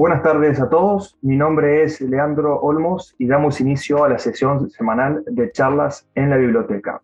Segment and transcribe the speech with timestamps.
[0.00, 4.70] Buenas tardes a todos, mi nombre es Leandro Olmos y damos inicio a la sesión
[4.70, 7.02] semanal de charlas en la biblioteca.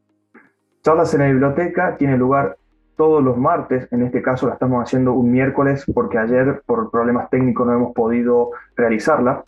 [0.80, 2.56] Charlas en la biblioteca tiene lugar
[2.96, 7.28] todos los martes, en este caso la estamos haciendo un miércoles porque ayer por problemas
[7.28, 9.44] técnicos no hemos podido realizarla,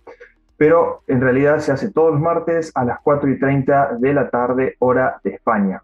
[0.58, 4.28] pero en realidad se hace todos los martes a las 4 y 30 de la
[4.28, 5.82] tarde hora de España.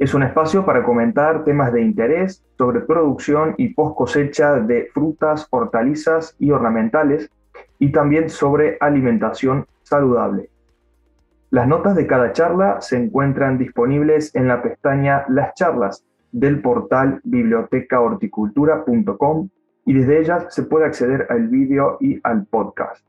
[0.00, 5.46] Es un espacio para comentar temas de interés sobre producción y post cosecha de frutas,
[5.50, 7.30] hortalizas y ornamentales
[7.78, 10.50] y también sobre alimentación saludable.
[11.50, 17.20] Las notas de cada charla se encuentran disponibles en la pestaña Las charlas del portal
[17.22, 19.48] bibliotecahorticultura.com
[19.86, 23.06] y desde ellas se puede acceder al vídeo y al podcast.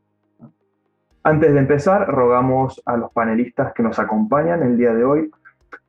[1.22, 5.30] Antes de empezar, rogamos a los panelistas que nos acompañan el día de hoy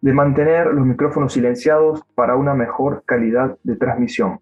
[0.01, 4.39] de mantener los micrófonos silenciados para una mejor calidad de transmisión.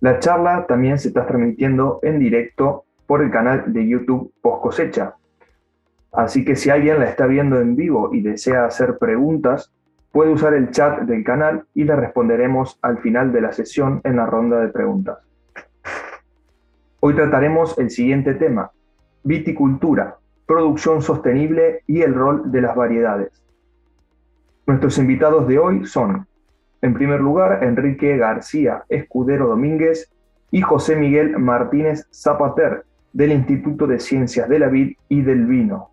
[0.00, 5.14] La charla también se está transmitiendo en directo por el canal de YouTube Post Cosecha.
[6.12, 9.72] Así que si alguien la está viendo en vivo y desea hacer preguntas,
[10.12, 14.16] puede usar el chat del canal y le responderemos al final de la sesión en
[14.16, 15.18] la ronda de preguntas.
[17.00, 18.72] Hoy trataremos el siguiente tema,
[19.22, 20.16] viticultura,
[20.46, 23.47] producción sostenible y el rol de las variedades.
[24.68, 26.26] Nuestros invitados de hoy son,
[26.82, 30.12] en primer lugar, Enrique García Escudero Domínguez
[30.50, 35.88] y José Miguel Martínez Zapater, del Instituto de Ciencias de la Vid y del Vino.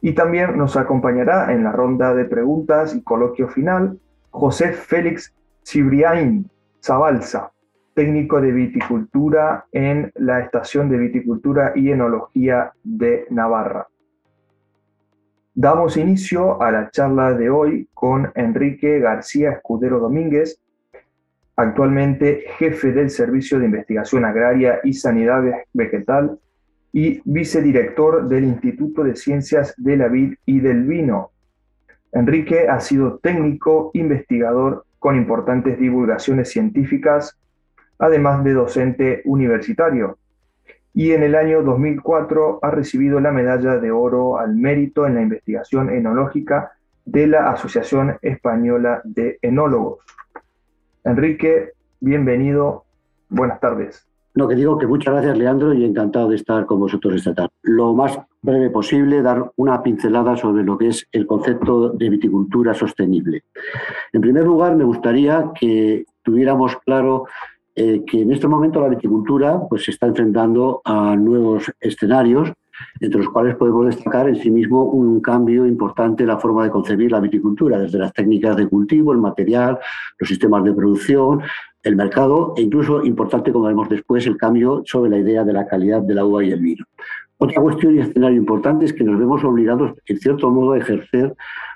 [0.00, 3.96] Y también nos acompañará en la ronda de preguntas y coloquio final
[4.30, 5.32] José Félix
[5.64, 6.50] Cibriain
[6.82, 7.52] Zabalza,
[7.94, 13.86] técnico de viticultura en la Estación de Viticultura y Enología de Navarra.
[15.56, 20.60] Damos inicio a la charla de hoy con Enrique García Escudero Domínguez,
[21.54, 26.40] actualmente jefe del Servicio de Investigación Agraria y Sanidad Vegetal
[26.92, 31.30] y vicedirector del Instituto de Ciencias de la Vid y del Vino.
[32.10, 37.38] Enrique ha sido técnico investigador con importantes divulgaciones científicas,
[38.00, 40.18] además de docente universitario
[40.94, 45.22] y en el año 2004 ha recibido la medalla de oro al mérito en la
[45.22, 46.72] investigación enológica
[47.04, 50.04] de la Asociación Española de Enólogos.
[51.02, 52.84] Enrique, bienvenido,
[53.28, 54.06] buenas tardes.
[54.36, 57.50] No, que digo que muchas gracias, Leandro, y encantado de estar con vosotros esta tarde.
[57.62, 62.72] Lo más breve posible, dar una pincelada sobre lo que es el concepto de viticultura
[62.72, 63.42] sostenible.
[64.12, 67.26] En primer lugar, me gustaría que tuviéramos claro
[67.76, 72.52] eh, que en este momento la viticultura pues, se está enfrentando a nuevos escenarios,
[73.00, 76.70] entre los cuales podemos destacar en sí mismo un cambio importante en la forma de
[76.70, 79.78] concebir la viticultura, desde las técnicas de cultivo, el material,
[80.18, 81.40] los sistemas de producción,
[81.82, 85.66] el mercado e incluso importante, como veremos después, el cambio sobre la idea de la
[85.66, 86.84] calidad de la uva y el vino.
[87.38, 91.34] Otra cuestión y escenario importante es que nos vemos obligados, en cierto modo, a ejercer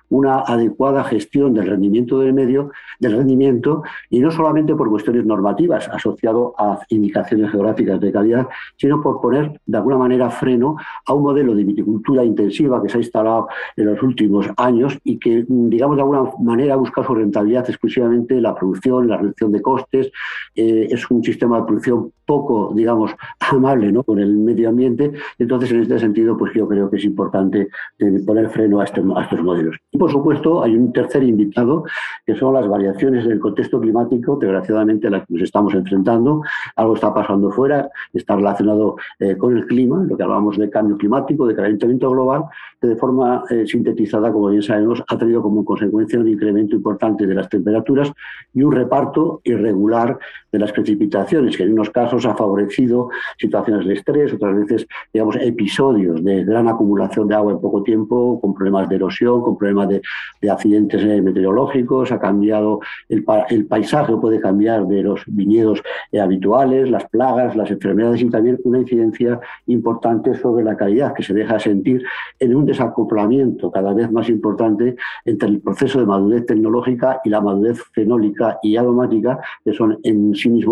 [0.08, 5.88] una adecuada gestión del rendimiento del medio, del rendimiento, y no solamente por cuestiones normativas
[5.88, 10.76] asociado a indicaciones geográficas de calidad, sino por poner de alguna manera freno
[11.06, 15.18] a un modelo de viticultura intensiva que se ha instalado en los últimos años y
[15.18, 19.62] que, digamos, de alguna manera busca su rentabilidad exclusivamente en la producción, la reducción de
[19.62, 20.10] costes.
[20.54, 25.12] Eh, es un sistema de producción poco, digamos, amable con el medio ambiente.
[25.38, 29.00] Entonces, en este sentido, pues yo creo que es importante eh, poner freno a, este,
[29.00, 31.84] a estos modelos por supuesto, hay un tercer invitado,
[32.24, 36.42] que son las variaciones del contexto climático, desgraciadamente a las que nos estamos enfrentando.
[36.76, 40.96] Algo está pasando fuera, está relacionado eh, con el clima, lo que hablábamos de cambio
[40.96, 42.44] climático, de calentamiento global,
[42.80, 47.26] que de forma eh, sintetizada, como bien sabemos, ha traído como consecuencia un incremento importante
[47.26, 48.12] de las temperaturas
[48.54, 50.18] y un reparto irregular
[50.52, 55.36] de las precipitaciones, que en unos casos ha favorecido situaciones de estrés, otras veces, digamos,
[55.36, 59.87] episodios de gran acumulación de agua en poco tiempo, con problemas de erosión, con problemas
[59.88, 60.02] de,
[60.48, 63.24] accidentes eh, meteorológicos, ha cambiado el,
[63.66, 65.82] paisaje, puede cambiar de los viñedos
[66.12, 71.22] eh, habituales, las plagas, las enfermedades y también una incidencia importante sobre la calidad que
[71.22, 72.04] se deja sentir
[72.38, 77.40] en un desacoplamiento cada vez más importante entre el proceso de madurez tecnológica y la
[77.40, 80.68] madurez fenólica y aromática, que son en sí mismos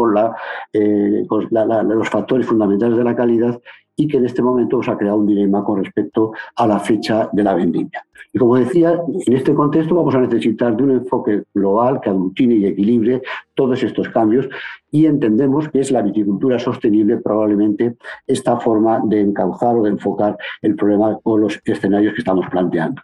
[0.72, 3.60] eh, los factores fundamentales de la calidad
[3.96, 7.28] y que en este momento os ha creado un dilema con respecto a la fecha
[7.32, 8.04] de la vendimia.
[8.32, 12.56] Y como decía, en este contexto vamos a necesitar de un enfoque global que aglutine
[12.56, 13.22] y equilibre
[13.54, 14.48] todos estos cambios
[14.90, 17.96] y entendemos que es la viticultura sostenible probablemente
[18.26, 23.02] esta forma de encauzar o de enfocar el problema o los escenarios que estamos planteando.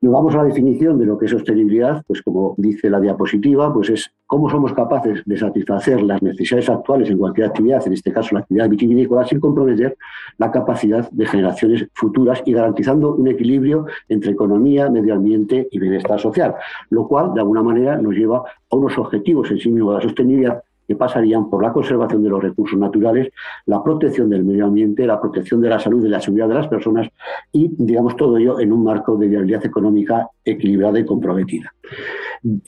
[0.00, 3.72] Nos vamos a la definición de lo que es sostenibilidad, pues como dice la diapositiva,
[3.72, 8.10] pues es cómo somos capaces de satisfacer las necesidades actuales en cualquier actividad, en este
[8.12, 9.96] caso la actividad vitivinícola, sin comprometer
[10.38, 16.18] la capacidad de generaciones futuras y garantizando un equilibrio entre economía, medio ambiente y bienestar
[16.20, 16.54] social,
[16.90, 18.38] lo cual de alguna manera nos lleva
[18.70, 22.30] a unos objetivos en sí mismos de la sostenibilidad que pasarían por la conservación de
[22.30, 23.30] los recursos naturales,
[23.66, 26.66] la protección del medio ambiente, la protección de la salud y la seguridad de las
[26.66, 27.08] personas
[27.52, 31.72] y, digamos, todo ello en un marco de viabilidad económica equilibrada y comprometida.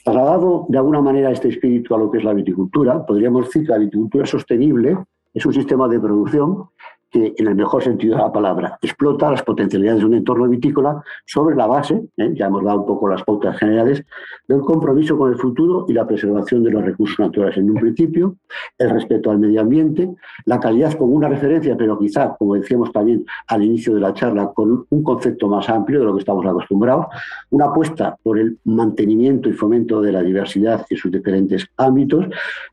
[0.05, 3.73] Trasladado de alguna manera este espíritu a lo que es la viticultura, podríamos decir que
[3.73, 4.99] la viticultura sostenible
[5.35, 6.67] es un sistema de producción
[7.13, 11.03] que, en el mejor sentido de la palabra, explota las potencialidades de un entorno vitícola
[11.27, 12.33] sobre la base, ¿eh?
[12.35, 14.03] ya hemos dado un poco las pautas generales,
[14.49, 18.37] del compromiso con el futuro y la preservación de los recursos naturales en un principio,
[18.79, 20.09] el respeto al medio ambiente,
[20.47, 24.51] la calidad como una referencia, pero quizá, como decíamos también al inicio de la charla,
[24.55, 27.07] con un concepto más amplio de lo que estamos acostumbrados,
[27.51, 32.25] una apuesta por el mantenimiento y fomento de la diversidad en sus diferentes ámbitos,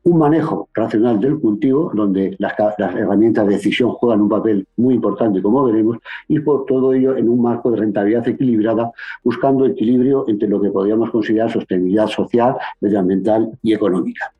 [0.04, 4.94] un manejo racional del cultivo, donde las, las herramientas de decisión juegan un papel muy
[4.94, 5.98] importante, como veremos,
[6.28, 8.90] y por todo ello en un marco de rentabilidad equilibrada,
[9.22, 14.32] buscando equilibrio entre lo que podríamos considerar sostenibilidad social, medioambiental y económica.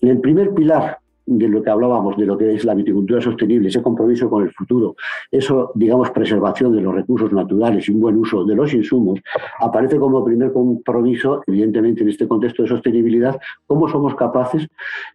[0.00, 0.98] En el primer pilar
[1.28, 4.50] de lo que hablábamos, de lo que es la viticultura sostenible, ese compromiso con el
[4.52, 4.96] futuro,
[5.30, 9.20] eso, digamos, preservación de los recursos naturales y un buen uso de los insumos,
[9.60, 14.66] aparece como primer compromiso, evidentemente, en este contexto de sostenibilidad, cómo somos capaces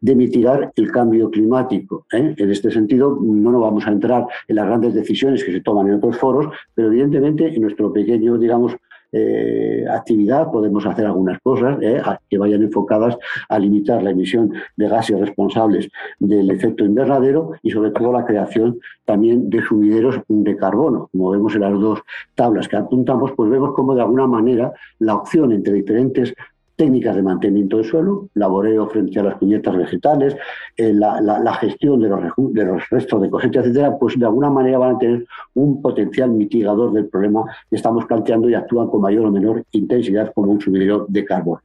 [0.01, 2.05] de mitigar el cambio climático.
[2.13, 2.35] ¿eh?
[2.37, 5.87] En este sentido, no nos vamos a entrar en las grandes decisiones que se toman
[5.87, 8.75] en otros foros, pero evidentemente en nuestro pequeño, digamos,
[9.13, 13.15] eh, actividad podemos hacer algunas cosas eh, que vayan enfocadas
[13.47, 15.87] a limitar la emisión de gases responsables
[16.19, 21.09] del efecto invernadero y sobre todo la creación también de sumideros de carbono.
[21.11, 22.01] Como vemos en las dos
[22.33, 26.33] tablas que apuntamos, pues vemos cómo de alguna manera la opción entre diferentes
[26.75, 30.35] técnicas de mantenimiento del suelo, laboreo frente a las cubiertas vegetales,
[30.75, 32.09] eh, la, gestión de
[32.65, 36.91] los, restos de cosecha, etcétera, pues de alguna manera van a tener un potencial mitigador
[36.93, 41.05] del problema que estamos planteando y actúan con mayor o menor intensidad como un sumidero
[41.07, 41.61] de carbono.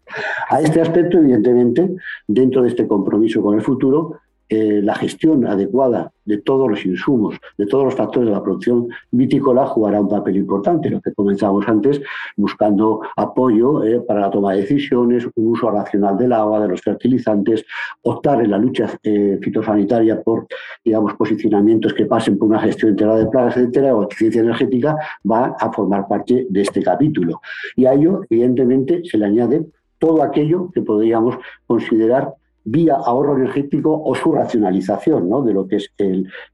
[0.50, 1.96] A este aspecto, evidentemente,
[2.26, 4.20] dentro de este compromiso con el futuro,
[4.50, 8.89] eh, la gestión adecuada de todos los insumos, de todos los factores de la producción
[9.11, 12.00] vitícola jugará un papel importante, lo que comenzamos antes,
[12.37, 16.81] buscando apoyo eh, para la toma de decisiones, un uso racional del agua, de los
[16.81, 17.65] fertilizantes,
[18.03, 20.47] optar en la lucha eh, fitosanitaria por,
[20.85, 24.97] digamos, posicionamientos que pasen por una gestión integrada de plagas, etcétera, o eficiencia energética,
[25.31, 27.41] va a formar parte de este capítulo.
[27.77, 29.67] Y a ello, evidentemente, se le añade
[29.99, 31.37] todo aquello que podríamos
[31.67, 32.33] considerar
[32.70, 35.43] vía ahorro energético o su racionalización ¿no?
[35.43, 35.91] de lo que es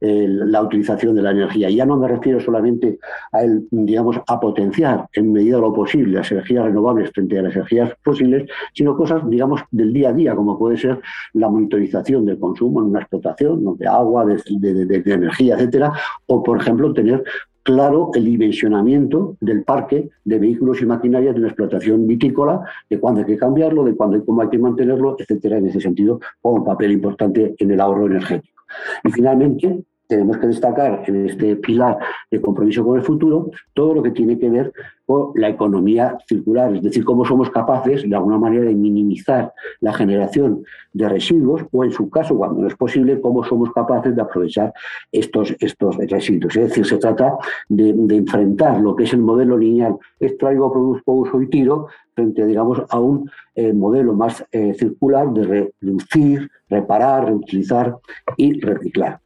[0.01, 1.71] la utilización de la energía.
[1.71, 2.99] Ya no me refiero solamente
[3.33, 7.43] a, el, digamos, a potenciar en medida de lo posible las energías renovables frente a
[7.43, 11.01] las energías fósiles, sino cosas, digamos, del día a día, como puede ser
[11.35, 15.93] la monitorización del consumo en una explotación de agua, de, de energía, etcétera,
[16.27, 17.23] o, por ejemplo, tener
[17.65, 23.21] claro el dimensionamiento del parque de vehículos y maquinarias de una explotación vitícola, de cuándo
[23.21, 25.57] hay que cambiarlo, de cuándo y cómo hay que mantenerlo, etcétera.
[25.57, 28.63] En ese sentido, juega un papel importante en el ahorro energético.
[29.03, 31.99] Y finalmente, tenemos que destacar en este pilar
[32.31, 34.73] de compromiso con el futuro todo lo que tiene que ver
[35.07, 39.93] con la economía circular, es decir, cómo somos capaces de alguna manera de minimizar la
[39.93, 44.23] generación de residuos o en su caso, cuando no es posible, cómo somos capaces de
[44.23, 44.73] aprovechar
[45.13, 46.57] estos, estos residuos.
[46.57, 47.37] Es decir, se trata
[47.69, 52.83] de, enfrentar lo que es el modelo lineal, extraigo, produzco, uso y tiro, frente, digamos,
[52.89, 57.97] a un eh, modelo más eh, circular de reducir, reparar, reutilizar
[58.37, 59.21] y reciclar.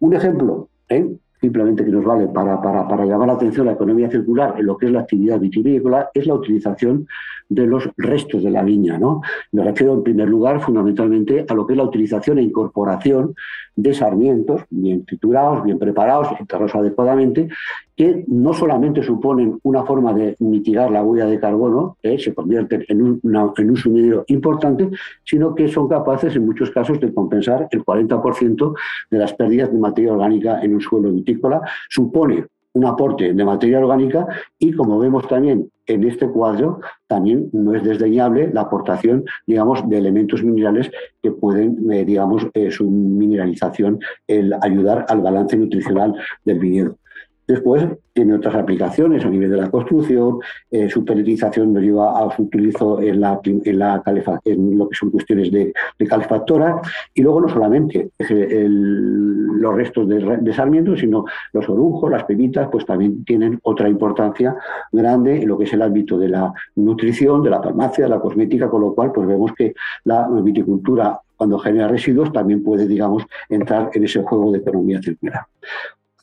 [0.00, 1.16] Un ejemplo, ¿eh?
[1.44, 4.64] Simplemente que nos vale para, para, para, llamar la atención a la economía circular en
[4.64, 7.06] lo que es la actividad vitivinícola, es la utilización
[7.50, 8.96] de los restos de la viña.
[8.98, 9.20] ¿no?
[9.52, 13.34] Me refiero en primer lugar fundamentalmente a lo que es la utilización e incorporación
[13.76, 17.48] de sarmientos bien triturados, bien preparados, enterrados adecuadamente,
[17.96, 22.84] que no solamente suponen una forma de mitigar la huella de carbono, que se convierten
[22.88, 23.20] en un,
[23.56, 24.90] en un sumidero importante,
[25.24, 28.74] sino que son capaces en muchos casos de compensar el 40%
[29.10, 31.60] de las pérdidas de materia orgánica en un suelo vitícola.
[31.88, 34.26] Supone un aporte de materia orgánica
[34.58, 39.98] y, como vemos también en este cuadro, también no es desdeñable la aportación, digamos, de
[39.98, 40.90] elementos minerales
[41.22, 46.98] que pueden, eh, digamos, eh, su mineralización, el ayudar al balance nutricional del viñedo.
[47.46, 50.38] Después tiene otras aplicaciones a nivel de la construcción,
[50.70, 54.02] eh, su peletización nos lleva a su utilizo en, la, en, la
[54.44, 55.72] en lo que son cuestiones de,
[56.08, 56.80] calefactora,
[57.12, 63.24] y luego no solamente los restos de, Sarmiento, sino los orujos, las pepitas, pues también
[63.24, 64.56] tienen otra importancia
[64.92, 68.20] grande en lo que es el ámbito de la nutrición, de la farmacia, de la
[68.20, 69.74] cosmética, con lo cual pues vemos que
[70.04, 75.46] la viticultura cuando genera residuos también puede, digamos, entrar en ese juego de economía circular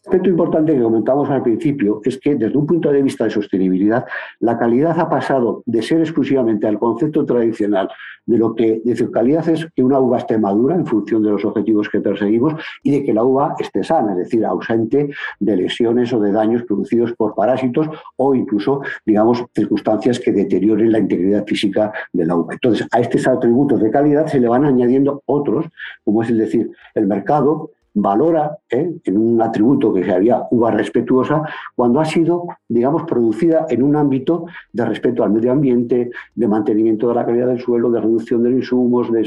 [0.03, 4.05] aspecto importante que comentamos al principio es que desde un punto de vista de sostenibilidad,
[4.39, 7.87] la calidad ha pasado de ser exclusivamente al concepto tradicional
[8.25, 11.45] de lo que decir calidad es que una uva esté madura en función de los
[11.45, 12.53] objetivos que perseguimos
[12.83, 16.63] y de que la uva esté sana, es decir, ausente de lesiones o de daños
[16.63, 22.53] producidos por parásitos o incluso, digamos, circunstancias que deterioren la integridad física de la uva.
[22.53, 25.65] Entonces, a estos atributos de calidad se le van añadiendo otros,
[26.03, 28.93] como es decir, el mercado, valora ¿eh?
[29.03, 31.43] en un atributo que se había uva respetuosa
[31.75, 37.09] cuando ha sido, digamos, producida en un ámbito de respeto al medio ambiente, de mantenimiento
[37.09, 39.23] de la calidad del suelo, de reducción de los insumos, de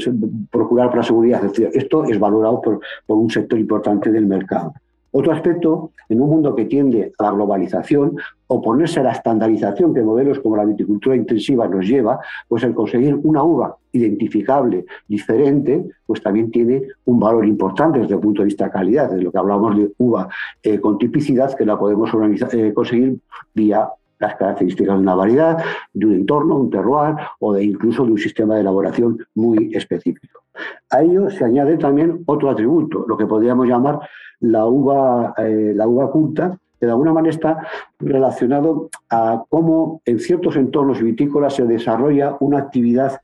[0.51, 1.41] procurar para la seguridad.
[1.73, 4.73] esto es valorado por un sector importante del mercado.
[5.17, 8.17] Otro aspecto, en un mundo que tiende a la globalización,
[8.47, 12.19] oponerse a la estandarización que modelos como la viticultura intensiva nos lleva,
[12.49, 18.19] pues el conseguir una uva identificable, diferente, pues también tiene un valor importante desde el
[18.19, 20.27] punto de vista de calidad, desde lo que hablamos de uva
[20.61, 22.11] eh, con tipicidad, que la podemos
[22.51, 23.17] eh, conseguir
[23.53, 23.87] vía
[24.19, 28.17] las características de una variedad, de un entorno, un terroir o de incluso de un
[28.17, 30.41] sistema de elaboración muy específico.
[30.89, 33.99] A ello se añade también otro atributo, lo que podríamos llamar
[34.39, 37.57] la uva, eh, la uva culta, que de alguna manera está
[37.99, 43.19] relacionado a cómo en ciertos entornos vitícolas se desarrolla una actividad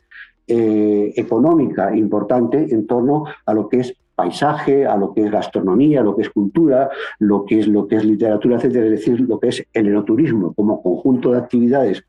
[0.47, 6.01] eh, económica importante en torno a lo que es paisaje, a lo que es gastronomía,
[6.01, 9.19] a lo que es cultura, lo que es lo que es literatura, etcétera, es decir,
[9.21, 12.03] lo que es el enoturismo como conjunto de actividades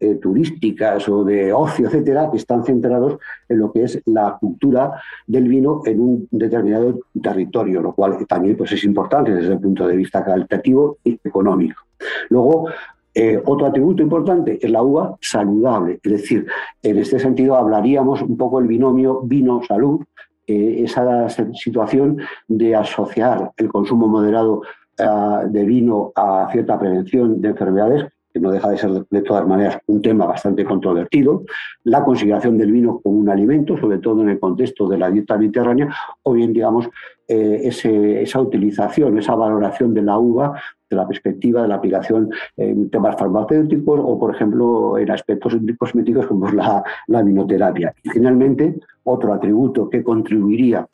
[0.00, 3.16] eh, turísticas o de ocio, etcétera, que están centrados
[3.48, 8.56] en lo que es la cultura del vino en un determinado territorio, lo cual también
[8.56, 11.80] pues, es importante desde el punto de vista cualitativo y económico.
[12.28, 12.68] Luego,
[13.14, 16.46] eh, otro atributo importante es la uva saludable, es decir,
[16.82, 20.00] en este sentido hablaríamos un poco del binomio vino-salud,
[20.46, 24.62] eh, esa situación de asociar el consumo moderado
[24.96, 29.78] de vino a cierta prevención de enfermedades que no deja de ser de todas maneras
[29.86, 31.44] un tema bastante controvertido,
[31.84, 35.38] la consideración del vino como un alimento, sobre todo en el contexto de la dieta
[35.38, 36.88] mediterránea, o bien, digamos,
[37.28, 40.60] eh, esa utilización, esa valoración de la uva
[40.94, 46.26] de la perspectiva de la aplicación en temas farmacéuticos o, por ejemplo, en aspectos cosméticos
[46.26, 47.94] como es la, la vinoterapia.
[48.02, 50.86] Y finalmente, otro atributo que contribuiría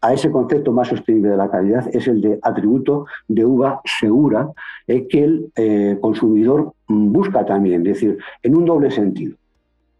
[0.00, 4.50] a ese concepto más sostenible de la calidad es el de atributo de uva segura
[4.86, 9.36] eh, que el eh, consumidor busca también, es decir, en un doble sentido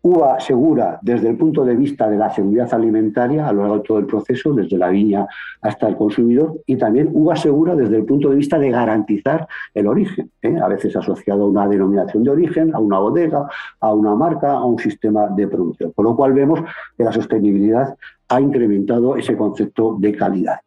[0.07, 3.83] uva segura desde el punto de vista de la seguridad alimentaria a lo largo de
[3.83, 5.27] todo el proceso, desde la viña
[5.61, 9.89] hasta el consumidor, y también uva segura desde el punto de vista de garantizar el
[9.89, 10.57] origen, ¿eh?
[10.63, 13.49] a veces asociado a una denominación de origen, a una bodega,
[13.81, 15.91] a una marca, a un sistema de producción.
[15.91, 16.61] Con lo cual vemos
[16.97, 17.97] que la sostenibilidad
[18.29, 20.61] ha incrementado ese concepto de calidad.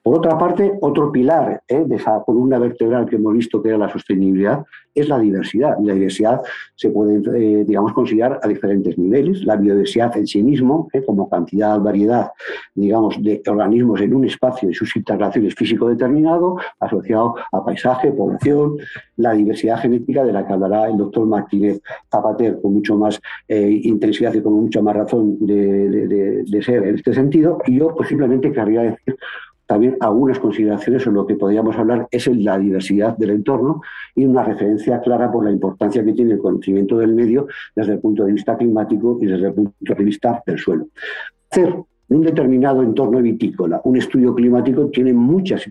[0.00, 1.84] Por otra parte, otro pilar ¿eh?
[1.84, 4.64] de esa columna vertebral que hemos visto que era la sostenibilidad
[4.96, 5.76] es la diversidad.
[5.82, 6.40] La diversidad
[6.74, 9.44] se puede, eh, digamos, considerar a diferentes niveles.
[9.44, 11.02] La biodiversidad en sí mismo, ¿eh?
[11.04, 12.30] como cantidad, variedad,
[12.74, 18.78] digamos, de organismos en un espacio y sus integraciones físico determinado, asociado a paisaje, población,
[19.16, 24.32] la diversidad genética de la que hablará el doctor Martínez Zapater con mucho más intensidad
[24.34, 27.58] y con mucha más razón de, de, ser en este sentido.
[27.66, 29.16] Y yo, pues simplemente querría decir
[29.66, 33.82] también algunas consideraciones sobre lo que podríamos hablar es la diversidad del entorno
[34.14, 37.98] y una referencia clara por la importancia que tiene el conocimiento del medio desde el
[37.98, 40.88] punto de vista climático y desde el punto de vista del suelo.
[41.50, 41.74] Hacer
[42.08, 45.64] un determinado entorno vitícola, un estudio climático tiene, muchas,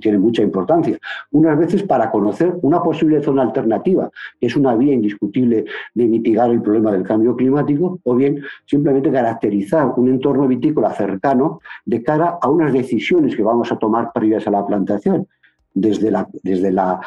[0.00, 0.98] tiene mucha importancia.
[1.30, 5.64] Unas veces para conocer una posible zona alternativa, que es una vía indiscutible
[5.94, 11.60] de mitigar el problema del cambio climático, o bien simplemente caracterizar un entorno vitícola cercano
[11.84, 15.26] de cara a unas decisiones que vamos a tomar previas a la plantación
[15.74, 17.00] desde, la, desde la,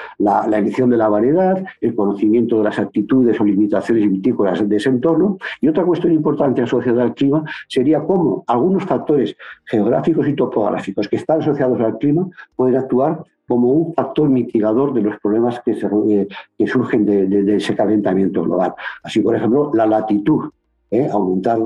[0.47, 5.37] elección de la variedad, el conocimiento de las actitudes o limitaciones vitícolas de ese entorno.
[5.61, 11.17] Y otra cuestión importante asociada al clima sería cómo algunos factores geográficos y topográficos que
[11.17, 15.87] están asociados al clima pueden actuar como un factor mitigador de los problemas que, se,
[16.09, 18.73] eh, que surgen de, ese calentamiento global.
[19.03, 20.49] Así, por ejemplo, la latitud,
[20.89, 21.07] ¿eh?
[21.11, 21.59] aumentar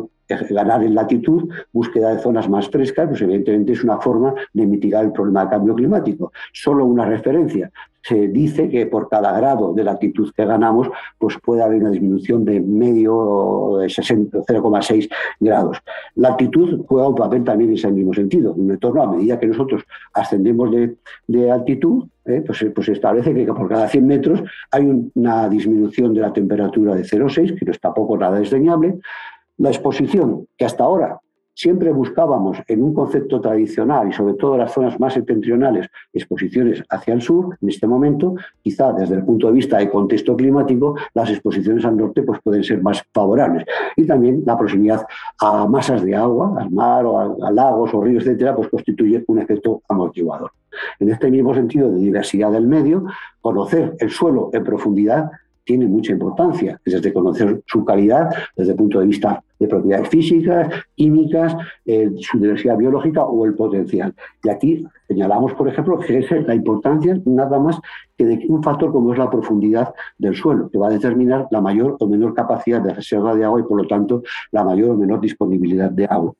[0.49, 5.05] ganar en latitud, búsqueda de zonas más frescas, pues evidentemente es una forma de mitigar
[5.05, 6.31] el problema del cambio climático.
[6.53, 7.71] Solo una referencia.
[8.01, 12.45] Se dice que por cada grado de latitud que ganamos, pues puede haber una disminución
[12.45, 15.09] de medio de 0,6
[15.39, 15.77] grados.
[16.15, 18.53] La altitud juega un papel también en ese mismo sentido.
[18.53, 19.83] Un entorno, a medida que nosotros
[20.13, 20.71] ascendemos
[21.27, 26.13] de, altitud, eh, pues, pues, se establece que por cada 100 metros hay una disminución
[26.13, 28.99] de la temperatura de 0,6, que no es tampoco nada desdeñable.
[29.59, 31.19] La exposición, que hasta ahora
[31.53, 36.81] siempre buscábamos en un concepto tradicional y sobre todo en las zonas más septentrionales exposiciones
[36.89, 40.95] hacia el sur, en este momento, quizá desde el punto de vista de contexto climático,
[41.13, 43.65] las exposiciones al norte pues, pueden ser más favorables.
[43.97, 45.05] Y también la proximidad
[45.41, 49.39] a masas de agua, al mar o a, lagos o ríos, etcétera, pues constituye un
[49.39, 50.51] efecto amortiguador.
[51.01, 53.03] En este mismo sentido de diversidad del medio,
[53.41, 55.29] conocer el suelo en profundidad
[55.69, 60.67] tiene mucha importancia, desde conocer su calidad, desde el punto de vista de propiedades físicas,
[60.95, 64.15] químicas, eh, su diversidad biológica o el potencial.
[64.43, 67.79] Y aquí señalamos, por ejemplo, que es la importancia nada más
[68.17, 71.61] que de un factor como es la profundidad del suelo, que va a determinar la
[71.61, 74.97] mayor o menor capacidad de reserva de agua y, por lo tanto, la mayor o
[74.97, 76.33] menor disponibilidad de agua.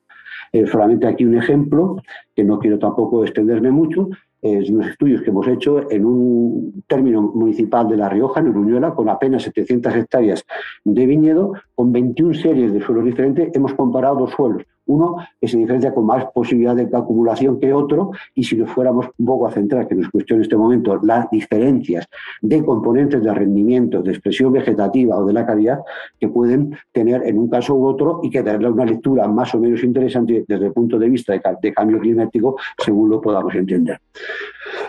[0.52, 1.98] Eh, solamente aquí un ejemplo,
[2.36, 4.10] que no quiero tampoco extenderme mucho,
[4.41, 8.93] es unos estudios que hemos hecho en un término municipal de La Rioja, en Uruñuela,
[8.93, 10.46] con apenas 700 hectáreas
[10.84, 15.58] de viñedo, con 21 series de suelos diferentes, hemos comparado dos suelos, uno que se
[15.58, 19.51] diferencia con más posibilidad de acumulación que otro, y si nos fuéramos un poco a
[19.51, 22.08] centrar, que nos cuestiona en este momento, las diferencias
[22.41, 25.79] de componentes de rendimiento, de expresión vegetativa o de la calidad
[26.19, 29.60] que pueden tener en un caso u otro y que darle una lectura más o
[29.60, 34.00] menos interesante desde el punto de vista de, cambio climático, según lo podamos entender.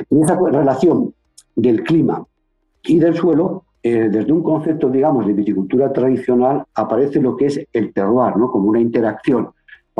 [0.08, 1.12] En esa relación
[1.54, 2.24] del clima
[2.84, 7.66] y del suelo, eh, desde un concepto, digamos, de viticultura tradicional, aparece lo que es
[7.72, 8.50] el terroir, ¿no?
[8.50, 9.50] como una interacción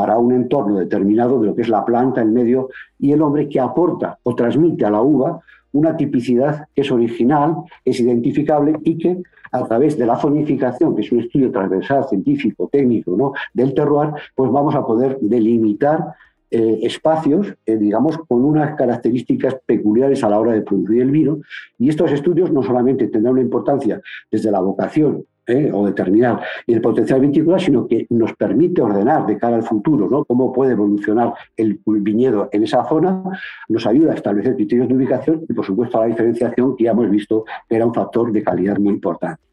[0.01, 3.51] para un entorno determinado de lo que es la planta, el medio y el hombre
[3.51, 5.41] que aporta o transmite a la uva
[5.73, 11.03] una tipicidad que es original, es identificable y que a través de la zonificación, que
[11.03, 13.35] es un estudio transversal, científico, técnico, ¿no?
[13.53, 16.15] del terroir, pues vamos a poder delimitar
[16.51, 21.41] eh, espacios, eh, digamos, con unas características peculiares a la hora de producir el vino.
[21.79, 25.71] Y estos estudios no solamente tendrán una importancia desde la vocación ¿eh?
[25.73, 30.25] o determinar el potencial vitícola, sino que nos permite ordenar de cara al futuro ¿no?
[30.25, 33.23] cómo puede evolucionar el viñedo en esa zona,
[33.69, 36.93] nos ayuda a establecer criterios de ubicación y, por supuesto, a la diferenciación que ya
[36.93, 39.50] hemos visto que era un factor de calidad muy importante.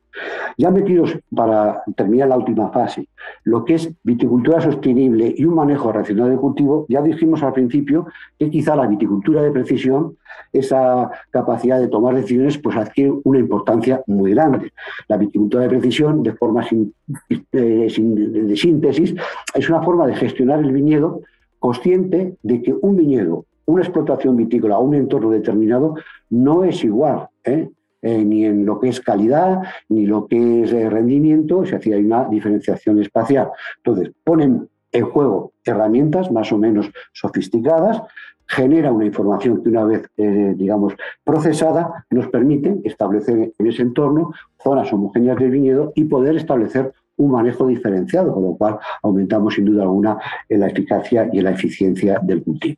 [0.57, 3.07] Ya metidos para terminar la última fase,
[3.43, 8.07] lo que es viticultura sostenible y un manejo racional del cultivo, ya dijimos al principio
[8.39, 10.17] que quizá la viticultura de precisión
[10.53, 14.71] esa capacidad de tomar decisiones pues adquiere una importancia muy grande.
[15.07, 19.15] La viticultura de precisión, de forma eh, de síntesis,
[19.53, 21.21] es una forma de gestionar el viñedo
[21.59, 25.95] consciente de que un viñedo, una explotación vitícola o un entorno determinado
[26.29, 27.27] no es igual.
[27.43, 27.69] ¿eh?
[28.01, 32.25] Eh, ni en lo que es calidad, ni lo que es rendimiento, si hay una
[32.25, 33.49] diferenciación espacial.
[33.77, 38.01] Entonces, ponen en juego herramientas más o menos sofisticadas
[38.47, 44.31] genera una información que una vez, eh, digamos, procesada, nos permite establecer en ese entorno
[44.63, 49.65] zonas homogéneas del viñedo y poder establecer un manejo diferenciado, con lo cual aumentamos sin
[49.65, 50.17] duda alguna
[50.49, 52.77] la eficacia y en la eficiencia del cultivo.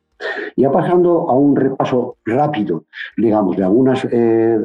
[0.55, 4.59] Ya pasando a un repaso rápido, digamos, de algunas eh,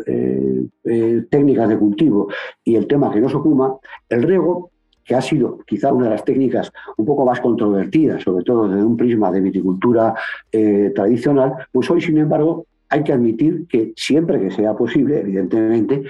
[0.84, 2.28] eh, técnicas de cultivo
[2.64, 4.70] y el tema que nos ocupa, el riego
[5.04, 8.84] que ha sido quizá una de las técnicas un poco más controvertidas, sobre todo desde
[8.84, 10.14] un prisma de viticultura
[10.50, 16.04] eh, tradicional, pues hoy, sin embargo, hay que admitir que siempre que sea posible, evidentemente,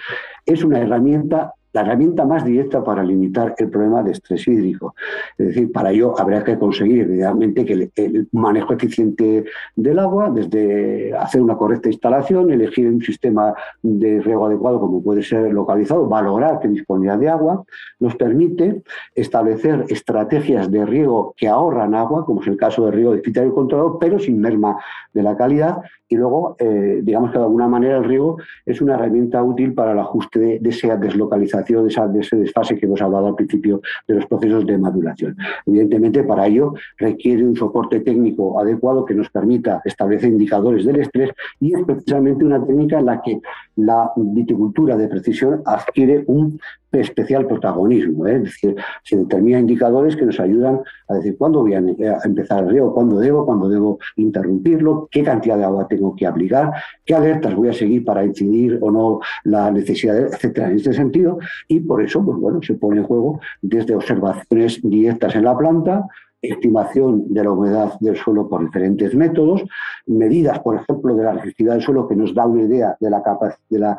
[0.46, 4.94] es una herramienta la herramienta más directa para limitar el problema de estrés hídrico.
[5.36, 11.12] Es decir, para ello habrá que conseguir, evidentemente, que el, manejo eficiente del agua, desde
[11.14, 16.60] hacer una correcta instalación, elegir un sistema de riego adecuado como puede ser localizado, valorar
[16.60, 17.64] qué disponibilidad de agua,
[17.98, 18.82] nos permite
[19.14, 23.50] establecer estrategias de riego que ahorran agua, como es el caso de riego de y
[23.50, 24.76] controlado, pero sin merma
[25.12, 25.82] de la calidad.
[26.14, 29.90] Y luego, eh, digamos que de alguna manera el riego es una herramienta útil para
[29.90, 33.80] el ajuste de, esa deslocalización de, esa, de ese desfase que hemos hablado al principio
[34.06, 35.36] de los procesos de maduración.
[35.66, 41.30] Evidentemente, para ello requiere un soporte técnico adecuado que nos permita establecer indicadores del estrés
[41.58, 43.40] y es precisamente una técnica en la que
[43.74, 46.60] la viticultura de precisión adquiere un
[47.00, 48.26] especial protagonismo.
[48.26, 48.36] ¿eh?
[48.36, 51.82] Es decir, se determinan indicadores que nos ayudan a decir cuándo voy a
[52.24, 56.26] empezar el riego, cuándo debo, cuándo debo interrumpirlo, qué cantidad de agua tengo tengo que
[56.26, 56.72] aplicar,
[57.04, 61.38] qué alertas voy a seguir para incidir o no la necesidad, etcétera, en este sentido.
[61.68, 66.06] Y por eso, pues bueno, se pone en juego desde observaciones directas en la planta,
[66.48, 69.64] estimación de la humedad del suelo por diferentes métodos,
[70.06, 73.22] medidas, por ejemplo, de la resistividad del suelo que nos da una idea de la,
[73.70, 73.98] de la,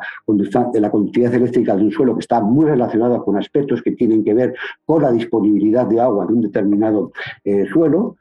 [0.72, 4.24] de la conductividad eléctrica de un suelo que está muy relacionada con aspectos que tienen
[4.24, 4.54] que ver
[4.84, 7.12] con la disponibilidad de agua de un determinado
[7.44, 8.16] eh, suelo,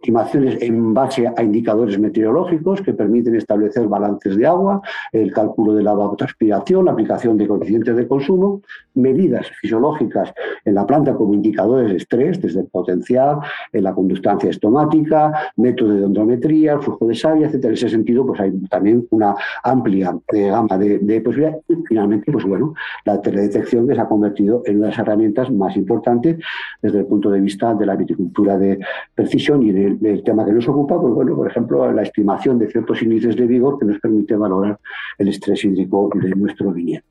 [0.00, 4.80] estimaciones en base a indicadores meteorológicos que permiten establecer balances de agua,
[5.12, 8.62] el cálculo de la evapotranspiración, la aplicación de coeficientes de consumo,
[8.94, 10.32] medidas fisiológicas
[10.64, 13.38] en la planta como indicadores de estrés, desde el potencial,
[13.72, 17.64] en la conductancia estomática, método de ondrometría, el flujo de savia, etc.
[17.64, 19.34] En ese sentido, pues hay también una
[19.64, 21.64] amplia eh, gama de, posibilidades.
[21.68, 25.50] Y finalmente, pues bueno, la teledetección que se ha convertido en una de las herramientas
[25.50, 26.38] más importantes
[26.80, 28.78] desde el punto de vista de la viticultura de
[29.14, 32.68] precisión y de el, tema que nos ocupa, pues bueno, por ejemplo, la estimación de
[32.68, 34.78] ciertos índices de vigor que nos permite valorar
[35.18, 37.02] el estrés hídrico de nuestro viñedo.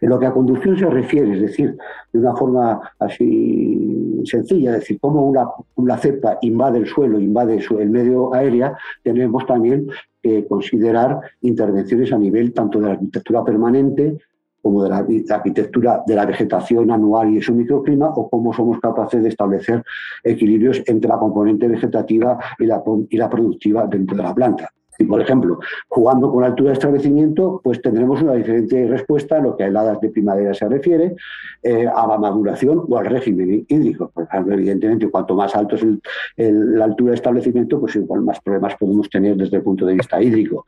[0.00, 1.76] En lo que a conducción se refiere, es decir,
[2.12, 7.60] de una forma así sencilla, es decir, cómo una, una cepa invade el suelo, invade
[7.78, 9.86] el medio aéreo, tenemos también
[10.22, 14.18] que considerar intervenciones a nivel tanto de la arquitectura permanente
[14.62, 19.22] como de la, arquitectura de la vegetación anual y su microclima, o cómo somos capaces
[19.22, 19.82] de establecer
[20.22, 24.70] equilibrios entre la componente vegetativa y la, y la productiva dentro de la planta.
[25.00, 29.44] Y, por ejemplo, jugando con la altura de establecimiento, pues tendremos una diferente respuesta en
[29.44, 31.16] lo que a heladas de primavera se refiere,
[31.62, 34.10] eh, a la maduración o al régimen hídrico.
[34.10, 35.86] Por ejemplo, evidentemente, cuanto más alto es
[36.36, 40.20] la altura de establecimiento, pues igual más problemas podemos tener desde el punto de vista
[40.20, 40.66] hídrico.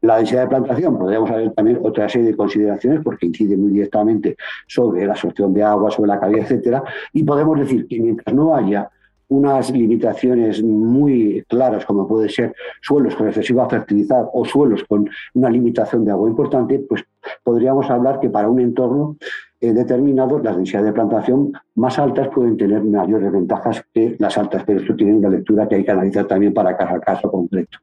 [0.00, 4.36] La densidad de plantación, podríamos haber también otra serie de consideraciones porque incide muy directamente
[4.66, 8.54] sobre la absorción de agua, sobre la calidad, etcétera, y podemos decir que mientras no
[8.54, 8.90] haya
[9.28, 15.50] unas limitaciones muy claras, como puede ser suelos con excesiva fertilidad o suelos con una
[15.50, 17.04] limitación de agua importante, pues
[17.42, 19.16] podríamos hablar que para un entorno
[19.60, 24.62] eh, determinado las densidades de plantación más altas pueden tener mayores ventajas que las altas,
[24.64, 27.78] pero esto tiene una lectura que hay que analizar también para cada caso concreto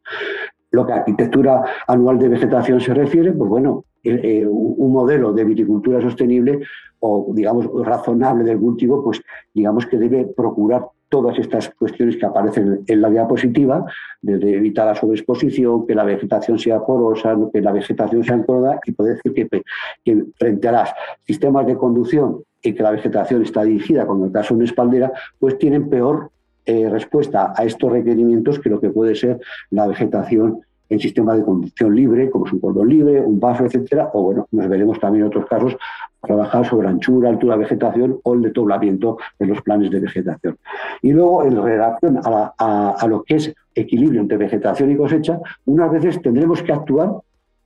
[0.75, 5.99] lo que arquitectura anual de vegetación se refiere, pues bueno, eh, un modelo de viticultura
[6.01, 6.59] sostenible
[6.99, 9.21] o, digamos, razonable del cultivo, pues
[9.53, 13.85] digamos que debe procurar todas estas cuestiones que aparecen en la diapositiva,
[14.21, 18.91] desde evitar la sobreexposición, que la vegetación sea porosa, que la vegetación sea encordada, y
[18.91, 19.61] puede decir que,
[20.03, 20.89] que frente a los
[21.25, 24.65] sistemas de conducción y que la vegetación está dirigida, como en el caso de una
[24.65, 26.31] espaldera, pues tienen peor
[26.65, 31.43] eh, respuesta a estos requerimientos que lo que puede ser la vegetación en sistema de
[31.43, 35.23] conducción libre, como es un cordón libre, un paso, etcétera, o bueno, nos veremos también
[35.23, 35.75] en otros casos
[36.21, 40.57] trabajar sobre anchura, altura vegetación o el detoblamiento de los planes de vegetación.
[41.01, 46.21] Y luego, en relación a lo que es equilibrio entre vegetación y cosecha, unas veces
[46.21, 47.11] tendremos que actuar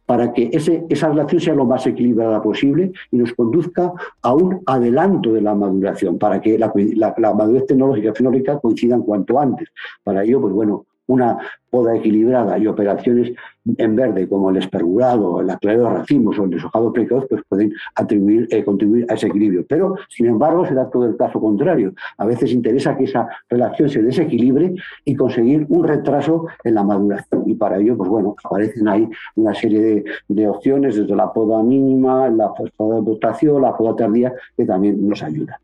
[0.10, 3.94] para que esa relación sea lo más equilibrada posible y nos conduzca
[4.24, 6.74] a un adelanto de la maduración, para que la,
[7.16, 9.70] la madurez tecnológica y fenólica coincidan cuanto antes.
[10.04, 11.40] Para ello, pues bueno, una
[11.72, 13.34] poda equilibrada y operaciones
[13.78, 17.74] en verde como el espergurado, el aclarado de racimos o el deshojado precoz, pues pueden
[17.96, 19.66] atribuir, eh, contribuir a ese equilibrio.
[19.68, 21.94] Pero, sin embargo, será todo el caso contrario.
[22.18, 27.44] A veces interesa que esa relación se desequilibre y conseguir un retraso en la maduración.
[27.48, 31.62] Y para ello, pues bueno, aparecen ahí una serie de, de opciones, desde la poda
[31.64, 35.58] mínima, la poda de dotación, la poda tardía, que también nos ayudan.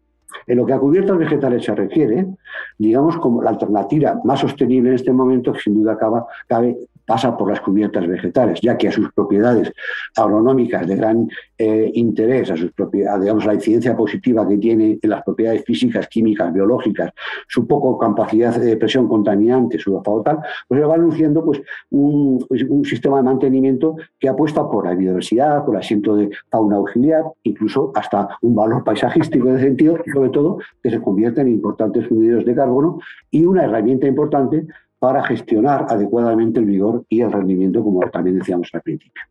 [0.47, 2.27] En lo que a cubiertas vegetales se refiere,
[2.77, 5.97] digamos como la alternativa más sostenible en este momento, que sin duda
[6.47, 9.71] cabe pasa por las cubiertas vegetales, ya que a sus propiedades
[10.15, 15.09] agronómicas de gran eh, interés, a sus propiedades, digamos, la incidencia positiva que tiene en
[15.09, 17.11] las propiedades físicas, químicas, biológicas,
[17.47, 22.63] su poco capacidad de presión contaminante, su tal, pues se va anunciando pues, un, pues,
[22.63, 27.23] un, sistema de mantenimiento que apuesta por la biodiversidad, por el asiento de fauna auxiliar,
[27.43, 32.07] incluso hasta un valor paisajístico en sentido, y sobre todo que se convierta en importantes
[32.07, 32.99] fluidos de carbono
[33.31, 34.67] y una herramienta importante
[35.05, 39.21] para gestionar adecuadamente el vigor y el rendimiento, como también decíamos al principio.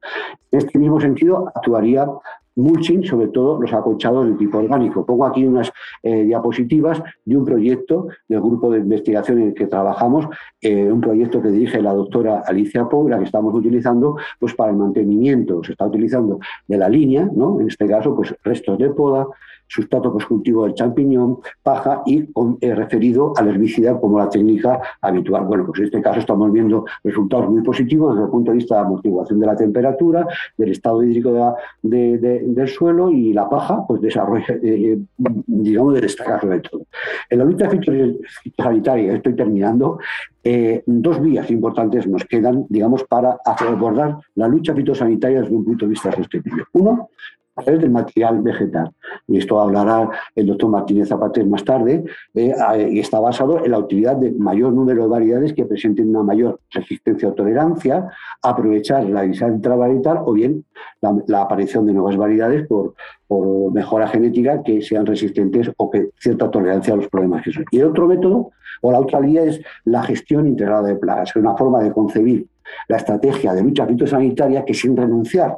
[0.52, 2.06] En este mismo sentido, actuaría
[2.54, 5.04] mulching, sobre todo los acolchados de tipo orgánico.
[5.04, 5.72] Pongo aquí unas
[6.04, 10.28] eh, diapositivas de un proyecto del grupo de investigación en el que trabajamos,
[10.60, 14.70] eh, un proyecto que dirige la doctora Alicia Pou, la que estamos utilizando pues, para
[14.70, 15.60] el mantenimiento.
[15.64, 17.60] Se está utilizando de la línea, ¿no?
[17.60, 19.26] en este caso, pues restos de poda,
[19.74, 22.28] sustrato constructivo del champiñón, paja y
[22.60, 25.44] eh, referido al herbicida como la técnica habitual.
[25.46, 28.76] Bueno, pues en este caso estamos viendo resultados muy positivos desde el punto de vista
[28.76, 33.84] de la amortiguación de la temperatura, del estado hídrico de, del suelo y la paja,
[33.87, 34.98] pues desarrolla, eh,
[35.46, 36.82] digamos, de destacar sobre todo.
[37.28, 39.98] En la lucha fitosanitaria, estoy terminando,
[40.42, 45.87] eh, dos vías importantes nos quedan, digamos, para abordar la lucha fitosanitaria desde un punto
[45.87, 46.64] de vista sostenible.
[46.72, 47.08] Uno,
[47.57, 48.93] a del material vegetal.
[49.29, 52.55] Y esto hablará el doctor Martínez Zapater más tarde, eh,
[52.90, 56.61] y está basado en la utilidad de mayor número de variedades que presenten una mayor
[56.71, 58.09] resistencia o tolerancia,
[58.43, 60.64] aprovechar la diversidad intravarietal o bien
[61.01, 62.95] la, aparición de nuevas variedades por,
[63.27, 67.64] por mejora genética que sean resistentes o que cierta tolerancia a los problemas que son.
[67.71, 68.51] Y el otro método,
[68.83, 72.47] o la otra vía, es la gestión integrada de plagas, es una forma de concebir
[72.88, 75.57] la estrategia de lucha fitosanitaria que sin renunciar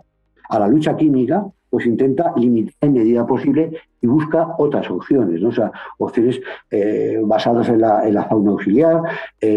[0.49, 5.51] a la lucha química pues intenta limitar en medida posible y busca otras opciones, ¿no?
[5.51, 9.03] o sea, opciones eh, basadas en la, fauna auxiliar,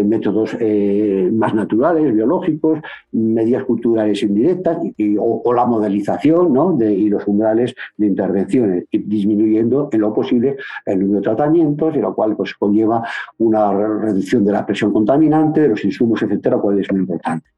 [0.04, 2.80] métodos eh, más naturales, biológicos,
[3.12, 6.74] medidas culturales indirectas y, o, la modelización ¿no?
[6.76, 11.96] de, y los umbrales de intervenciones, y disminuyendo en lo posible el número de tratamientos,
[11.96, 13.02] y lo cual pues, conlleva
[13.38, 17.48] una reducción de la presión contaminante, de los insumos, etcétera, cual es muy importante.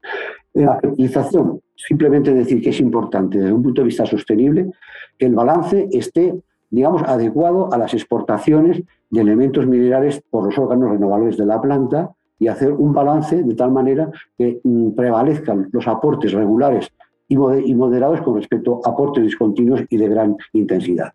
[0.53, 4.71] La fertilización, simplemente decir que es importante desde un punto de vista sostenible
[5.17, 6.35] que el balance esté,
[6.69, 12.11] digamos, adecuado a las exportaciones de elementos minerales por los órganos renovables de la planta
[12.37, 16.91] y hacer un balance de tal manera que mm, prevalezcan los aportes regulares
[17.29, 21.13] y moderados con respecto a aportes discontinuos y de gran intensidad.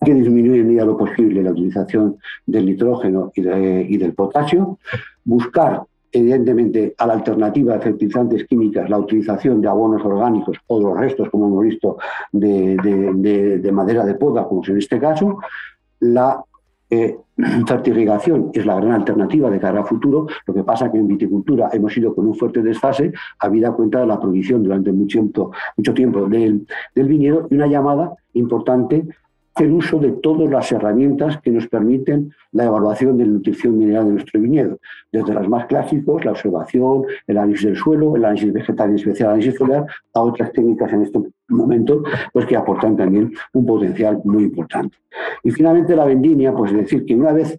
[0.00, 2.16] Hay que disminuir en medida lo posible la utilización
[2.46, 4.78] del nitrógeno y, y del potasio,
[5.24, 10.84] buscar evidentemente a la alternativa de fertilizantes químicas, la utilización de abonos orgánicos o de
[10.84, 11.96] los restos, como hemos visto,
[12.30, 15.38] de, madera de poda, como en este caso,
[16.00, 16.44] la
[16.90, 17.16] eh,
[17.66, 20.26] fertirrigación es la gran alternativa de cara a futuro.
[20.46, 24.00] Lo que pasa es que en viticultura hemos ido con un fuerte desfase, habida cuenta
[24.00, 29.06] de la provisión durante mucho tiempo, del viñedo y una llamada importante
[29.54, 34.12] hacer uso de todas las herramientas que nos permiten la evaluación de nutrición mineral de
[34.12, 34.78] nuestro viñedo,
[35.10, 39.30] desde las más clásicos, la observación, el análisis del suelo, el análisis vegetal y especial
[39.30, 44.44] análisis solar, a otras técnicas en este momento, pues que aportan también un potencial muy
[44.44, 44.96] importante.
[45.42, 47.58] Y finalmente la vendimia, pues decir que una vez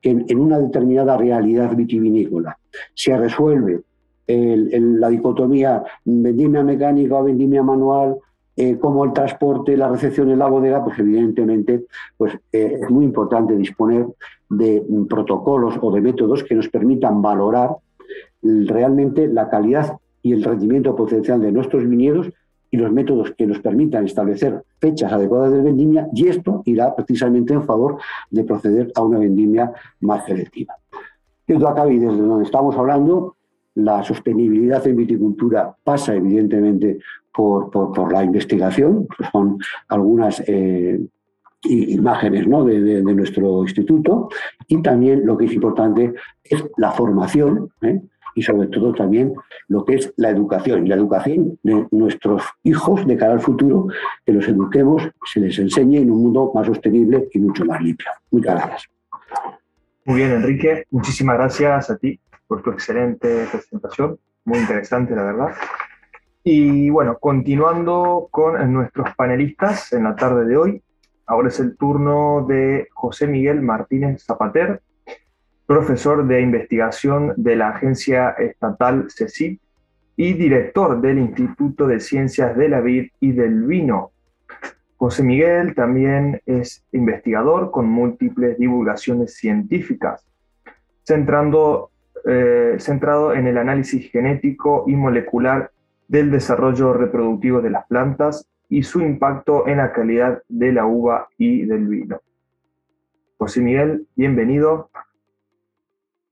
[0.00, 2.58] que en, una determinada realidad vitivinícola
[2.94, 3.80] se resuelve
[4.26, 8.16] la dicotomía vendimia mecánica o vendimia manual,
[8.56, 11.86] eh, como el transporte, la recepción en la bodega, pues evidentemente
[12.16, 14.06] pues, eh, es muy importante disponer
[14.48, 17.70] de mm, protocolos o de métodos que nos permitan valorar
[18.42, 22.30] realmente la calidad y el rendimiento potencial de nuestros viñedos
[22.70, 27.54] y los métodos que nos permitan establecer fechas adecuadas de vendimia y esto irá precisamente
[27.54, 27.98] en favor
[28.30, 30.74] de proceder a una vendimia más selectiva.
[31.46, 33.36] Esto y desde donde estamos hablando,
[33.74, 36.98] la sostenibilidad en viticultura pasa evidentemente
[37.34, 41.00] por, la investigación, son algunas eh,
[41.64, 44.28] imágenes de, nuestro instituto,
[44.68, 48.00] y también lo que es importante es la formación ¿eh?
[48.36, 49.34] y sobre todo también
[49.68, 53.86] lo que es la educación, la educación de nuestros hijos de cara al futuro,
[54.24, 58.10] que los eduquemos, se les enseñe en un mundo más sostenible y mucho más limpio.
[58.30, 58.90] Muchas gracias.
[60.04, 65.54] Muy bien, Enrique, muchísimas gracias a ti por tu excelente presentación, muy interesante, la verdad.
[66.46, 70.82] Y bueno, continuando con nuestros panelistas en la tarde de hoy,
[71.26, 74.82] ahora es el turno de José Miguel Martínez Zapater,
[75.66, 79.58] profesor de investigación de la Agencia Estatal CECIP
[80.16, 84.12] y director del Instituto de Ciencias de la Vid y del Vino.
[84.98, 90.26] José Miguel también es investigador con múltiples divulgaciones científicas,
[91.04, 91.90] centrando,
[92.26, 95.70] eh, centrado en el análisis genético y molecular
[96.14, 101.26] del desarrollo reproductivo de las plantas y su impacto en la calidad de la uva
[101.38, 102.20] y del vino.
[103.36, 104.90] José Miguel, bienvenido.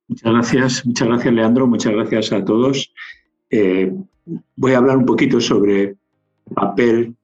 [0.07, 2.95] Muchas gracias, muchas gracias Leandro, muchas gracias a todos.
[3.51, 3.92] Eh,
[4.55, 5.99] voy a hablar un poquito sobre el
[6.55, 7.16] papel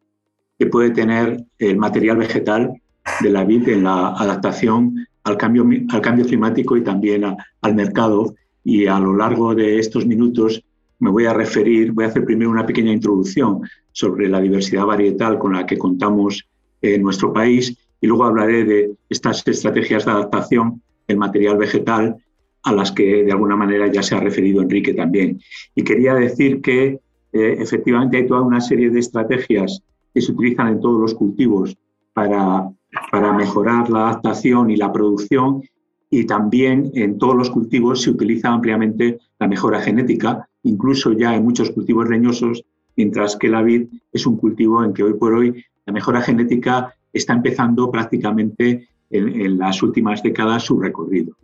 [0.59, 2.73] que puede tener el material vegetal
[3.21, 7.23] de la vid en la adaptación al cambio, al cambio climático y también
[7.61, 8.35] al mercado.
[8.65, 10.65] Y a lo largo de estos minutos
[11.01, 13.61] me voy a referir, voy a hacer primero una pequeña introducción
[13.93, 16.47] sobre la diversidad varietal con la que contamos
[16.83, 22.17] en nuestro país y luego hablaré de estas estrategias de adaptación del material vegetal
[22.65, 25.41] a las que de alguna manera ya se ha referido Enrique también.
[25.75, 27.01] Y quería decir que
[27.33, 29.83] eh, efectivamente hay toda una serie de estrategias
[30.15, 31.77] que se utilizan en todos los cultivos
[32.13, 32.69] para,
[33.11, 35.63] para mejorar la adaptación y la producción
[36.11, 41.45] y también en todos los cultivos se utiliza ampliamente la mejora genética incluso ya en
[41.45, 42.65] muchos cultivos leñosos,
[42.97, 46.95] mientras que la vid es un cultivo en que hoy por hoy la mejora genética
[47.13, 51.35] está empezando prácticamente en, las últimas décadas su recorrido.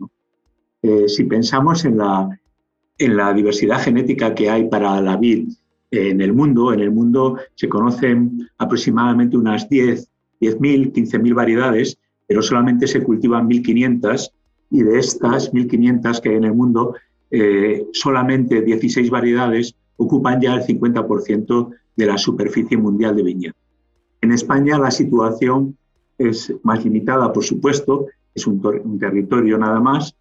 [0.81, 2.29] Eh, si pensamos en la,
[2.97, 5.49] en la diversidad genética que hay para la vid
[5.89, 10.07] en el mundo, en el mundo se conocen aproximadamente unas 10,
[10.41, 11.97] 10.000, 15.000 variedades,
[12.27, 14.31] pero solamente se cultivan 1.500
[14.69, 16.95] y de estas 1.500 que hay en el mundo,
[17.31, 23.53] eh, solamente 16 variedades ocupan ya el 50% de la superficie mundial de viña.
[24.21, 25.77] En España la situación
[26.17, 28.61] es más limitada, por supuesto, es un,
[28.99, 30.15] territorio nada más.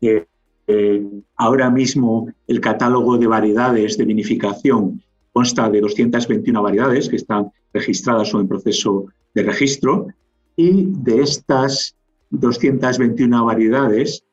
[0.00, 0.26] Eh,
[0.66, 7.50] eh, ahora mismo el catálogo de variedades de vinificación consta de 221 variedades que están
[7.72, 10.08] registradas o en proceso de registro
[10.56, 11.96] y de estas
[12.30, 14.24] 221 variedades,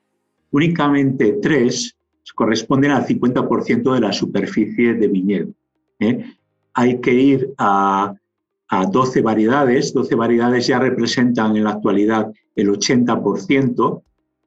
[0.52, 1.98] únicamente tres
[2.36, 5.50] corresponden al 50% de la superficie de viñedo.
[6.00, 6.26] ¿eh?
[6.74, 8.14] Hay que ir a,
[8.68, 9.94] a 12 variedades.
[9.94, 14.04] 12 variedades ya representan en la actualidad el 80%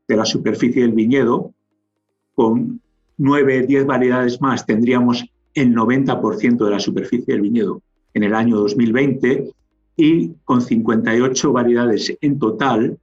[0.07, 1.53] de la superficie del viñedo.
[2.35, 2.81] Con
[3.19, 7.83] 9, 10 variedades más tendríamos el 90% de la superficie del viñedo
[8.15, 9.51] en el año 2020
[9.97, 12.99] y con 58 variedades en total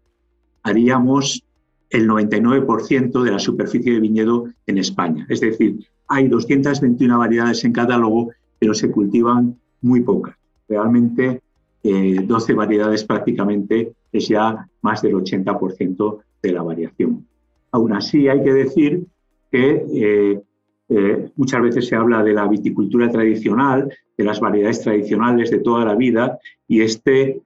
[0.67, 1.43] haríamos
[1.89, 5.25] el 99% de la superficie de viñedo en España.
[5.29, 10.35] Es decir, hay 221 variedades en catálogo, pero se cultivan muy pocas.
[10.67, 11.41] Realmente
[11.83, 17.25] 12 eh, variedades prácticamente es ya más del 80% de la variación.
[17.71, 19.05] Aún así, hay que decir
[19.51, 20.41] que eh,
[20.89, 25.85] eh, muchas veces se habla de la viticultura tradicional, de las variedades tradicionales de toda
[25.85, 27.41] la vida, y este,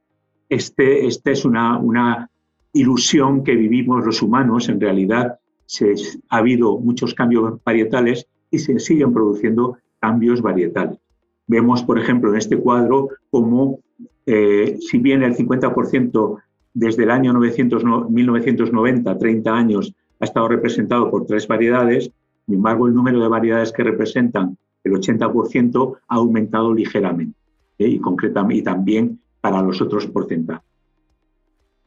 [0.49, 2.31] este, este es una, una
[2.73, 4.69] ilusión que vivimos los humanos.
[4.69, 5.93] En realidad, se,
[6.29, 10.99] ha habido muchos cambios varietales y se siguen produciendo cambios varietales.
[11.47, 13.79] Vemos, por ejemplo, en este cuadro cómo,
[14.25, 16.38] eh, si bien el 50%
[16.73, 22.12] desde el año 1990, 30 años, ha estado representado por tres variedades,
[22.45, 27.38] sin embargo, el número de variedades que representan el 80% ha aumentado ligeramente
[27.77, 27.88] ¿eh?
[27.88, 30.70] y, concretamente, y también para los otros porcentajes.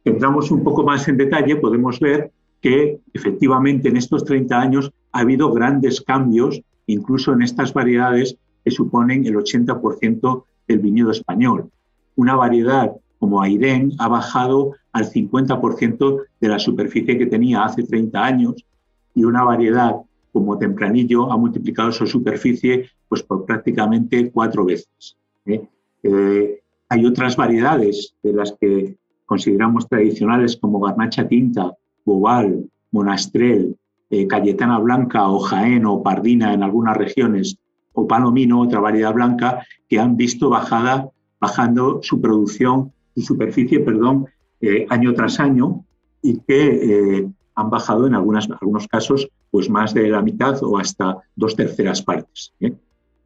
[0.04, 5.20] Entramos un poco más en detalle, podemos ver que efectivamente en estos 30 años ha
[5.20, 11.70] habido grandes cambios, incluso en estas variedades que suponen el 80% del viñedo español.
[12.16, 18.24] Una variedad como Airén ha bajado al 50% de la superficie que tenía hace 30
[18.24, 18.64] años
[19.14, 19.96] y una variedad
[20.32, 25.16] como Tempranillo ha multiplicado su superficie pues, por prácticamente cuatro veces.
[25.46, 25.62] ¿eh?
[26.02, 31.72] Eh, hay otras variedades de las que consideramos tradicionales como Garnacha Tinta,
[32.04, 33.76] Bobal, Monastrel,
[34.10, 37.56] eh, Cayetana Blanca o Jaén o Pardina en algunas regiones,
[37.92, 41.08] o Palomino, otra variedad blanca, que han visto bajada,
[41.40, 44.26] bajando su producción, su superficie, perdón,
[44.88, 45.84] año tras año
[46.22, 51.18] y que han bajado en algunas, algunos casos pues más de la mitad o hasta
[51.36, 52.52] dos terceras partes.
[52.60, 52.72] ¿eh?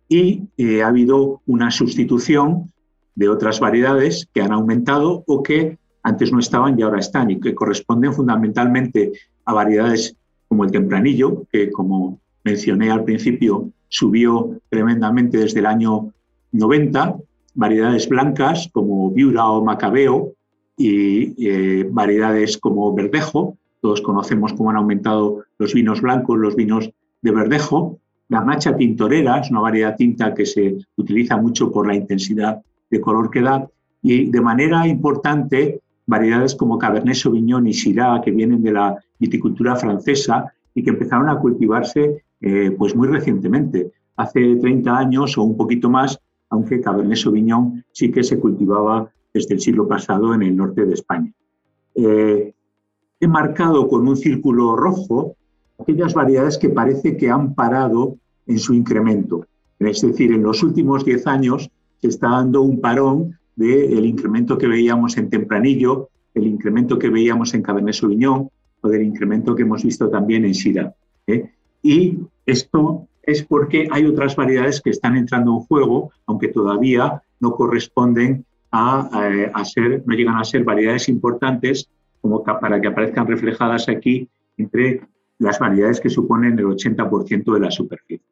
[0.09, 2.73] Y eh, ha habido una sustitución
[3.15, 7.41] de otras variedades que han aumentado o que antes no estaban y ahora están y
[7.41, 9.13] que corresponden fundamentalmente
[9.45, 10.17] a variedades
[10.49, 16.13] como el tempranillo, que como mencioné al principio subió tremendamente desde el año
[16.53, 17.17] 90,
[17.55, 20.33] variedades blancas como Viura o Macabeo
[20.77, 26.91] y eh, variedades como Verdejo, todos conocemos cómo han aumentado los vinos blancos, los vinos
[27.23, 27.99] de verdejo.
[28.29, 33.01] La macha tintorera es una variedad tinta que se utiliza mucho por la intensidad de
[33.01, 33.69] color que da.
[34.03, 39.77] Y de manera importante, variedades como Cabernet Sauvignon y Syrah, que vienen de la viticultura
[39.77, 45.57] francesa y que empezaron a cultivarse eh, pues muy recientemente, hace 30 años o un
[45.57, 46.19] poquito más,
[46.51, 50.95] aunque Cabernet Sauvignon sí que se cultivaba desde el siglo pasado en el norte de
[50.95, 51.33] España.
[51.95, 52.55] Eh,
[53.21, 55.37] he marcado con un círculo rojo
[55.79, 58.17] aquellas variedades que parece que han parado
[58.47, 59.47] en su incremento.
[59.79, 64.69] Es decir, en los últimos 10 años se está dando un parón del incremento que
[64.69, 68.49] veíamos en Tempranillo, el incremento que veíamos en Cabernet Sauvignon
[68.81, 70.95] o del incremento que hemos visto también en Syrah.
[71.27, 71.51] ¿eh?
[71.83, 77.57] Y esto es porque hay otras variedades que están entrando en juego, aunque todavía no
[77.57, 79.11] corresponden a,
[79.53, 81.89] a ser, no llegan a ser variedades importantes
[82.21, 85.01] como para que aparezcan reflejadas aquí entre
[85.41, 88.28] las variedades que suponen el 80% de la superficie.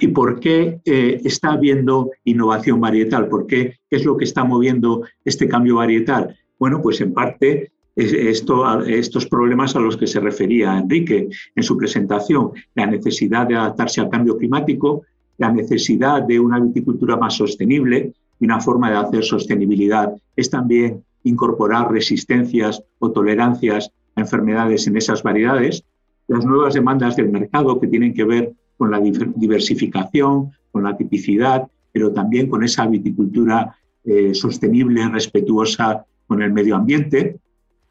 [0.00, 3.28] ¿Y por qué eh, está habiendo innovación varietal?
[3.28, 3.78] ¿Por qué?
[3.90, 6.36] ¿Qué es lo que está moviendo este cambio varietal?
[6.58, 11.76] Bueno, pues en parte esto, estos problemas a los que se refería Enrique en su
[11.76, 15.02] presentación, la necesidad de adaptarse al cambio climático,
[15.36, 21.02] la necesidad de una viticultura más sostenible, y una forma de hacer sostenibilidad es también
[21.24, 25.84] incorporar resistencias o tolerancias a enfermedades en esas variedades.
[26.28, 31.68] Las nuevas demandas del mercado que tienen que ver con la diversificación, con la tipicidad,
[31.92, 37.38] pero también con esa viticultura eh, sostenible, respetuosa con el medio ambiente.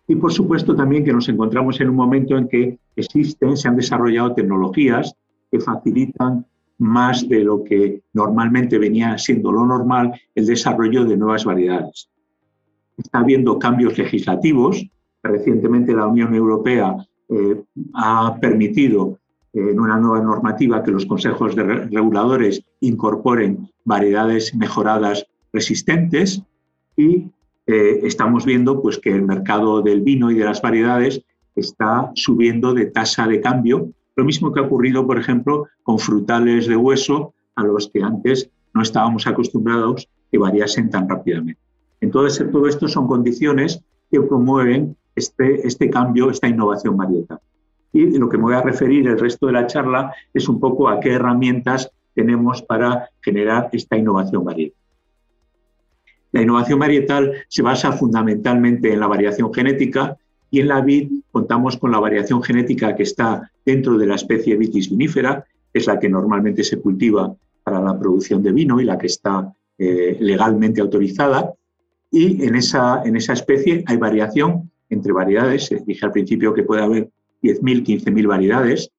[0.07, 3.75] Y por supuesto también que nos encontramos en un momento en que existen, se han
[3.75, 5.13] desarrollado tecnologías
[5.51, 6.45] que facilitan
[6.79, 12.09] más de lo que normalmente venía siendo lo normal el desarrollo de nuevas variedades.
[12.97, 14.87] Está habiendo cambios legislativos.
[15.21, 16.95] Recientemente la Unión Europea
[17.29, 17.61] eh,
[17.93, 19.19] ha permitido
[19.57, 26.43] en una nueva normativa que los consejos de reguladores incorporen variedades mejoradas resistentes
[26.95, 27.31] y
[27.65, 31.23] eh, estamos viendo pues, que el mercado del vino y de las variedades
[31.55, 36.67] está subiendo de tasa de cambio, lo mismo que ha ocurrido, por ejemplo, con frutales
[36.67, 41.59] de hueso a los que antes no estábamos acostumbrados que variasen tan rápidamente.
[41.99, 47.39] Entonces, todo esto son condiciones que promueven este, este cambio, esta innovación varietal.
[47.93, 50.89] Y lo que me voy a referir el resto de la charla es un poco
[50.89, 54.77] a qué herramientas tenemos para generar esta innovación varietal.
[56.31, 60.17] La innovación varietal se basa fundamentalmente en la variación genética
[60.49, 64.55] y en la vid contamos con la variación genética que está dentro de la especie
[64.55, 67.33] Vitis vinifera, es la que normalmente se cultiva
[67.63, 71.53] para la producción de vino y la que está eh, legalmente autorizada.
[72.09, 75.69] Y en esa, en esa especie hay variación entre variedades.
[75.85, 77.09] Dije al principio que puede haber
[77.41, 78.89] 10.000, 15.000 variedades.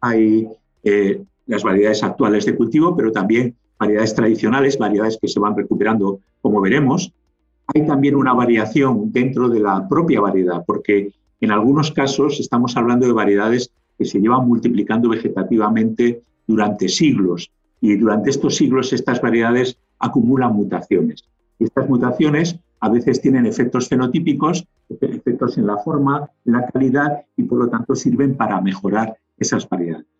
[0.00, 0.48] Hay
[0.82, 6.20] eh, las variedades actuales de cultivo, pero también variedades tradicionales, variedades que se van recuperando,
[6.40, 7.12] como veremos.
[7.74, 13.06] Hay también una variación dentro de la propia variedad, porque en algunos casos estamos hablando
[13.06, 19.78] de variedades que se llevan multiplicando vegetativamente durante siglos y durante estos siglos estas variedades
[19.98, 21.24] acumulan mutaciones.
[21.58, 24.66] Estas mutaciones a veces tienen efectos fenotípicos,
[25.00, 30.14] efectos en la forma, la calidad y por lo tanto sirven para mejorar esas variedades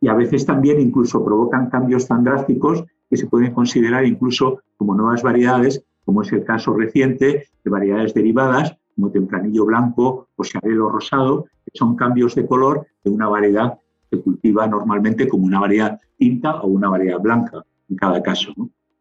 [0.00, 4.94] y a veces también incluso provocan cambios tan drásticos que se pueden considerar incluso como
[4.94, 10.88] nuevas variedades, como es el caso reciente de variedades derivadas como tempranillo blanco o xarelo
[10.88, 13.78] rosado, que son cambios de color de una variedad
[14.10, 18.52] que cultiva normalmente como una variedad tinta o una variedad blanca en cada caso.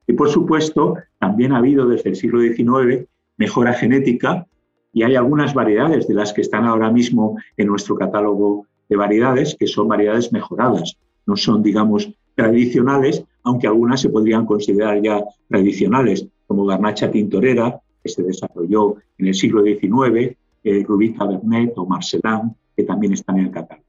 [0.10, 3.06] Y por supuesto, también ha habido desde el siglo XIX
[3.38, 4.48] mejora genética
[4.92, 9.56] y hay algunas variedades de las que están ahora mismo en nuestro catálogo de variedades
[9.56, 10.98] que son variedades mejoradas,
[11.28, 18.10] no son, digamos, tradicionales, aunque algunas se podrían considerar ya tradicionales, como Garnacha tintorera, que
[18.10, 23.46] se desarrolló en el siglo XIX, eh, Rubí Cabernet o Marcelin, que también están en
[23.46, 23.86] el catálogo.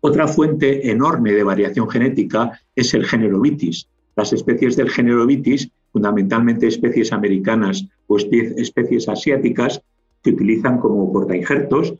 [0.00, 3.88] Otra fuente enorme de variación genética es el género Vitis.
[4.18, 9.80] Las especies del género Vitis, fundamentalmente especies americanas o especies asiáticas,
[10.22, 11.94] se utilizan como portainjertos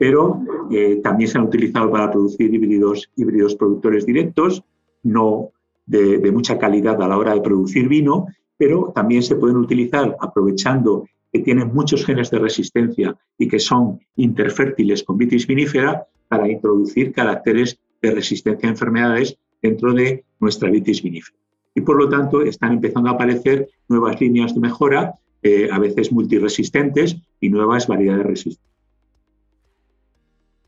[0.00, 4.64] pero eh, también se han utilizado para producir híbridos, híbridos productores directos,
[5.02, 5.50] no
[5.84, 11.06] de, mucha calidad a la hora de producir vino, pero también se pueden utilizar aprovechando
[11.30, 17.12] que tienen muchos genes de resistencia y que son interfértiles con vitis vinífera para introducir
[17.12, 21.39] caracteres de resistencia a enfermedades dentro de nuestra vitis vinífera.
[21.74, 26.12] Y por lo tanto están empezando a aparecer nuevas líneas de mejora, eh, a veces
[26.12, 28.70] multiresistentes y nuevas variedades resistentes.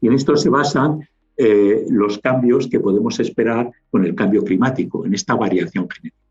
[0.01, 5.05] Y en esto se basan eh, los cambios que podemos esperar con el cambio climático,
[5.07, 6.23] en esta variación genética.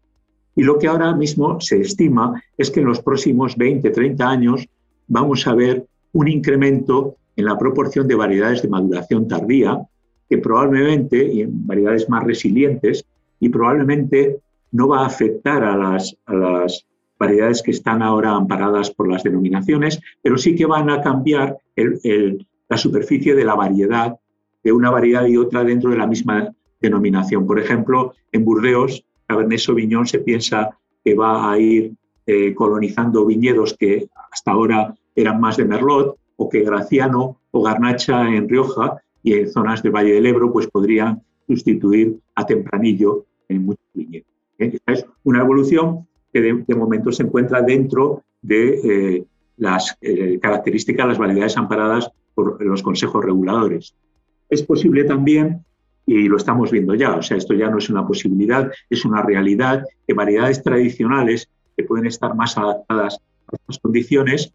[0.56, 4.68] Y lo que ahora mismo se estima es que en los próximos 20, 30 años
[5.08, 9.80] vamos a ver un incremento en la proporción de variedades de maduración tardía,
[10.30, 13.06] que probablemente, y en variedades más resilientes,
[13.40, 14.40] y probablemente
[14.72, 16.16] no va a afectar a las,
[17.20, 22.78] variedades que están ahora amparadas por las denominaciones, pero sí que van a cambiar la
[22.78, 24.18] superficie de la variedad
[24.64, 27.46] de una variedad y otra dentro de la misma denominación.
[27.46, 30.72] Por ejemplo, en Burdeos, Cabernet Sauvignon se piensa
[31.06, 31.94] que va a ir
[32.26, 38.28] eh, colonizando viñedos que hasta ahora eran más de Merlot, o que Graciano o Garnacha
[38.28, 43.66] en Rioja y en zonas del Valle del Ebro pues podrían sustituir a Tempranillo en
[43.66, 44.31] muchos viñedos.
[44.62, 44.80] ¿Eh?
[44.88, 49.26] Es una evolución que de, momento se encuentra dentro de eh,
[49.58, 49.98] las
[50.42, 53.94] características de las variedades amparadas por los consejos reguladores.
[54.50, 55.64] Es posible también,
[56.06, 59.22] y lo estamos viendo ya, o sea, esto ya no es una posibilidad, es una
[59.22, 64.54] realidad, que variedades tradicionales que pueden estar más adaptadas a estas condiciones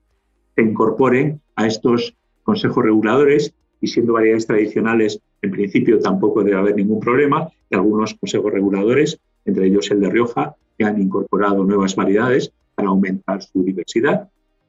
[0.54, 6.76] se incorporen a estos consejos reguladores y siendo variedades tradicionales, en principio tampoco debe haber
[6.76, 11.96] ningún problema, que algunos consejos reguladores, entre ellos el de Rioja, que han incorporado nuevas
[11.96, 14.28] variedades para aumentar su diversidad.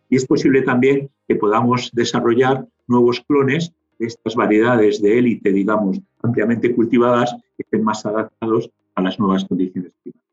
[0.09, 5.99] Y es posible también que podamos desarrollar nuevos clones de estas variedades de élite, digamos,
[6.21, 10.27] ampliamente cultivadas, que estén más adaptados a las nuevas condiciones climáticas.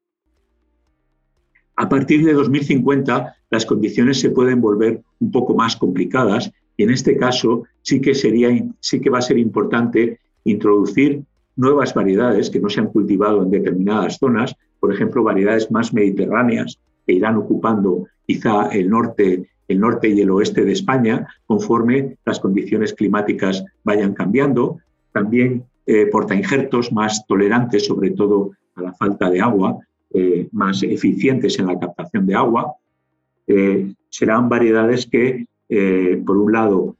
[1.77, 6.91] A partir de 2050, las condiciones se pueden volver un poco más complicadas y en
[6.91, 11.25] este caso sí que, sería, sí que va a ser importante introducir
[11.57, 16.79] nuevas variedades que no se han cultivado en determinadas zonas, por ejemplo, variedades más mediterráneas
[17.07, 22.41] que irán ocupando quizá el norte, el norte y el oeste de España conforme las
[22.41, 24.79] condiciones climáticas vayan cambiando.
[25.13, 29.79] También eh, portainjertos más tolerantes, sobre todo a la falta de agua,
[30.13, 32.75] eh, más eficientes en la captación de agua.
[33.47, 35.47] Eh, serán variedades que,
[36.25, 36.97] por un lado,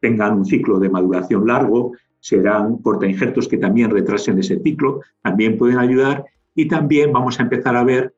[0.00, 1.92] tengan un ciclo de maduración largo,
[2.22, 7.74] serán portainjertos que también retrasen ese ciclo, también pueden ayudar y también vamos a empezar
[7.74, 8.14] a ver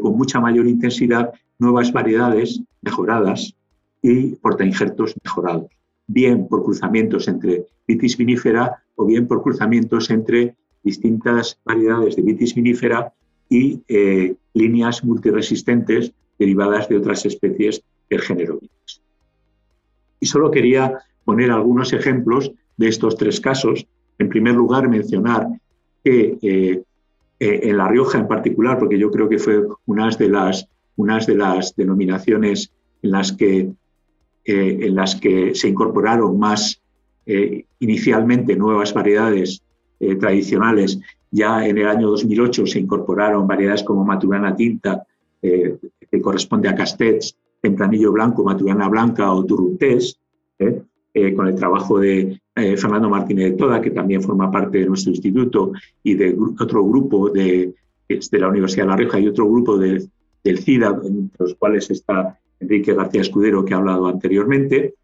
[0.00, 3.56] con mucha mayor intensidad nuevas variedades mejoradas
[4.00, 5.70] y portainjertos mejorados,
[6.06, 10.54] bien por cruzamientos entre vitis vinífera o bien por cruzamientos entre
[10.84, 13.12] distintas variedades de vitis vinífera
[13.48, 19.02] y eh, líneas multiresistentes derivadas de otras especies del género vitis.
[20.20, 23.86] Y solo quería poner algunos ejemplos de estos tres casos.
[24.18, 25.46] En primer lugar, mencionar
[26.02, 26.82] que eh,
[27.38, 30.66] eh, en La Rioja en particular, porque yo creo que fue una de las,
[30.96, 32.72] unas de las denominaciones
[33.02, 33.70] en las que,
[34.44, 36.80] eh, en las que se incorporaron más
[37.78, 39.62] inicialmente nuevas variedades
[40.18, 40.98] tradicionales.
[41.30, 45.06] Ya en el año 2008 se incorporaron variedades como Maturana Tinta,
[45.42, 50.18] que corresponde a Castells, Tempranillo Blanco, Maturana Blanca o Turrutés.
[50.58, 50.82] Eh,
[51.34, 55.10] con el trabajo de eh, Fernando Martínez de Toda, que también forma parte de nuestro
[55.10, 57.74] instituto, y de otro grupo de,
[58.08, 60.10] de la Universidad de La Rioja y otro grupo del
[60.44, 64.94] CIDA, entre los cuales está Enrique García Escudero, que ha hablado anteriormente.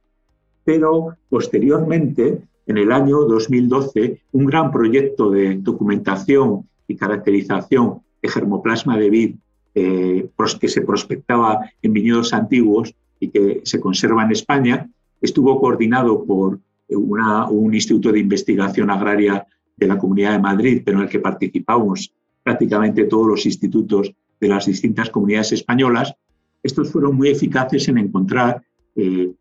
[0.64, 8.96] Pero posteriormente, en el año 2012, un gran proyecto de documentación y caracterización de germoplasma
[8.96, 9.34] de vid
[9.74, 10.28] eh,
[10.60, 14.88] que se prospectaba en viñedos antiguos y que se conserva en España,
[15.24, 16.60] estuvo coordinado por
[16.90, 22.12] un instituto de investigación agraria de la Comunidad de Madrid, pero en el que participamos
[22.42, 26.14] prácticamente todos los institutos de las distintas comunidades españolas.
[26.62, 28.62] Estos fueron muy eficaces en encontrar,
[28.96, 29.32] eh,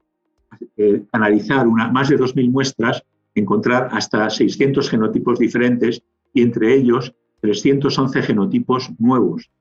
[0.77, 3.03] eh, analizar una, más de 2.000 muestras,
[3.35, 6.01] encontrar hasta 600 genotipos diferentes
[6.33, 9.51] y entre ellos 311 genotipos nuevos,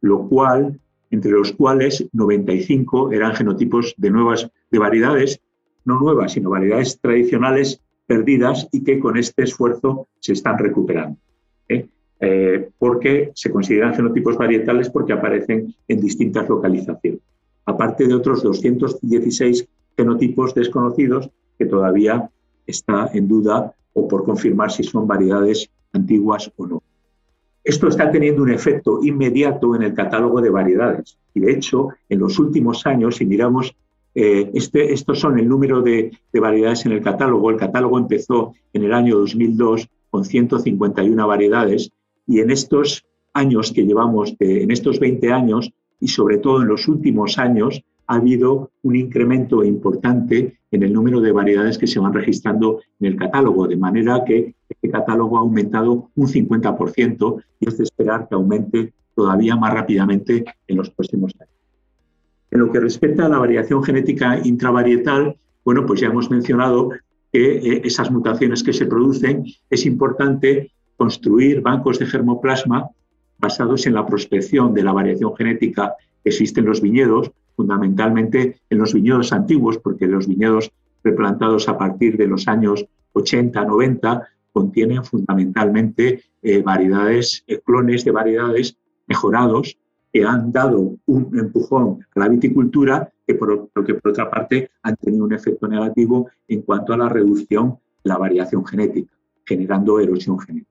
[0.00, 0.78] lo cual,
[1.10, 5.40] entre los cuales 95 eran genotipos de nuevas de variedades
[5.84, 11.18] no nuevas, sino variedades tradicionales perdidas y que con este esfuerzo se están recuperando.
[11.68, 11.86] ¿eh?
[12.20, 17.20] Eh, porque se consideran genotipos varietales porque aparecen en distintas localizaciones,
[17.66, 22.30] aparte de otros 216 genotipos desconocidos que todavía
[22.66, 26.82] está en duda o por confirmar si son variedades antiguas o no.
[27.62, 32.18] Esto está teniendo un efecto inmediato en el catálogo de variedades y de hecho en
[32.18, 33.74] los últimos años, si miramos
[34.14, 37.50] eh, este, estos son el número de, variedades en el catálogo.
[37.50, 41.90] El catálogo empezó en el año 2002 con 151 variedades
[42.26, 46.86] y en estos años que llevamos, en estos 20 años y sobre todo en los
[46.86, 52.12] últimos años, ha habido un incremento importante en el número de variedades que se van
[52.12, 57.78] registrando en el catálogo, de manera que este catálogo ha aumentado un 50% y es
[57.78, 61.53] de esperar que aumente todavía más rápidamente en los próximos años.
[62.54, 66.90] En lo que respecta a la variación genética intravarietal, bueno, pues ya hemos mencionado
[67.32, 72.90] que eh, esas mutaciones que se producen es importante construir bancos de germoplasma
[73.38, 78.78] basados en la prospección de la variación genética que existe en los viñedos, fundamentalmente en
[78.78, 80.70] los viñedos antiguos, porque los viñedos
[81.02, 88.12] replantados a partir de los años 80, 90 contienen fundamentalmente eh, variedades, eh, clones de
[88.12, 88.76] variedades
[89.08, 89.76] mejorados
[90.14, 94.94] que han dado un empujón a la viticultura, que por, que por otra parte han
[94.94, 99.12] tenido un efecto negativo en cuanto a la reducción de la variación genética,
[99.44, 100.70] generando erosión genética.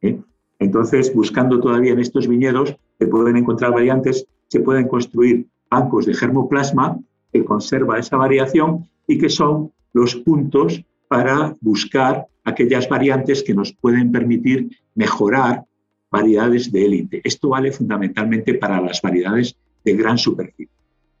[0.00, 0.20] ¿eh?
[0.60, 6.14] Entonces, buscando todavía en estos viñedos, se pueden encontrar variantes, se pueden construir bancos de
[6.14, 6.96] germoplasma
[7.32, 13.72] que conserva esa variación y que son los puntos para buscar aquellas variantes que nos
[13.72, 15.64] pueden permitir mejorar
[16.14, 17.20] variedades de élite.
[17.24, 20.70] Esto vale fundamentalmente para las variedades de gran superficie.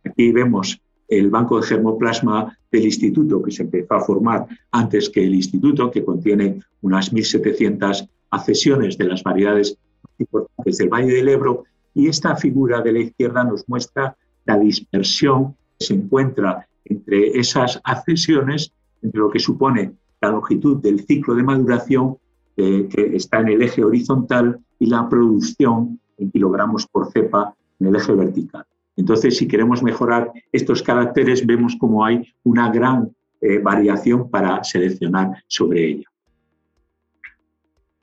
[0.04, 5.24] Aquí vemos el banco de germoplasma del instituto que se empezó a formar antes que
[5.24, 9.76] el instituto, que contiene unas 1.700 accesiones de las variedades
[10.18, 15.56] importantes del Valle del Ebro y esta figura de la izquierda nos muestra la dispersión
[15.76, 18.72] que se encuentra entre esas accesiones,
[19.02, 22.16] entre lo que supone la longitud del ciclo de maduración
[22.56, 27.96] que está en el eje horizontal y la producción en kilogramos por cepa en el
[27.96, 28.64] eje vertical.
[28.96, 35.42] Entonces, si queremos mejorar estos caracteres, vemos como hay una gran eh, variación para seleccionar
[35.48, 36.08] sobre ella.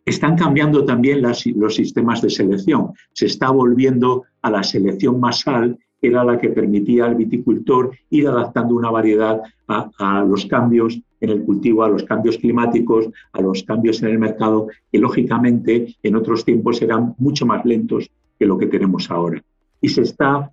[0.05, 2.91] Están cambiando también los sistemas de selección.
[3.13, 8.75] Se está volviendo a la selección masal, era la que permitía al viticultor ir adaptando
[8.75, 14.01] una variedad a, los cambios en el cultivo, a los cambios climáticos, a los cambios
[14.01, 18.65] en el mercado, que lógicamente en otros tiempos eran mucho más lentos que lo que
[18.65, 19.41] tenemos ahora.
[19.79, 20.51] Y se está,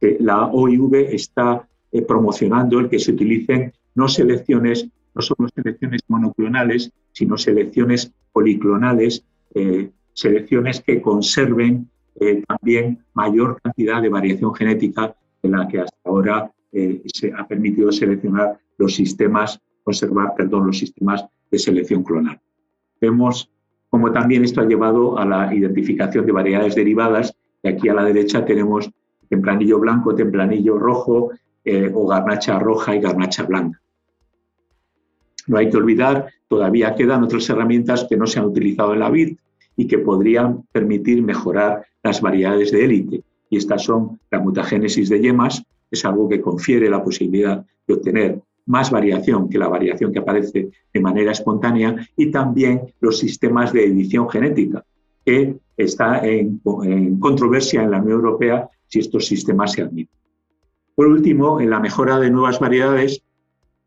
[0.00, 6.02] eh, la OIV está eh, promocionando el que se utilicen no selecciones, no solo selecciones
[6.08, 9.24] monoclonales, sino selecciones policlonales,
[9.54, 11.88] eh, selecciones que conserven
[12.20, 17.46] eh, también mayor cantidad de variación genética de la que hasta ahora eh, se ha
[17.46, 22.40] permitido seleccionar los sistemas, conservar, perdón, los sistemas de selección clonal.
[23.00, 23.50] Vemos
[23.88, 28.04] cómo también esto ha llevado a la identificación de variedades derivadas, y aquí a la
[28.04, 28.90] derecha tenemos
[29.28, 31.30] tempranillo blanco, tempranillo rojo,
[31.92, 33.78] o garnacha roja y garnacha blanca.
[35.48, 39.10] No hay que olvidar, todavía quedan otras herramientas que no se han utilizado en la
[39.10, 39.36] vid
[39.78, 43.22] y que podrían permitir mejorar las variedades de élite.
[43.48, 48.42] Y estas son la mutagénesis de yemas, es algo que confiere la posibilidad de obtener
[48.66, 53.84] más variación que la variación que aparece de manera espontánea y también los sistemas de
[53.84, 54.84] edición genética,
[55.24, 56.60] que está en,
[57.20, 60.18] controversia en la Unión Europea si estos sistemas se admiten.
[60.96, 63.22] Por último, en la mejora de nuevas variedades,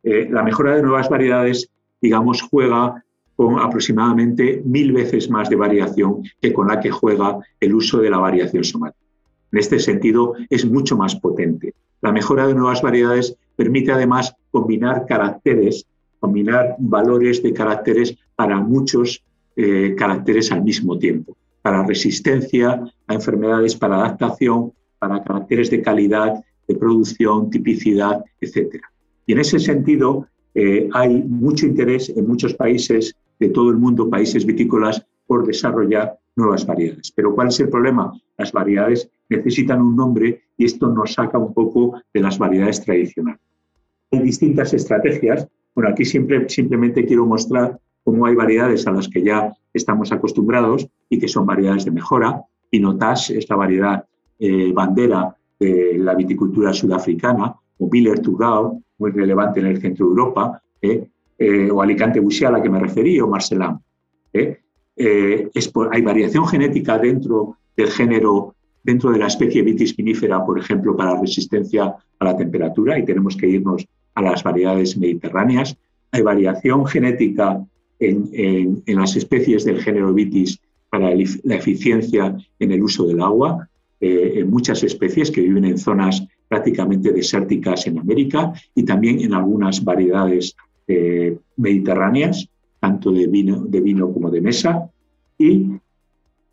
[0.04, 1.70] eh, la mejora de nuevas variedades,
[2.02, 3.04] digamos, juega
[3.42, 8.12] con aproximadamente mil veces más de variación que con la que juega el uso de
[8.12, 9.04] la variación somática.
[9.52, 11.74] En este sentido, es mucho más potente.
[12.02, 15.88] La mejora de nuevas variedades permite además combinar caracteres,
[16.20, 19.24] combinar valores de caracteres para muchos
[19.56, 26.46] eh, caracteres al mismo tiempo, para resistencia a enfermedades, para adaptación, para caracteres de calidad,
[26.68, 28.76] de producción, tipicidad, etc.
[29.26, 34.10] Y en ese sentido, eh, hay mucho interés en muchos países de todo el mundo,
[34.10, 37.12] países vitícolas, por desarrollar nuevas variedades.
[37.12, 38.14] Pero ¿cuál es el problema?
[38.38, 43.42] Las variedades necesitan un nombre y esto nos saca un poco de las variedades tradicionales.
[44.12, 45.48] Hay distintas estrategias.
[45.74, 50.88] Bueno, aquí siempre, simplemente quiero mostrar cómo hay variedades a las que ya estamos acostumbrados
[51.10, 52.44] y que son variedades de mejora.
[52.70, 54.06] Pinotage es la variedad
[54.38, 60.10] eh, bandera de la viticultura sudafricana, o Miller Tugao, muy relevante en el centro de
[60.12, 61.08] Europa, ¿eh?
[61.44, 63.80] Eh, o Alicante Busia, a la que me referí, o Marcelán.
[64.32, 64.60] ¿eh?
[64.96, 71.20] hay variación genética dentro del género, dentro de la especie Vitis vinifera, por ejemplo, para
[71.20, 75.76] resistencia a la temperatura, y tenemos que irnos a las variedades mediterráneas.
[76.12, 77.60] Hay variación genética
[77.98, 80.60] en, las especies del género Vitis
[80.92, 83.68] para la eficiencia en el uso del agua,
[84.00, 89.84] en muchas especies que viven en zonas prácticamente desérticas en América y también en algunas
[89.84, 90.56] variedades
[90.94, 94.89] eh, mediterráneas, tanto de vino, como de mesa.
[95.38, 95.68] Y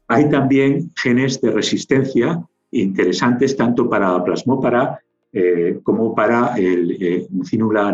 [0.07, 5.01] hay también genes de resistencia interesantes tanto para plasmópara
[5.33, 7.27] eh, como para el eh,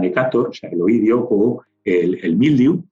[0.01, 2.84] necator, o sea, el oidio o el, el mildiu.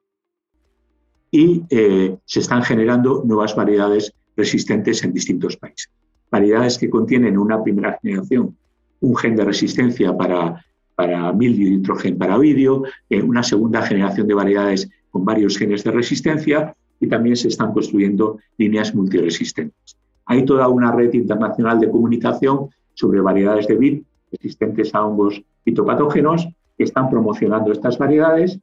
[1.31, 5.91] Y se están generando nuevas variedades resistentes en distintos países.
[6.31, 8.57] Variedades que contienen una primera generación
[9.03, 10.65] un gen de resistencia para,
[10.95, 15.85] para mildio y nitrogen para vídeo, eh, una segunda generación de variedades con varios genes
[15.85, 19.97] de resistencia y también se están construyendo líneas multiresistentes.
[20.27, 26.49] Hay toda una red internacional de comunicación sobre variedades de vid resistentes a hongos fitopatógenos
[26.77, 28.59] que están promocionando estas variedades.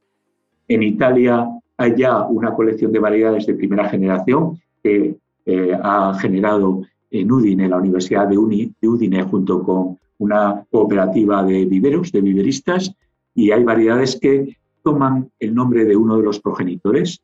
[0.68, 5.16] En Italia hay ya una colección de variedades de primera generación que
[5.46, 12.12] eh, ha generado en Udine, la Universidad de Udine, junto con una cooperativa de viveros,
[12.12, 12.94] de viveristas,
[13.34, 17.22] y hay variedades que toman el nombre de uno de los progenitores.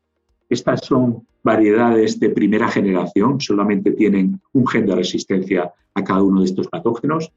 [0.48, 6.40] Estas son variedades de primera generación, solamente tienen un gen de resistencia a cada uno
[6.40, 7.32] de estos patógenos.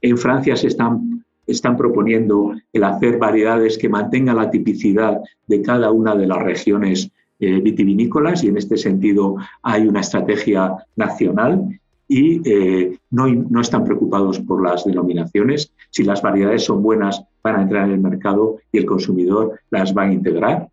[0.00, 5.90] En Francia se están, están proponiendo el hacer variedades que mantengan la tipicidad de cada
[5.90, 11.79] una de las regiones eh, vitivinícolas y en este sentido hay una estrategia nacional
[12.12, 15.72] y eh, no, no, están preocupados por las denominaciones.
[15.90, 19.96] Si las variedades son buenas, van a entrar en el mercado y el consumidor las
[19.96, 20.68] va a integrar.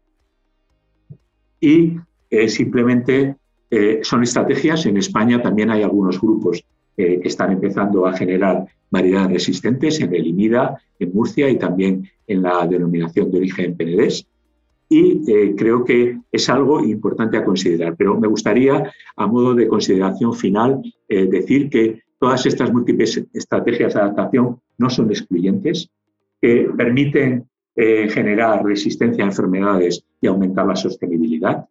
[1.61, 1.93] Y
[2.31, 3.35] eh, simplemente
[3.69, 4.87] eh, son estrategias.
[4.87, 6.65] En España también hay algunos grupos
[6.95, 12.41] que están empezando a generar variedades resistentes en el INIDA, en Murcia y también en
[12.41, 14.25] la denominación de origen Penedés.
[14.89, 17.95] Y creo que es algo importante a considerar.
[17.97, 23.99] Pero me gustaría, a modo de consideración final, decir que todas estas múltiples estrategias de
[23.99, 25.89] adaptación no son excluyentes,
[26.41, 31.67] que permiten eh, generar resistencia a enfermedades y aumentar la sostenibilidad.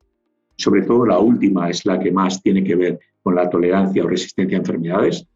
[0.57, 4.09] Sobre todo la última es la que más tiene que ver con la tolerancia o
[4.09, 5.27] resistencia a enfermedades.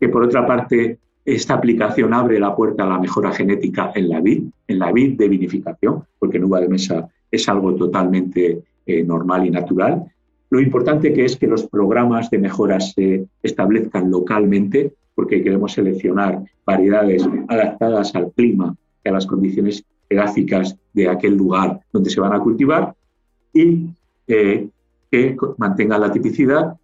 [0.00, 0.98] Que por otra parte,
[1.34, 5.18] esta aplicación abre la puerta a la mejora genética en la vid, en la vid
[5.18, 10.04] de vinificación, porque en uva de mesa es algo totalmente eh, normal y natural.
[10.48, 16.42] Lo importante que es que los programas de mejoras se establezcan localmente, porque queremos seleccionar
[16.64, 18.74] variedades adaptadas al clima
[19.04, 22.94] y a las condiciones geográficas de aquel lugar donde se van a cultivar
[23.52, 23.88] y
[24.26, 24.68] eh,
[25.10, 26.74] que mantengan la tipicidad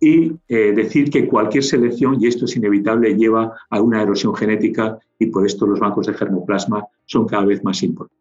[0.00, 4.98] y eh, decir que cualquier selección, y esto es inevitable, lleva a una erosión genética
[5.18, 8.18] y por esto los bancos de germoplasma son cada vez más importantes.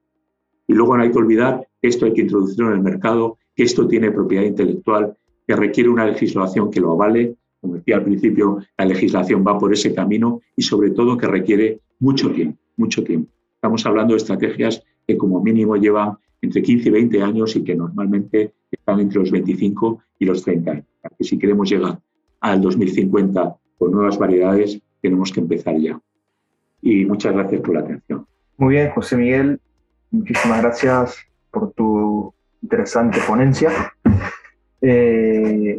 [0.68, 3.88] Y luego no hay que olvidar esto hay que introducirlo en el mercado que esto
[3.88, 5.16] tiene propiedad intelectual,
[5.46, 7.36] que requiere una legislación que lo avale.
[7.60, 11.82] Como decía al principio, la legislación va por ese camino y sobre todo que requiere
[12.00, 13.30] mucho tiempo, mucho tiempo.
[13.56, 17.76] Estamos hablando de estrategias que como mínimo llevan entre 15 y 20 años y que
[17.76, 20.86] normalmente están entre los 25 y los 30 años.
[21.18, 22.00] Que si queremos llegar
[22.40, 26.00] al 2050 con nuevas variedades, tenemos que empezar ya.
[26.82, 28.26] Y muchas gracias por la atención.
[28.58, 29.60] Muy bien, José Miguel.
[30.12, 31.18] Muchísimas gracias
[31.52, 33.72] por tu interesante ponencia.
[34.82, 35.78] Eh,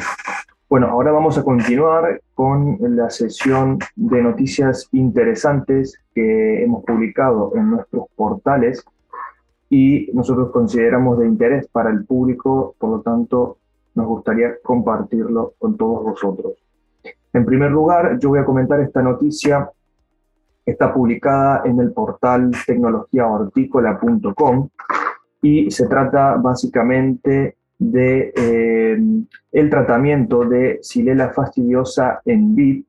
[0.68, 7.70] bueno, ahora vamos a continuar con la sesión de noticias interesantes que hemos publicado en
[7.70, 8.84] nuestros portales
[9.70, 13.58] y nosotros consideramos de interés para el público, por lo tanto
[13.94, 16.54] nos gustaría compartirlo con todos vosotros.
[17.32, 19.70] En primer lugar, yo voy a comentar esta noticia.
[20.64, 24.68] Está publicada en el portal tecnologiahortícola.com
[25.42, 28.98] y se trata básicamente de eh,
[29.52, 32.84] el tratamiento de silela fastidiosa en vid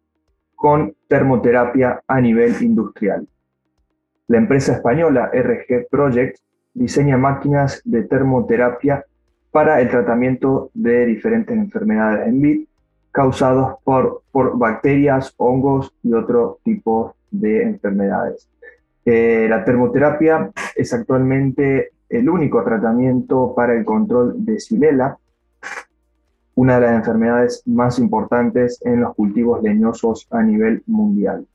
[0.55, 3.27] con termoterapia a nivel industrial.
[4.27, 6.37] La empresa española RG Project
[6.73, 9.03] diseña máquinas de termoterapia
[9.55, 12.67] para el tratamiento de diferentes enfermedades en vid
[13.09, 18.49] causados por, por bacterias, hongos y otro tipo de enfermedades.
[19.05, 25.17] Eh, la termoterapia es actualmente el único tratamiento para el control de Silela,
[26.55, 31.47] una de las enfermedades más importantes en los cultivos leñosos a nivel mundial.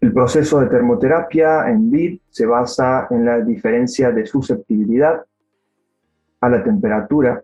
[0.00, 5.26] El proceso de termoterapia en vid se basa en la diferencia de susceptibilidad
[6.40, 7.42] a la temperatura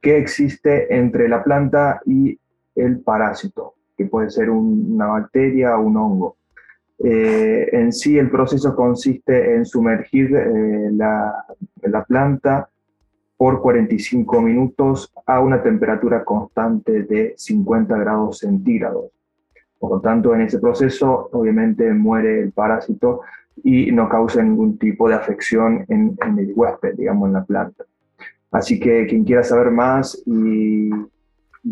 [0.00, 2.38] que existe entre la planta y
[2.74, 6.36] el parásito, que puede ser una bacteria o un hongo.
[7.00, 11.44] Eh, en sí el proceso consiste en sumergir eh, la,
[11.82, 12.68] la, planta
[13.36, 19.12] por 45 minutos a una temperatura constante de 50 grados centígrados.
[19.78, 23.20] Por lo tanto, en ese proceso obviamente muere el parásito
[23.62, 27.84] y no causa ningún tipo de afección en el huésped, digamos, en la planta.
[28.50, 30.90] Así que quien quiera saber más y,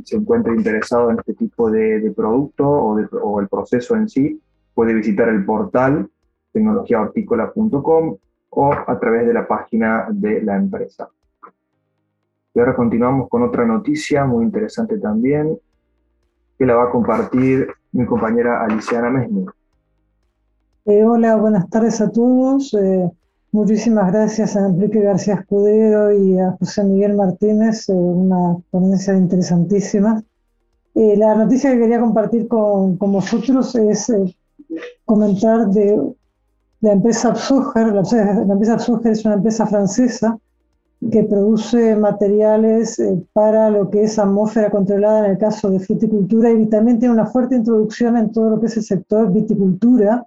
[0.04, 4.42] se encuentre interesado en este tipo de, de producto o, el proceso en sí,
[4.74, 6.10] puede visitar el portal
[6.52, 8.16] tecnologiahortícola.com
[8.50, 11.08] o a través de la página de la empresa.
[12.54, 15.58] Y ahora continuamos con otra noticia muy interesante también,
[16.58, 19.46] que la va a compartir mi compañera Aliciana Mesni.
[20.86, 22.72] Eh, hola, buenas tardes a todos.
[22.74, 23.10] Eh,
[23.52, 30.22] muchísimas gracias a Enrique García Escudero y a José Miguel Martínez, eh, una ponencia interesantísima.
[30.94, 34.10] la noticia que quería compartir con, con vosotros es
[35.04, 36.00] comentar de
[36.80, 37.92] la empresa Absuger.
[37.92, 38.02] La,
[38.52, 40.38] empresa Absuger es una empresa francesa
[41.10, 46.50] que produce materiales eh, para lo que es atmósfera controlada en el caso de fruticultura
[46.50, 50.26] y también tiene una fuerte introducción en todo lo que es el sector viticultura,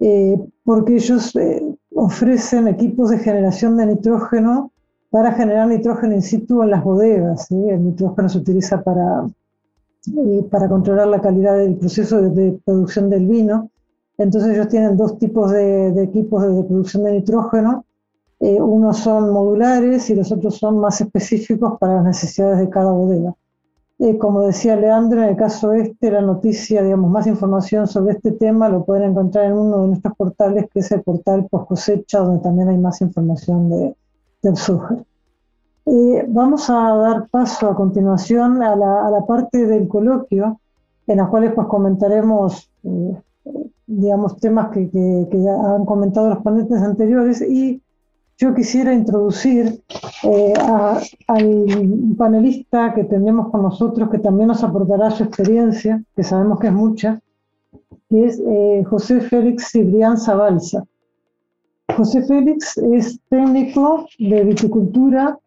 [0.00, 4.72] eh, porque ellos eh, ofrecen equipos de generación de nitrógeno
[5.10, 7.50] para generar nitrógeno in situ en las bodegas.
[7.50, 9.24] El nitrógeno se utiliza para
[10.50, 13.70] para controlar la calidad del proceso de, producción del vino.
[14.18, 17.84] Entonces ellos tienen dos tipos de, equipos de, producción de nitrógeno.
[18.40, 22.92] Eh, unos son modulares y los otros son más específicos para las necesidades de cada
[22.92, 23.34] bodega.
[24.02, 28.32] Eh, como decía Leandro, en el caso este, la noticia, digamos, más información sobre este
[28.32, 32.20] tema lo pueden encontrar en uno de nuestros portales, que es el portal Post Cosecha,
[32.20, 33.94] donde también hay más información de,
[34.42, 34.54] de
[35.84, 40.58] Eh, vamos a dar paso a continuación a la, parte del coloquio,
[41.06, 43.20] en la cuales pues comentaremos, eh,
[43.86, 47.82] digamos, temas que, que, han comentado los ponentes anteriores y
[48.40, 49.82] yo quisiera introducir
[50.22, 50.54] eh,
[51.28, 56.68] al panelista que tenemos con nosotros, que también nos aportará su experiencia, que sabemos que
[56.68, 57.20] es mucha,
[58.08, 58.42] que es
[58.88, 60.84] José Félix Cibrián Zabalza.
[61.96, 65.38] José Félix es técnico de viticultura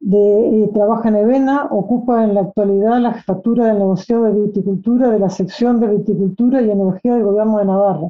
[0.00, 5.10] de, eh, trabaja en Evena, ocupa en la actualidad la jefatura del negocio de viticultura
[5.10, 8.08] de la sección de viticultura y energía del gobierno de Navarra.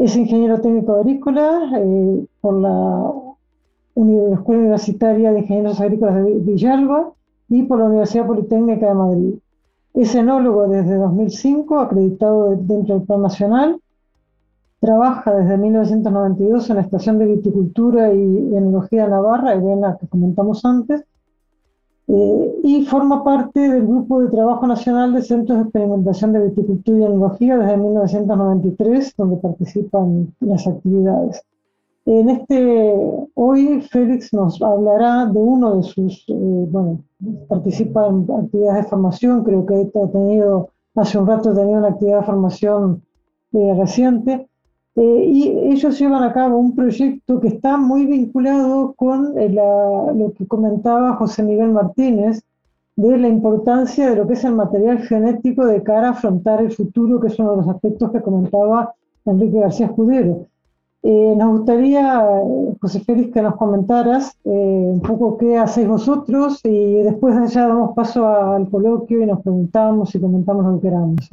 [0.00, 3.12] Es ingeniero técnico agrícola eh, por la
[4.34, 7.12] Escuela Universitaria de Ingenieros Agrícolas de Villalba
[7.48, 9.34] y por la Universidad Politécnica de Madrid.
[9.94, 13.80] Es enólogo desde 2005, acreditado dentro del Plan Nacional
[14.80, 20.64] Trabaja desde 1992 en la Estación de Viticultura y Enología de Navarra, Elena, que comentamos
[20.64, 21.04] antes,
[22.12, 26.98] eh, y forma parte del Grupo de Trabajo Nacional de Centros de Experimentación de Viticultura
[26.98, 31.40] y Enología desde 1993, donde participan las actividades.
[32.06, 32.94] En este,
[33.34, 37.04] hoy Félix nos hablará de uno de sus, eh, bueno,
[37.48, 42.20] participa en actividades de formación, creo que ha tenido, hace un rato tenía una actividad
[42.20, 43.02] de formación
[43.52, 44.48] eh, reciente,
[45.02, 50.30] eh, y ellos llevan a cabo un proyecto que está muy vinculado con eh, lo
[50.36, 52.42] que comentaba José Miguel Martínez,
[52.96, 56.70] de la importancia de lo que es el material genético de cara a afrontar el
[56.70, 58.92] futuro, que es uno de los aspectos que comentaba
[59.24, 60.48] Enrique García Escudero.
[61.02, 62.22] Eh, nos gustaría,
[62.78, 67.94] José Félix, que nos comentaras un poco qué hacéis vosotros y después de allá damos
[67.94, 71.30] paso al coloquio y nos preguntamos y comentamos lo que queramos.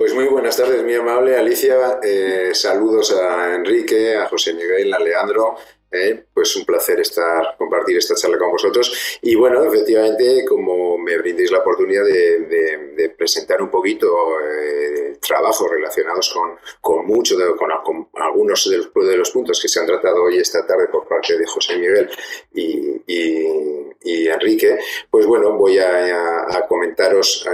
[0.00, 2.00] Pues muy buenas tardes, mi amable Alicia.
[2.02, 5.56] Eh, saludos a Enrique, a José Miguel, a Leandro.
[5.92, 9.18] Eh, pues un placer estar compartir esta charla con vosotros.
[9.20, 16.32] Y bueno, efectivamente, como me brindéis la oportunidad de, presentar un poquito eh, trabajos relacionados
[16.32, 20.66] con, con mucho, con, algunos de los, de puntos que se han tratado hoy esta
[20.66, 22.08] tarde por parte de José Miguel
[22.54, 24.78] y, y, Enrique,
[25.10, 27.46] pues bueno, voy a, comentaros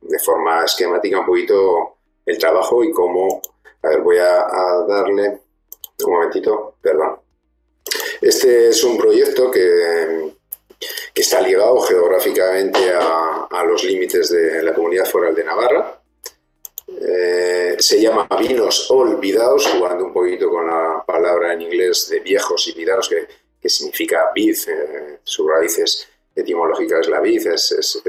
[0.00, 3.40] de forma esquemática un poquito el trabajo y cómo...
[3.82, 4.46] A ver, voy a,
[4.88, 5.40] darle...
[6.04, 7.18] Un momentito, perdón.
[8.20, 10.32] Este es un proyecto que,
[11.12, 16.00] que está ligado geográficamente a, los límites de la comunidad foral de Navarra.
[16.86, 22.68] Eh, se llama Vinos Olvidados, jugando un poquito con la palabra en inglés de viejos
[22.68, 23.26] y vidados, que,
[23.60, 26.08] que significa vid, eh, sus raíces
[26.40, 28.02] etimológica es la vid, es, es,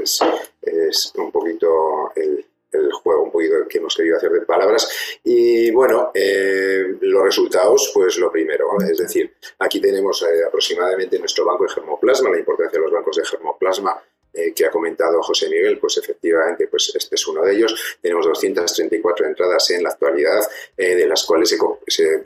[0.62, 4.88] es, un poquito el, el, juego un poquito que hemos querido hacer de palabras.
[5.24, 11.44] Y bueno, eh, los resultados, pues lo primero, es decir, aquí tenemos eh, aproximadamente nuestro
[11.44, 14.02] banco de germoplasma, la importancia de los bancos de germoplasma
[14.32, 17.98] eh, que ha comentado José Miguel, pues efectivamente pues este es uno de ellos.
[18.00, 20.40] Tenemos 234 entradas en la actualidad,
[20.76, 21.56] de las cuales
[21.86, 22.22] se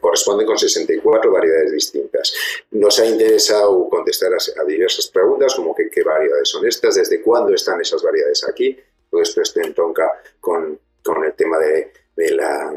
[0.00, 2.32] corresponden con 64 variedades distintas.
[2.72, 7.80] Nos ha interesado contestar a, diversas preguntas, como qué variedades son estas, desde cuándo están
[7.80, 8.76] esas variedades aquí.
[9.10, 12.72] Todo esto está en tronca con, con el tema de, de la,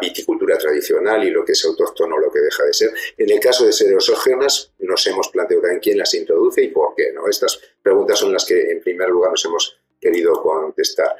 [0.00, 2.90] viticultura tradicional y lo que es autóctono, lo que deja de ser.
[3.16, 6.94] En el caso de ser exógenas, nos hemos planteado también quién las introduce y por
[6.94, 7.12] qué.
[7.12, 7.28] ¿no?
[7.28, 11.16] Estas preguntas son las que en primer lugar nos hemos querido contestar.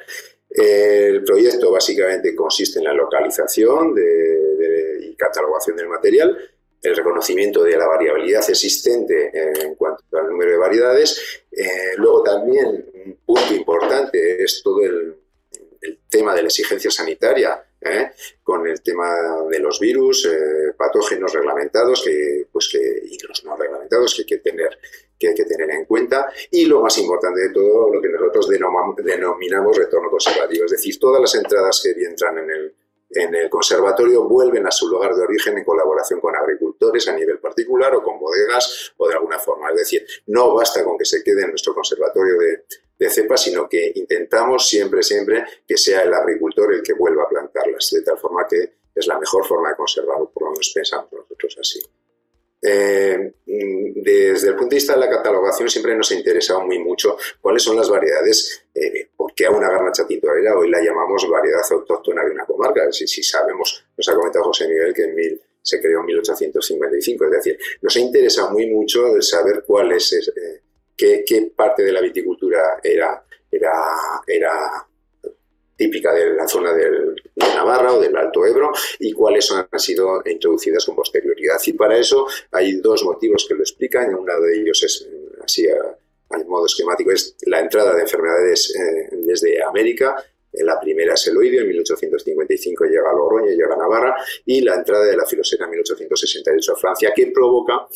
[0.57, 3.93] El proyecto básicamente consiste en la localización
[5.01, 6.37] y catalogación del material,
[6.81, 11.41] el reconocimiento de la variabilidad existente en cuanto al número de variedades.
[11.51, 15.17] Eh, luego también un punto importante es todo el,
[16.09, 18.11] tema de la exigencia sanitaria, ¿eh?
[18.41, 23.55] con el tema de los virus, eh, patógenos reglamentados que, pues que, y los no
[23.55, 24.79] reglamentados que hay que tener
[25.17, 28.49] que hay que tener en cuenta y lo más importante de todo, lo que nosotros
[28.49, 32.75] denominamos retorno conservativo, es decir, todas las entradas que entran en el,
[33.09, 37.39] en el conservatorio vuelven a su lugar de origen en colaboración con agricultores a nivel
[37.39, 39.69] particular o con bodegas o de alguna forma.
[39.69, 42.65] Es decir, no basta con que se quede en nuestro conservatorio de,
[42.97, 47.29] de cepas, sino que intentamos siempre, siempre que sea el agricultor el que vuelva a
[47.29, 51.11] plantarlas, de tal forma que es la mejor forma de conservarlo, por lo menos pensamos
[51.11, 51.79] nosotros así.
[52.67, 57.15] Eh, desde el punto de vista de la catalogación siempre nos ha interesado muy mucho
[57.39, 62.23] cuáles son las variedades, eh, porque a una garnacha tintorera hoy la llamamos variedad autóctona
[62.23, 65.79] de una comarca, si, si sabemos, nos ha comentado José Miguel que en mil, se
[65.79, 70.61] creó en 1855, es decir, nos ha interesado muy mucho saber cuál es, eh,
[70.97, 73.73] qué, qué, parte de la viticultura era, era,
[74.25, 74.87] era
[75.75, 80.85] típica de la zona de Navarra o del Alto Ebro y cuáles han sido introducidas
[80.85, 81.57] con posterioridad.
[81.65, 84.13] Y para eso hay dos motivos que lo explican.
[84.13, 85.07] Uno de ellos es
[85.43, 85.97] así a,
[86.47, 90.15] modo esquemático, es la entrada de enfermedades eh, desde América.
[90.51, 94.15] La primera es el oidio, en 1855 llega a Logroño, llega a Navarra,
[94.45, 97.87] y la entrada de la filosena en 1868 a Francia, que provoca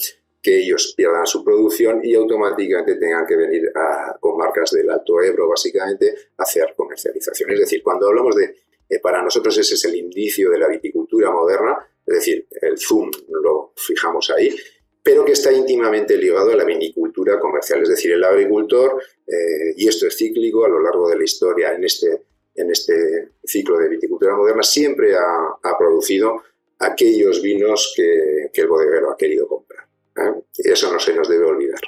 [0.42, 3.72] que ellos pierdan su producción y automáticamente tengan que venir
[4.20, 7.52] con marcas del Alto Ebro, básicamente, a hacer comercialización.
[7.52, 8.56] Es decir, cuando hablamos de,
[8.88, 13.12] eh, para nosotros ese es el indicio de la viticultura moderna, es decir, el zoom
[13.30, 14.56] lo fijamos ahí,
[15.04, 19.88] pero que está íntimamente ligado a la vinicultura comercial, es decir, el agricultor, eh, y
[19.88, 22.24] esto es cíclico a lo largo de la historia en este,
[22.56, 26.44] en este ciclo de viticultura moderna, siempre ha, producido
[26.80, 29.89] aquellos vinos que, que el bodeguero ha querido comprar.
[30.28, 30.43] ¿Eh?
[30.57, 31.82] Eso no se nos debe olvidar.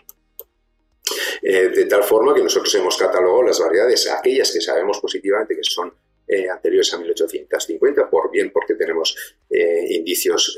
[1.41, 5.63] Eh, de tal forma que nosotros hemos catalogado las variedades, aquellas que sabemos positivamente que
[5.63, 5.93] son
[6.27, 9.15] eh, anteriores a 1850, por bien porque tenemos
[9.49, 10.57] indicios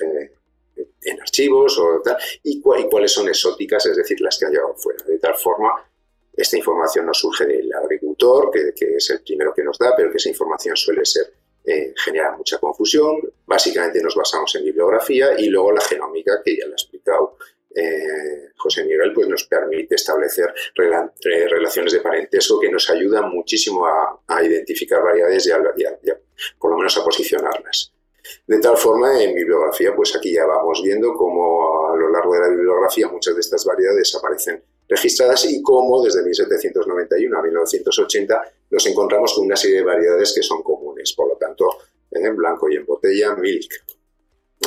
[1.05, 5.03] en archivos o tal, y, cuáles son exóticas, es decir, las que han llegado fuera.
[5.05, 5.85] De tal forma,
[6.35, 10.17] esta información no surge del agricultor, que, es el primero que nos da, pero que
[10.17, 11.33] esa información suele ser
[11.65, 13.21] eh, genera mucha confusión.
[13.45, 17.37] Básicamente nos basamos en bibliografía y luego la genómica, que ya lo ha explicado
[17.75, 23.85] eh, José Miguel, pues nos permite establecer eh, relaciones de parentesco que nos ayudan muchísimo
[23.85, 25.51] a, identificar variedades y,
[26.59, 27.91] por lo menos a posicionarlas.
[28.47, 32.39] De tal forma, en bibliografía, pues aquí ya vamos viendo cómo a lo largo de
[32.39, 38.85] la bibliografía muchas de estas variedades aparecen registradas y cómo desde 1791 a 1980 nos
[38.87, 41.13] encontramos con una serie de variedades que son comunes.
[41.13, 41.67] Por lo tanto,
[42.11, 43.82] en blanco y en botella, milk.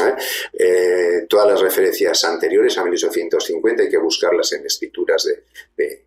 [0.05, 1.27] ¿Eh?
[1.29, 5.29] Todas las referencias anteriores a 1850 hay que buscarlas en escrituras
[5.77, 6.03] de,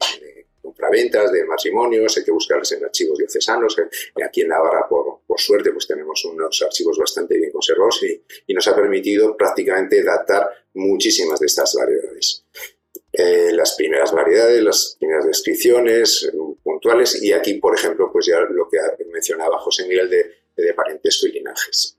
[0.61, 3.77] compraventas, de matrimonios, hay que buscarlas en archivos diocesanos.
[3.77, 8.53] Eh, aquí en Navarra, por, por, suerte, pues tenemos unos archivos bastante bien conservados y,
[8.53, 12.43] nos ha permitido prácticamente datar muchísimas de estas variedades.
[13.11, 16.29] Eh, las primeras variedades, las primeras descripciones
[16.61, 21.27] puntuales y aquí, por ejemplo, pues ya lo que mencionaba José Miguel de, de parentesco
[21.27, 21.97] y linajes.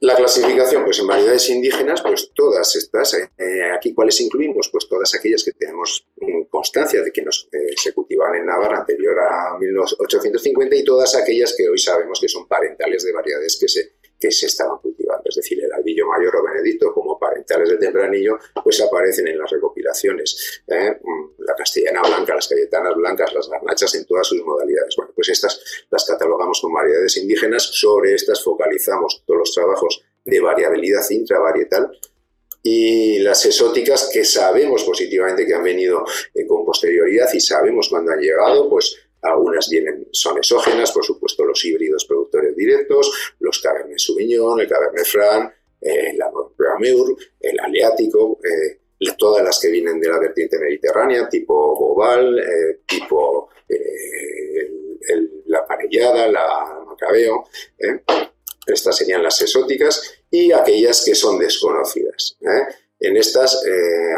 [0.00, 3.28] La clasificación, pues en variedades indígenas, pues todas estas, eh,
[3.76, 7.92] aquí cuáles incluimos, pues todas aquellas que tenemos mm, constancia de que nos, eh, se
[7.92, 13.04] cultivaban en Navarra anterior a 1850 y todas aquellas que hoy sabemos que son parentales
[13.04, 13.92] de variedades que se,
[14.22, 18.38] que se estaban cultivando, es decir, el albillo mayor o benedicto como parentales de tempranillo,
[18.62, 20.62] pues aparecen en las recopilaciones.
[20.68, 20.96] ¿eh?
[21.02, 24.94] Mm, la castellana blanca, las cayetanas blancas, las garnachas en todas sus modalidades.
[24.96, 25.60] Bueno, pues estas
[25.90, 31.90] las catalogamos como variedades indígenas, sobre estas focalizamos todos los trabajos de variabilidad intravarietal
[32.62, 38.12] y las exóticas que sabemos positivamente que han venido eh, con posterioridad y sabemos cuándo
[38.12, 43.98] han llegado, pues algunas vienen, son exógenas, por supuesto los híbridos productores directos, los Cabernet
[43.98, 48.78] Sauvignon, el Cabernet Franc, el Amur, el Aleático, eh,
[49.18, 54.70] todas las que vienen de la vertiente mediterránea, tipo Bobal, eh, tipo eh,
[55.46, 57.44] la Parellada, la Macabeo.
[58.64, 62.38] Estas serían las exóticas y aquellas que son desconocidas.
[63.00, 63.60] En estas,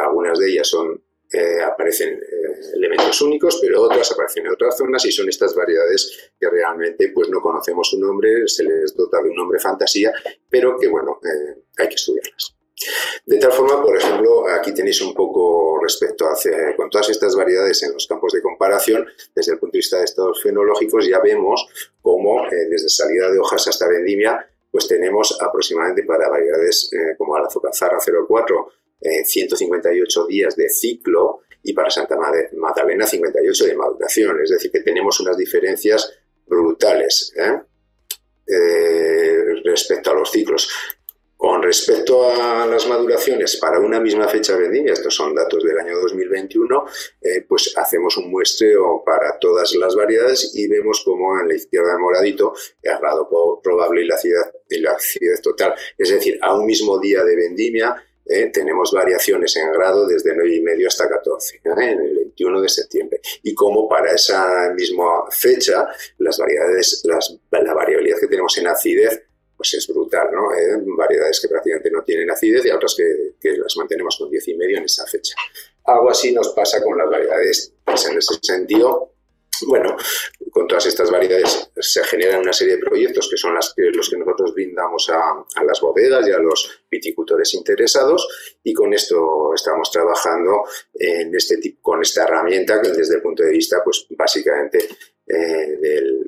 [0.03, 1.03] algunas de ellas son
[1.35, 6.31] eh, aparecen eh, elementos únicos, pero otras aparecen en otras zonas y son estas variedades
[6.39, 10.13] que realmente pues, no conocemos su nombre, se les dota de un nombre fantasía,
[10.49, 12.55] pero que bueno, eh, hay que estudiarlas.
[13.27, 16.35] De tal forma, por ejemplo, aquí tenéis un poco respecto a
[16.77, 20.05] con todas estas variedades en los campos de comparación, desde el punto de vista de
[20.05, 21.67] estados fenológicos, ya vemos
[22.01, 27.99] cómo desde salida de hojas hasta vendimia, pues tenemos aproximadamente para variedades como la azocazarra
[28.29, 28.73] 04
[29.25, 34.41] 158 días de ciclo y para Santa Magdalena 58 de maduración.
[34.43, 37.61] Es decir, que tenemos unas diferencias brutales ¿eh?
[38.47, 40.69] Eh, respecto a los ciclos.
[41.37, 45.99] Con respecto a las maduraciones para una misma fecha vendimia, estos son datos del año
[46.01, 46.87] 2021,
[47.21, 51.99] eh, pues hacemos un muestreo para todas las variedades y vemos como en la izquierda
[51.99, 53.29] moradito el grado
[53.63, 55.75] probable la acidez, y la acidez total.
[55.99, 57.95] Es decir, a un mismo día de vendimia
[58.27, 58.51] ¿eh?
[58.53, 61.61] tenemos variaciones en grado desde 9,5 hasta 14, ¿eh?
[61.65, 63.21] en el 21 de septiembre.
[63.43, 65.87] Y como para esa misma fecha,
[66.19, 69.23] las variedades, las, la variabilidad que tenemos en acidez,
[69.57, 70.53] pues es brutal, ¿no?
[70.53, 70.83] ¿Eh?
[70.99, 74.85] variedades que prácticamente no tienen acidez y otras que, que las mantenemos con 10,5 en
[74.85, 75.35] esa fecha.
[75.85, 77.73] Algo así nos pasa con las variedades.
[77.85, 79.14] Pues en ese sentido,
[79.67, 79.97] bueno,
[80.51, 84.55] con todas estas variedades se generan una serie de proyectos que son los que nosotros
[84.55, 91.35] brindamos a, las bodegas y a los viticultores interesados y con esto estamos trabajando en
[91.35, 94.79] este tipo, con esta herramienta que desde el punto de vista, pues básicamente
[95.27, 96.25] eh, del,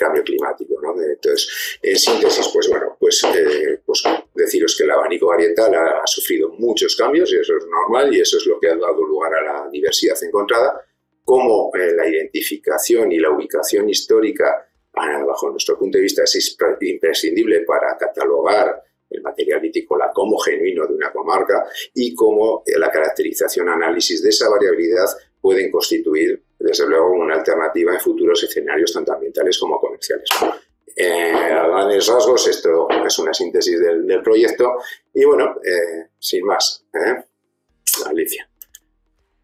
[0.00, 0.74] cambio climático.
[0.96, 4.02] Entonces, en síntesis, pues bueno, pues, eh, pues
[4.34, 8.38] deciros que el abanico varietal ha, sufrido muchos cambios y eso es normal y eso
[8.38, 10.82] es lo que ha dado lugar a la diversidad encontrada,
[11.30, 17.60] como eh, la identificación y la ubicación histórica, bajo nuestro punto de vista, es imprescindible
[17.60, 24.24] para catalogar el material vitícola como genuino de una comarca y cómo la caracterización, análisis
[24.24, 25.06] de esa variabilidad
[25.40, 30.28] pueden constituir, desde luego, una alternativa en futuros escenarios tanto ambientales como comerciales.
[30.96, 34.78] Eh, a grandes rasgos, esto es una síntesis del, proyecto
[35.14, 36.84] y bueno, eh, sin más.
[36.92, 37.22] ¿eh?
[38.04, 38.49] Alicia.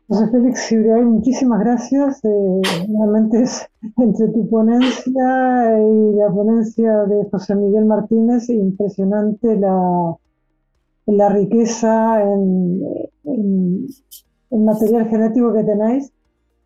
[0.09, 0.73] José Félix
[1.05, 2.25] muchísimas gracias.
[2.25, 10.17] Eh, realmente es entre tu ponencia y la ponencia de José Miguel Martínez impresionante la,
[11.07, 12.83] la riqueza en,
[13.25, 16.13] en material genético que tenéis.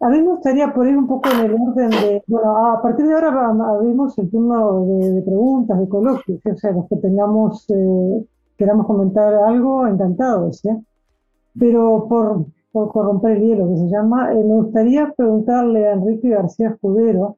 [0.00, 3.06] A mí me gustaría por ir un poco en el orden de, bueno, a partir
[3.06, 8.26] de ahora abrimos el turno de, preguntas, de coloquios, o sea, los que tengamos, eh,
[8.56, 10.82] queramos comentar algo, encantados, ¿eh?
[11.58, 16.28] Pero por, por corromper el hielo, que se llama, eh, me gustaría preguntarle a Enrique
[16.30, 17.36] García Escudero,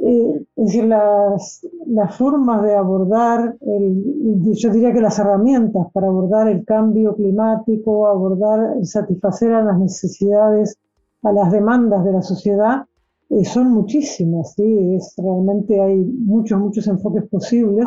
[0.00, 6.06] eh, es decir, las, las, formas de abordar, el, yo diría que las herramientas para
[6.06, 10.78] abordar el cambio climático, abordar, satisfacer a las necesidades
[11.22, 12.86] a las demandas de la sociedad
[13.30, 14.94] eh, son muchísimas, ¿sí?
[14.94, 17.86] es, realmente hay muchos, muchos enfoques posibles.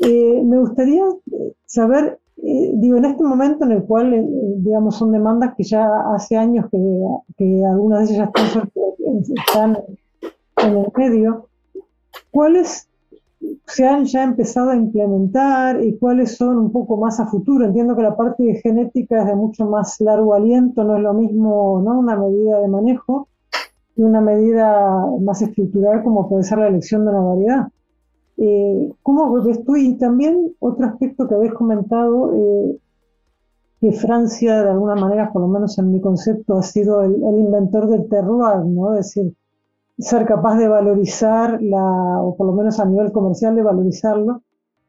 [0.00, 1.04] Eh, me gustaría
[2.42, 4.26] eh, digo, en este momento en el cual,
[4.58, 6.78] digamos, son demandas que ya hace años que,
[7.36, 8.70] que algunas de ellas están,
[9.36, 9.78] están
[10.56, 11.48] en el medio,
[12.30, 12.88] ¿cuáles
[13.66, 17.64] se han ya empezado a implementar y cuáles son un poco más a futuro.
[17.64, 21.80] Entiendo que la parte genética es de mucho más largo aliento, no es lo mismo
[21.84, 21.98] ¿no?
[21.98, 23.28] una medida de manejo
[23.96, 27.68] y una medida más estructural como puede ser la elección de una variedad.
[28.38, 29.76] Eh, ¿Cómo ves tú?
[29.76, 32.78] Y también otro aspecto que habéis comentado, eh,
[33.80, 37.38] que Francia de alguna manera, por lo menos en mi concepto, ha sido el, el
[37.38, 38.94] inventor del terroir, ¿no?
[38.94, 39.34] Es decir,
[39.98, 44.42] ser capaz de valorizar, la, o por lo menos a nivel comercial de valorizarlo.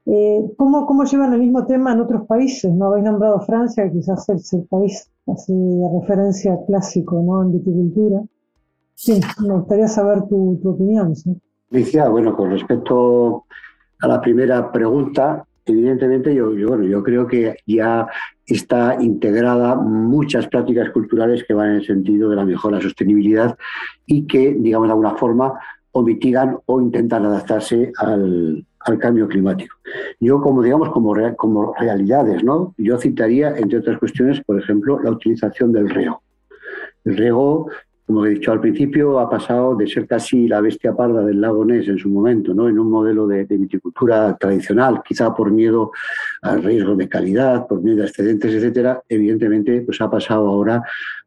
[0.06, 2.72] Eh, ¿cómo, ¿Cómo llevan el mismo tema en otros países?
[2.74, 7.42] ¿No habéis nombrado Francia, que quizás es el país así de referencia clásico ¿no?
[7.44, 8.24] en viticultura?
[8.96, 11.16] Sí, me gustaría saber tu, tu opinión.
[11.16, 11.40] ¿sí?
[11.70, 13.46] Bueno, con respecto
[14.00, 18.08] a la primera pregunta, evidentemente yo, bueno, yo creo que ya
[18.46, 23.58] está integrada muchas prácticas culturales que van en el sentido de la mejora sostenibilidad
[24.06, 25.54] y que, digamos, de alguna forma
[25.92, 28.66] o mitigan o intentan adaptarse al,
[29.00, 29.76] cambio climático.
[30.20, 32.74] Yo, como digamos, como, como realidades, ¿no?
[32.76, 36.24] Yo citaría, entre otras cuestiones, por ejemplo, la utilización del riego.
[37.06, 37.70] El riego
[38.10, 41.64] como he dicho al principio, ha pasado de ser casi la bestia parda del lago
[41.64, 42.68] Ness en su momento, ¿no?
[42.68, 45.92] en un modelo de, viticultura tradicional, quizá por miedo
[46.42, 50.82] al riesgo de calidad, por miedo a excedentes, etcétera, evidentemente pues ha pasado ahora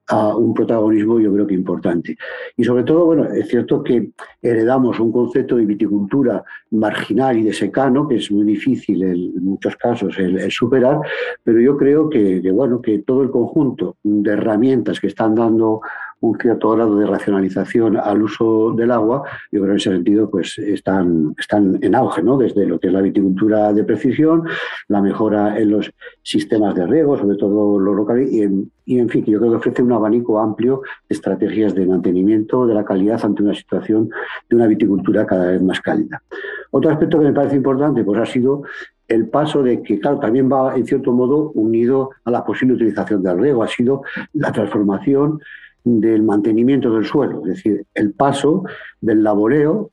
[0.09, 2.17] a un protagonismo yo creo que importante.
[2.57, 4.11] Y sobre todo, bueno, es cierto que
[4.43, 9.77] heredamos un concepto de viticultura marginal y de secano, que es muy difícil en muchos
[9.77, 10.99] casos el, superar,
[11.45, 15.81] pero yo creo que, bueno, que todo el conjunto de herramientas que están dando
[16.23, 20.31] un cierto grado de racionalización al uso del agua, yo creo que en ese sentido
[20.31, 22.39] pues están, están en auge, ¿no?
[22.39, 24.45] desde lo que es la viticultura de precisión,
[24.89, 25.93] la mejora en los
[26.23, 29.57] sistemas de riego, sobre todo los locales, y en, y en fin, yo creo que
[29.57, 34.09] ofrece un abanico amplio de estrategias de mantenimiento de la calidad ante una situación
[34.49, 36.23] de una viticultura cada vez más cálida.
[36.71, 38.63] Otro aspecto que me parece importante pues ha sido
[39.09, 43.23] el paso de que, claro, también va en cierto modo unido a la posible utilización
[43.23, 44.03] del riego, ha sido
[44.33, 45.41] la transformación
[45.85, 48.65] del mantenimiento del suelo, es decir, el paso
[49.01, 49.91] del laboreo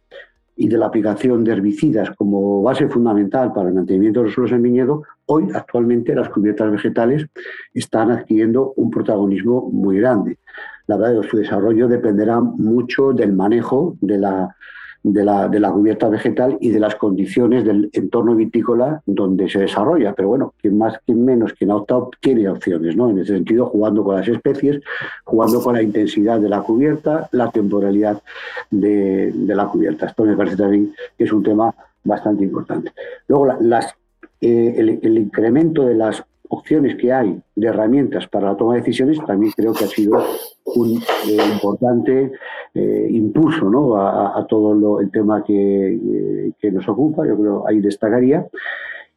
[0.55, 4.51] y de la aplicación de herbicidas como base fundamental para el mantenimiento de los suelos
[4.51, 7.25] en viñedo, hoy actualmente las cubiertas vegetales
[7.73, 10.37] están adquiriendo un protagonismo muy grande.
[10.87, 14.55] La verdad su desarrollo dependerá mucho del manejo de la
[15.03, 19.59] de la, de la cubierta vegetal y de las condiciones del entorno vitícola donde se
[19.59, 20.13] desarrolla.
[20.13, 23.09] Pero bueno, quien más, quien menos, quien ha optado tiene opciones, ¿no?
[23.09, 24.81] En ese sentido, jugando con las especies,
[25.23, 28.21] jugando con la intensidad de la cubierta, la temporalidad
[28.71, 30.07] de, la cubierta.
[30.07, 32.91] Esto me parece también que es un tema bastante importante.
[33.27, 33.93] Luego, las,
[34.41, 39.19] eh, el incremento de las opciones que hay de herramientas para la toma de decisiones,
[39.25, 40.23] también creo que ha sido
[40.75, 42.31] un eh, importante
[42.73, 43.95] eh, impulso ¿no?
[43.95, 48.47] a, todo el tema que, que, nos ocupa, yo creo ahí destacaría.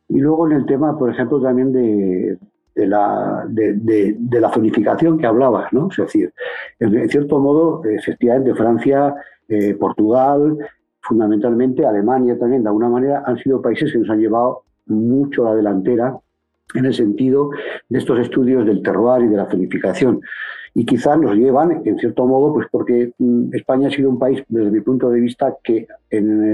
[0.09, 2.39] Y luego en el tema, por ejemplo, también de,
[2.75, 5.89] la, de, la zonificación que hablabas, ¿no?
[5.91, 6.33] Es decir,
[6.81, 9.15] en, cierto modo, efectivamente, Francia,
[9.49, 10.59] eh, Portugal,
[11.01, 15.51] fundamentalmente Alemania también, de alguna manera, han sido países que nos han llevado mucho a
[15.51, 16.19] la delantera
[16.75, 17.51] en el sentido
[17.89, 20.21] de estos estudios del terroir y de la zonificación.
[20.75, 24.43] Y quizás nos llevan, en cierto modo, pues porque mm, España ha sido un país,
[24.49, 25.87] desde mi punto de vista, que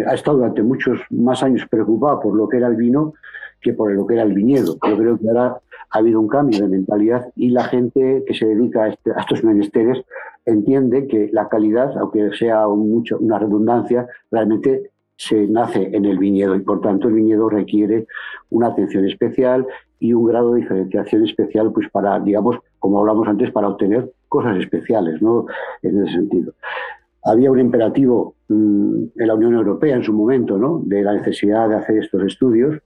[0.07, 3.15] ha estado durante muchos más años preocupado por lo que era el vino
[3.61, 4.77] que por lo que era el viñedo.
[4.87, 8.47] Yo creo que ahora ha habido un cambio de mentalidad y la gente que se
[8.47, 10.05] dedica a, este, estos menesteres
[10.47, 16.55] entiende que la calidad, aunque sea mucho, una redundancia, realmente se nace en el viñedo
[16.55, 18.07] y por tanto el viñedo requiere
[18.51, 19.67] una atención especial
[20.01, 24.59] y un grado de diferenciación especial pues para, digamos, como hablamos antes, para obtener cosas
[24.59, 25.47] especiales, ¿no?
[25.83, 26.53] En ese sentido.
[27.25, 30.81] Había un imperativo mm, en la Unión Europea en su momento, ¿no?
[30.85, 32.81] De la necesidad de hacer estos estudios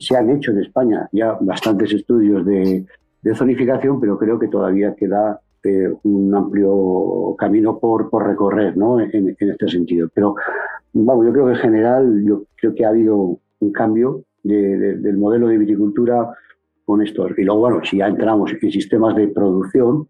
[0.00, 2.86] se han hecho en España ya bastantes estudios de,
[3.34, 8.98] zonificación, pero creo que todavía queda eh, un amplio camino por, por recorrer ¿no?
[8.98, 10.08] en, este sentido.
[10.14, 10.34] Pero
[10.94, 15.48] vamos, yo creo que en general yo creo que ha habido un cambio del modelo
[15.48, 16.30] de viticultura
[16.84, 17.28] con esto.
[17.36, 20.08] Y luego, bueno, si ya entramos en sistemas de producción,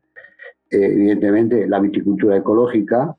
[0.71, 3.17] eh, evidentemente la viticultura ecológica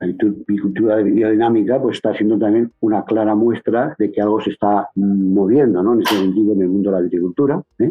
[0.00, 4.88] la agricultura biodinámica pues está siendo también una clara muestra de que algo se está
[4.94, 5.92] moviendo ¿no?
[5.92, 7.62] en este sentido en el mundo de la viticultura.
[7.78, 7.90] ¿eh?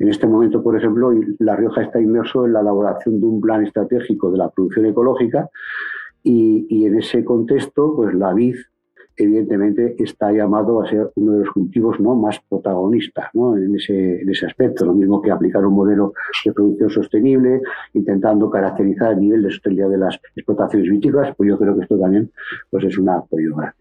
[0.00, 3.64] En este momento, por ejemplo, La Rioja está inmerso en la elaboración de un plan
[3.64, 5.48] estratégico de la producción ecológica
[6.24, 8.56] y, y en ese contexto, pues la vid
[9.16, 12.14] evidentemente está llamado a ser uno de los cultivos ¿no?
[12.14, 14.84] más protagonistas en, ese, en, ese, aspecto.
[14.84, 16.12] Lo mismo que aplicar un modelo
[16.44, 17.60] de producción sostenible,
[17.94, 21.98] intentando caracterizar el nivel de sostenibilidad de las explotaciones vitícolas, pues yo creo que esto
[21.98, 22.30] también
[22.70, 23.76] pues es un apoyo grande.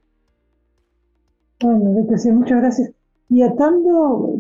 [1.62, 2.91] Bueno, sí, muchas gracias.
[3.30, 4.36] Y atando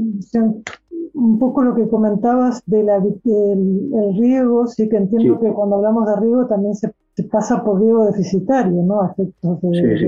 [1.15, 6.15] un poco lo que comentabas del el riego, sí que entiendo que cuando hablamos de
[6.17, 6.93] riego también se,
[7.31, 9.01] pasa por riego deficitario, ¿no?
[9.01, 10.07] Aspectos de, sí,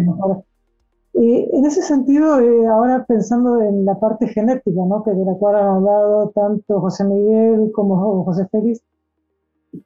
[1.20, 5.04] eh, en ese sentido, eh, ahora pensando en la parte genética, ¿no?
[5.04, 8.84] que de la cual han hablado tanto José Miguel como José Félix,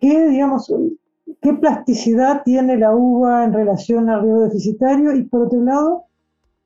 [0.02, 0.74] ¿qué, digamos,
[1.42, 5.16] qué plasticidad tiene la uva en relación al riego deficitario?
[5.16, 6.04] Y por otro lado,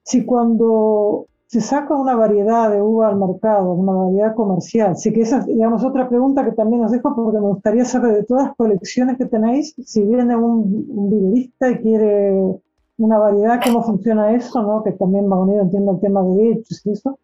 [0.04, 5.22] si cuando se saca una variedad de uva al mercado, una variedad comercial, sí que
[5.22, 8.48] esa es, digamos, otra pregunta que también os dejo porque me gustaría saber de todas
[8.48, 12.60] las colecciones que tenéis, si viene un, un viverista y quiere
[12.98, 14.84] una variedad, cómo funciona eso, ¿no?
[14.84, 17.20] que también va unido, entiendo, el tema de hechos y eso.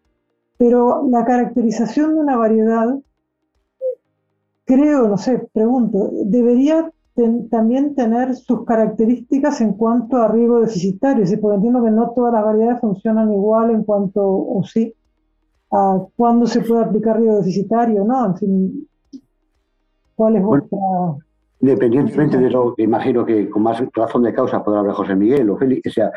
[0.58, 2.98] Pero la caracterización de una variedad,
[4.64, 6.92] creo, no sé, pregunto, debería
[7.50, 11.36] también tener sus características en cuanto a riego deficitario, ¿sí?
[11.36, 14.94] porque entiendo que no todas las variedades funcionan igual en cuanto, o sí,
[15.70, 18.26] a cuándo se puede aplicar riego deficitario, ¿no?
[18.26, 18.88] En fin,
[20.14, 20.78] ¿cuál es vuestra...?
[21.62, 25.48] Independientemente de lo que imagino que con más razón de causa podrá hablar José Miguel
[25.48, 26.10] o Félix, o sea,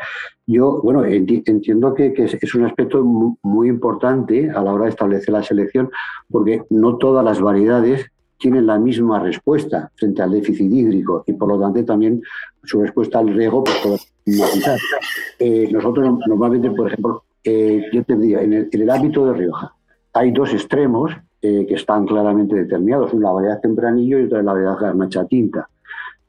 [0.44, 5.44] yo, bueno, entiendo que, es, un aspecto muy, importante a la hora de establecer la
[5.44, 5.88] selección,
[6.28, 11.48] porque no todas las variedades tienen la misma respuesta frente al déficit hídrico y por
[11.48, 12.20] lo tanto también
[12.64, 13.78] su respuesta al riego pues
[14.24, 14.78] puede matizar.
[15.38, 19.32] Eh, nosotros normalmente, por ejemplo, eh, yo te diría, en el, en el ámbito de
[19.34, 19.72] Rioja
[20.12, 21.12] hay dos extremos
[21.46, 23.12] eh, que están claramente determinados.
[23.12, 25.68] Una variedad tempranillo y otra la variedad garnacha tinta.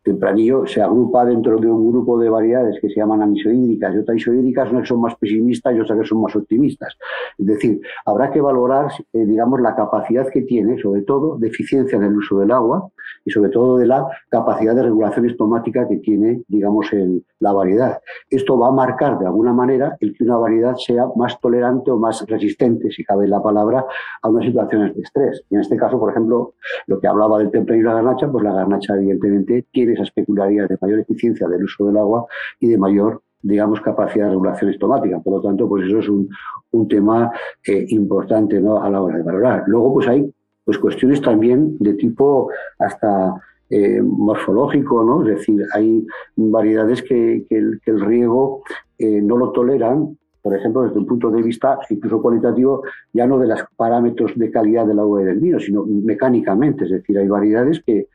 [0.03, 4.17] Tempranillo se agrupa dentro de un grupo de variedades que se llaman amisohídricas y otras
[4.17, 6.95] isohídricas, unas que son más pesimistas y otras que son más optimistas.
[7.35, 11.97] Es decir, habrá que valorar, eh, digamos, la capacidad que tiene, sobre todo, de eficiencia
[11.97, 12.91] en el uso del agua
[13.25, 17.99] y sobre todo de la capacidad de regulación estomática que tiene, digamos, el, la variedad.
[18.29, 21.97] Esto va a marcar de alguna manera el que una variedad sea más tolerante o
[21.97, 23.85] más resistente, si cabe la palabra,
[24.21, 25.43] a unas situaciones de estrés.
[25.49, 26.53] Y en este caso, por ejemplo,
[26.87, 30.69] lo que hablaba del tempranillo y la garnacha, pues la garnacha evidentemente tiene esas peculiaridades
[30.69, 32.25] de mayor eficiencia del uso del agua
[32.59, 35.19] y de mayor digamos, capacidad de regulación estomática.
[35.19, 36.27] Por lo tanto, pues eso es un,
[36.71, 37.31] un tema
[37.65, 38.81] eh, importante ¿no?
[38.81, 39.63] a la hora de valorar.
[39.67, 40.29] Luego, pues hay
[40.67, 43.33] pues, cuestiones también de tipo hasta
[43.69, 45.21] eh, morfológico, ¿no?
[45.25, 48.63] Es decir, hay variedades que, que, el, riego
[48.97, 52.83] eh, no lo toleran, por ejemplo, desde un punto de vista incluso cualitativo,
[53.13, 56.83] ya no de los parámetros de calidad del agua y del vino, sino mecánicamente.
[56.83, 58.07] Es decir, hay variedades que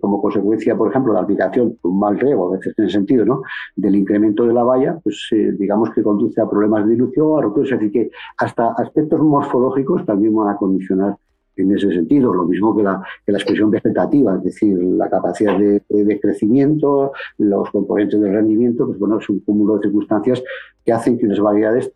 [0.00, 3.24] como consecuencia, por ejemplo, de la aplicación un mal riego, a veces en el sentido
[3.26, 3.42] ¿no?
[3.76, 7.42] del incremento de la valla, pues eh, digamos que conduce a problemas de dilución, a
[7.42, 11.16] rotura, es decir, que hasta aspectos morfológicos también van a condicionar
[11.56, 15.58] en ese sentido, lo mismo que la, que la expresión vegetativa, es decir, la capacidad
[15.58, 20.42] de, de, crecimiento, los componentes del rendimiento, pues bueno, es un cúmulo de circunstancias
[20.84, 21.92] que hacen que unas variedades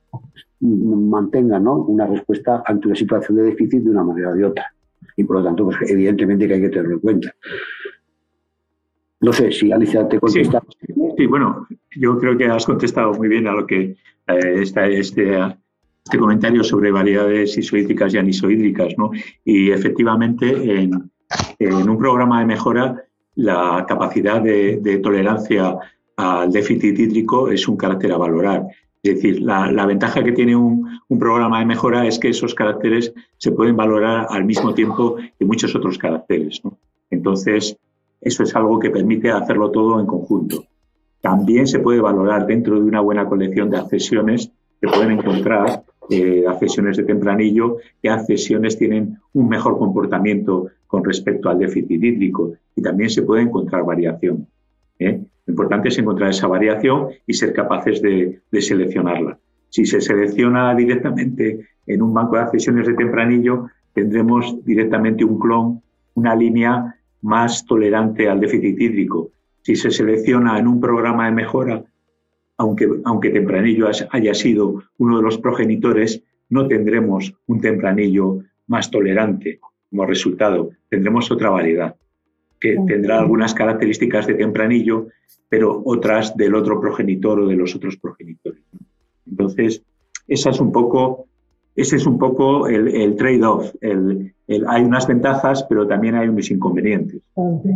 [0.61, 1.77] mantengan ¿no?
[1.77, 4.73] una respuesta ante una situación de déficit de una manera o de otra
[5.17, 7.35] y por lo tanto, pues, evidentemente que hay que tenerlo en cuenta.
[9.21, 10.63] No sé si Alicia te contesta.
[11.17, 11.67] Sí, bueno,
[11.97, 13.97] yo creo que has contestado muy bien a lo que
[14.27, 15.39] eh, está este,
[16.07, 19.11] este comentario sobre variedades isohídricas y anisohídricas, ¿no?
[19.45, 20.47] Y efectivamente,
[20.81, 21.11] en,
[21.59, 23.03] un programa de mejora,
[23.35, 25.77] la capacidad de, tolerancia
[26.17, 28.67] al déficit hídrico es un carácter a valorar.
[29.03, 33.13] Es decir, la, ventaja que tiene un, un, programa de mejora es que esos caracteres
[33.39, 36.63] se pueden valorar al mismo tiempo que muchos otros caracteres.
[37.11, 37.77] Entonces,
[38.21, 40.63] eso es algo que permite hacerlo todo en conjunto.
[41.21, 46.45] También se puede valorar dentro de una buena colección de accesiones, se pueden encontrar eh,
[46.47, 52.83] accesiones de tempranillo, que accesiones tienen un mejor comportamiento con respecto al déficit hídrico y
[52.83, 54.47] también se puede encontrar variación.
[54.99, 55.21] ¿eh?
[55.47, 59.39] Lo importante es encontrar esa variación y ser capaces de, de seleccionarla.
[59.69, 65.83] Si se selecciona directamente en un banco de accesiones de tempranillo, tendremos directamente un clon,
[66.15, 69.31] una línea más tolerante al déficit hídrico.
[69.63, 71.85] Si se selecciona en un programa de mejora,
[72.59, 79.61] aunque, aunque tempranillo haya sido uno de los progenitores, no tendremos un tempranillo más tolerante
[79.91, 80.71] como resultado.
[80.89, 81.95] Tendremos otra variedad
[82.61, 85.09] que tendrá algunas características de tempranillo,
[85.49, 88.63] pero otras del otro progenitor o de los otros progenitores.
[89.29, 89.83] Entonces,
[90.27, 91.27] esa es un poco
[91.77, 93.75] ese es un poco el, trade-off.
[93.83, 97.21] hay unas ventajas, pero también hay unos inconvenientes.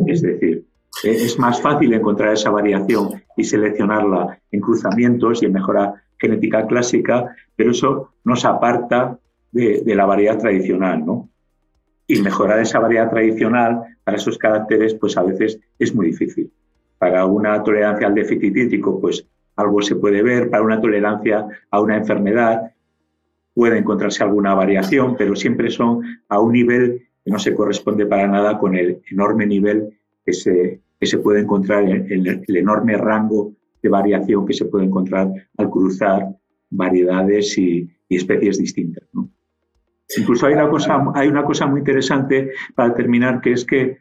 [0.06, 0.64] Es decir,
[1.02, 7.34] es más fácil encontrar esa variación y seleccionarla en cruzamientos y en mejora genética clásica,
[7.56, 9.18] pero eso nos aparta
[9.52, 11.28] de, la variedad tradicional, ¿no?
[12.06, 16.52] Y mejorar esa variedad tradicional para esos caracteres, pues a veces es muy difícil.
[16.98, 19.26] Para una tolerancia al déficit hídrico, pues
[19.56, 22.72] algo se puede ver, para una tolerancia a una enfermedad,
[23.54, 28.26] puede encontrarse alguna variación, pero siempre son a un nivel que no se corresponde para
[28.26, 33.54] nada con el enorme nivel que se, que se puede encontrar, en el, enorme rango
[33.82, 36.28] de variación que se puede encontrar al cruzar
[36.70, 39.04] variedades y, especies distintas.
[40.18, 43.98] Incluso hay una, cosa, hay una cosa muy interesante para terminar, que es que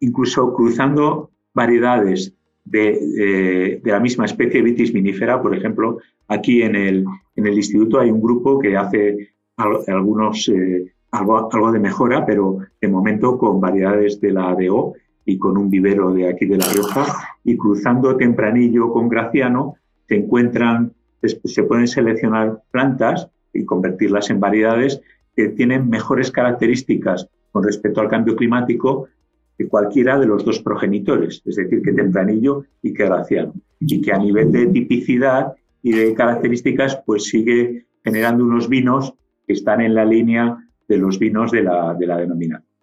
[0.00, 2.34] incluso cruzando variedades
[2.66, 5.98] de, la misma especie Vitis minifera, por ejemplo,
[6.28, 11.72] aquí en el, en el instituto hay un grupo que hace algunos, eh, algo, algo,
[11.72, 14.94] de mejora, pero de momento con variedades de la ADO
[15.26, 17.04] y con un vivero de aquí de La Rioja,
[17.44, 19.74] y cruzando tempranillo con graciano,
[20.08, 20.92] se encuentran,
[21.22, 25.00] se pueden seleccionar plantas y convertirlas en variedades
[25.34, 29.08] que tienen mejores características con respecto al cambio climático
[29.58, 34.12] que cualquiera de los dos progenitores, es decir, que tempranillo y que graciano, y que
[34.12, 39.14] a nivel de tipicidad y de características, pues sigue generando unos vinos
[39.46, 40.56] que están en la línea
[40.88, 42.75] de los vinos de la, de la denominación.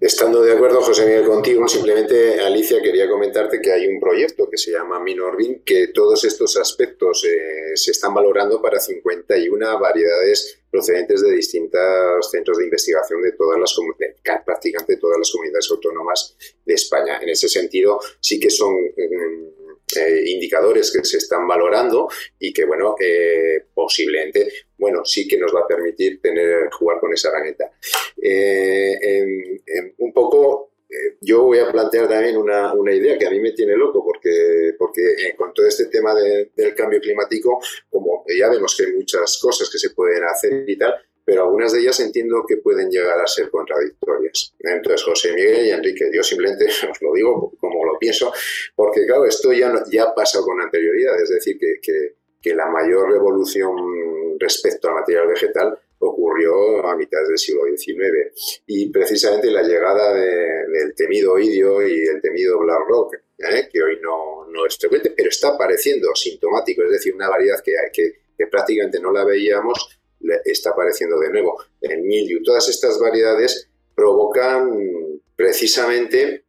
[0.00, 4.58] Estando de acuerdo, José Miguel, contigo, simplemente, Alicia, quería comentarte que hay un proyecto que
[4.58, 11.22] se llama Minorbin, que todos estos aspectos eh, se están valorando para 51 variedades procedentes
[11.22, 13.74] de distintos centros de investigación de todas las
[14.44, 16.36] prácticamente todas las comunidades autónomas
[16.66, 17.18] de España.
[17.22, 19.58] En ese sentido, sí que son mm,
[19.96, 22.08] eh, indicadores que se están valorando
[22.38, 27.12] y que, bueno, eh, posiblemente, bueno, sí que nos va a permitir tener, jugar con
[27.12, 27.70] esa herramienta.
[28.20, 29.60] Eh,
[29.98, 30.72] un poco,
[31.20, 35.34] yo voy a plantear también una, idea que a mí me tiene loco, porque, porque
[35.36, 37.60] con todo este tema del cambio climático,
[37.90, 40.94] como ya vemos que hay muchas cosas que se pueden hacer y tal,
[41.28, 44.54] pero algunas de ellas entiendo que pueden llegar a ser contradictorias.
[44.60, 48.32] Entonces, José Miguel y Enrique, yo simplemente os lo digo como lo pienso,
[48.74, 52.14] porque claro, esto ya, ya pasa con anterioridad, es decir, que, que,
[52.54, 53.76] la mayor revolución
[54.38, 60.94] respecto al material vegetal ocurrió a mitad del siglo XIX y precisamente la llegada del
[60.94, 63.68] temido idio y el temido black rock, ¿eh?
[63.72, 67.72] que hoy no, no, es frecuente, pero está apareciendo sintomático, es decir, una variedad que,
[67.92, 69.98] que, que prácticamente no la veíamos,
[70.44, 71.62] está apareciendo de nuevo.
[71.80, 76.44] El milio, todas estas variedades provocan precisamente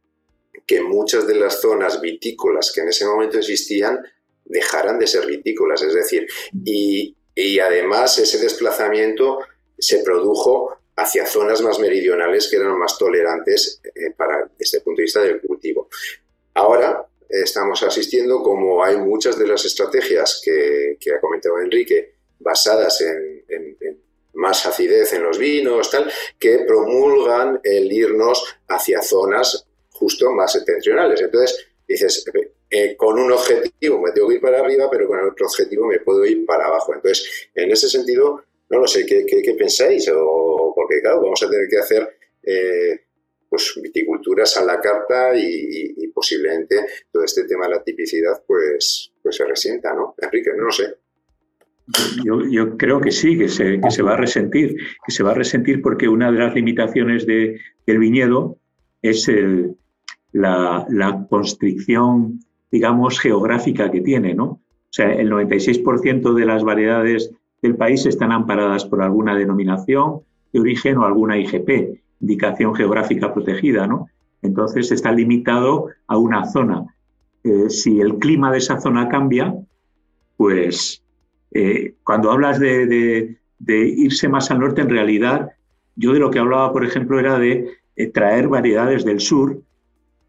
[0.66, 4.00] que muchas de las zonas vitícolas que en ese momento existían
[4.44, 6.26] dejaran de ser vitícolas, es decir,
[6.64, 7.16] y,
[7.58, 9.38] además ese desplazamiento
[9.78, 14.98] se produjo hacia zonas más meridionales que eran más tolerantes eh, para, desde el punto
[14.98, 15.88] de vista del cultivo.
[16.54, 23.44] Ahora estamos asistiendo, como hay muchas de las estrategias que, ha comentado Enrique, basadas en,
[24.34, 31.20] más acidez en los vinos, tal, que promulgan el irnos hacia zonas justo más septentrionales.
[31.20, 32.24] Entonces, dices,
[32.70, 35.98] eh, con un objetivo me tengo que ir para arriba, pero con otro objetivo me
[36.00, 36.94] puedo ir para abajo.
[36.94, 40.08] Entonces, en ese sentido, no lo sé, ¿qué, pensáis?
[40.14, 42.08] O, porque, claro, vamos a tener que hacer,
[42.42, 43.00] eh,
[43.48, 46.76] pues viticulturas a la carta y, posiblemente
[47.10, 50.14] todo este tema de la tipicidad pues, pues se resienta, ¿no?
[50.18, 50.96] Enrique, no lo sé.
[52.24, 55.34] Yo, creo que sí, que se, que se, va a resentir, que se va a
[55.34, 58.58] resentir porque una de las limitaciones de, del viñedo
[59.02, 59.76] es el,
[60.32, 62.40] la, constricción,
[62.70, 64.44] digamos, geográfica que tiene, ¿no?
[64.44, 67.32] O sea, el 96% de las variedades
[67.62, 70.20] del país están amparadas por alguna denominación
[70.52, 74.08] de origen o alguna IGP, indicación geográfica protegida, ¿no?
[74.42, 76.86] Entonces está limitado a una zona.
[77.44, 79.54] Eh, si el clima de esa zona cambia,
[80.36, 81.02] pues
[81.52, 83.36] eh, cuando hablas de,
[83.68, 85.50] irse más al norte, en realidad,
[85.96, 89.60] yo de lo que hablaba, por ejemplo, era de eh, traer variedades del sur,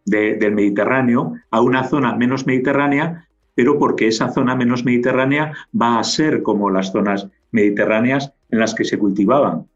[0.04, 6.04] del Mediterráneo, a una zona menos mediterránea, pero porque esa zona menos mediterránea va a
[6.04, 9.66] ser como las zonas mediterráneas en las que se cultivaban.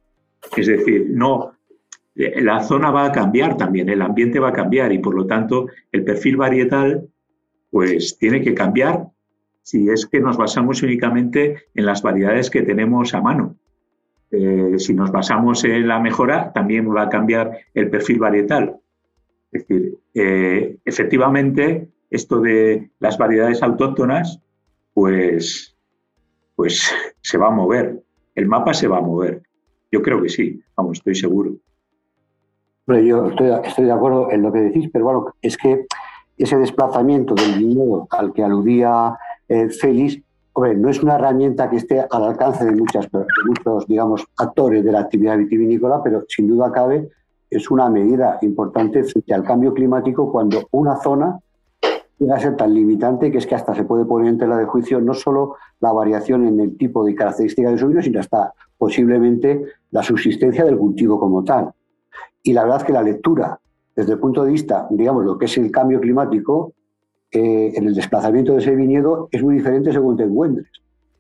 [0.57, 1.53] Es decir, no,
[2.15, 5.27] eh, la zona va a cambiar también, el ambiente va a cambiar y por lo
[5.27, 7.09] tanto el perfil varietal
[7.71, 9.09] pues tiene que cambiar
[9.63, 13.57] si es que nos basamos únicamente en las variedades que tenemos a mano.
[14.31, 18.77] Eh, si nos basamos en la mejora, también va a cambiar el perfil varietal.
[19.51, 19.99] Es decir,
[20.85, 24.41] efectivamente, esto de las variedades autóctonas,
[24.95, 25.77] pues,
[26.55, 26.91] pues
[27.21, 28.03] se va a mover.
[28.35, 29.43] El mapa se va a mover.
[29.91, 31.57] Yo creo que sí, vamos, estoy seguro.
[32.87, 35.87] yo estoy, de acuerdo en lo que decís, pero bueno, es que
[36.37, 39.17] ese desplazamiento del viñedo al que aludía
[39.49, 40.21] eh, Félix,
[40.55, 44.93] no es una herramienta que esté al alcance de, muchas, de muchos, digamos, actores de
[44.93, 47.11] la actividad vitivinícola, pero sin duda cabe
[47.51, 51.39] es una medida importante frente al cambio climático cuando una zona
[52.19, 54.65] llega a ser tan limitante que es que hasta se puede poner en tela de
[54.65, 58.53] juicio no solo la variación en el tipo de características de su vino, sino hasta
[58.79, 61.73] posiblemente la subsistencia del cultivo como tal.
[62.43, 63.59] Y la verdad es que la lectura,
[63.95, 66.73] desde el punto de vista, digamos, lo que es el cambio climático,
[67.31, 70.69] eh, en el desplazamiento de ese viñedo es muy diferente según te encuentres.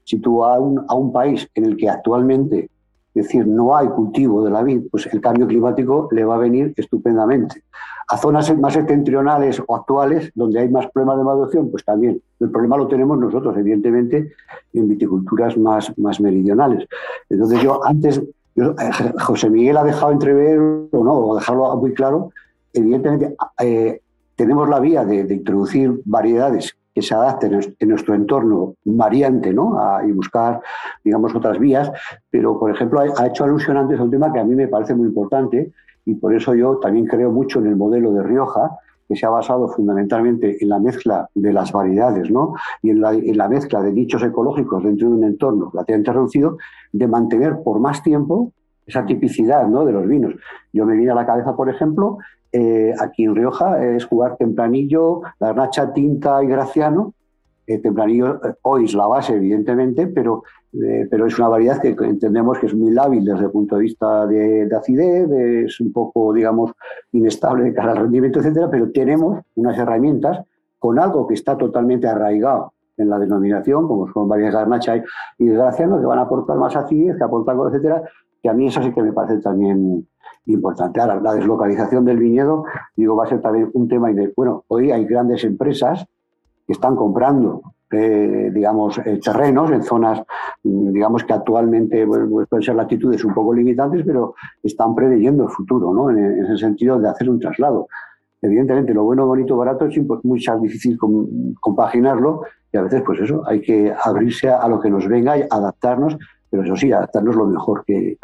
[0.05, 2.70] Si tú a a un país en el que actualmente
[3.17, 6.39] es decir, no hay cultivo de la vid, pues el cambio climático le va a
[6.39, 7.63] venir estupendamente.
[8.09, 12.21] A zonas más septentrionales o actuales, donde hay más problemas de maduración, pues también.
[12.39, 14.33] El problema lo tenemos nosotros, evidentemente,
[14.75, 16.87] en viticulturas más, más meridionales.
[17.31, 18.75] Entonces yo antes, eh,
[19.21, 22.33] José Miguel ha dejado entrever, o no, o dejarlo muy claro,
[22.75, 24.03] evidentemente eh,
[24.37, 29.77] tenemos la vía de, de introducir variedades que se adapten en nuestro entorno variante ¿no?
[30.09, 30.63] y buscar,
[31.05, 31.93] digamos, otras vías.
[32.31, 34.95] Pero, por ejemplo, ha, hecho alusión antes a un tema que a mí me parece
[34.95, 35.73] muy importante
[36.07, 39.29] y por eso yo también creo mucho en el modelo de Rioja, que se ha
[39.29, 42.55] basado fundamentalmente en la mezcla de las variedades ¿no?
[42.81, 46.57] y en la, en la mezcla de nichos ecológicos dentro de un entorno relativamente reducido,
[46.93, 48.53] de mantener por más tiempo
[48.87, 49.85] esa tipicidad ¿no?
[49.85, 50.35] de los vinos.
[50.73, 52.17] Yo me vine a la cabeza, por ejemplo,
[52.59, 57.12] eh, aquí en Rioja es jugar tempranillo, la garnacha, tinta y graciano.
[57.66, 60.43] Eh, tempranillo eh, hoy es la base, evidentemente, pero,
[61.11, 64.27] pero es una variedad que entendemos que es muy lábil desde el punto de vista
[64.27, 66.73] de, acidez, es un poco, digamos,
[67.12, 70.41] inestable de cara al rendimiento, etcétera, pero tenemos unas herramientas
[70.78, 74.97] con algo que está totalmente arraigado en la denominación, como son varias garnacha
[75.39, 78.03] y graciano, que van a aportar más acidez, que aportan, etcétera,
[78.43, 80.07] que a mí eso sí que me parece también
[80.47, 81.01] importante.
[81.01, 82.64] Ahora, la deslocalización del viñedo,
[82.97, 84.09] digo, va a ser también un tema.
[84.36, 86.06] Bueno, hoy hay grandes empresas
[86.66, 90.23] que están comprando, eh, digamos, eh, terrenos en zonas,
[90.64, 95.51] mm, digamos, que actualmente pues, pueden ser latitudes un poco limitantes, pero están preveyendo el
[95.51, 96.10] futuro, ¿no?
[96.10, 97.86] En, en ese sentido de hacer un traslado.
[98.43, 100.98] Evidentemente, lo bueno, bonito, barato es muy difícil
[101.60, 102.43] compaginarlo
[102.73, 106.18] y a veces, pues eso, hay que abrirse a lo que nos venga y adaptarnos
[106.51, 108.16] pero eso sí, adaptarnos lo mejor que,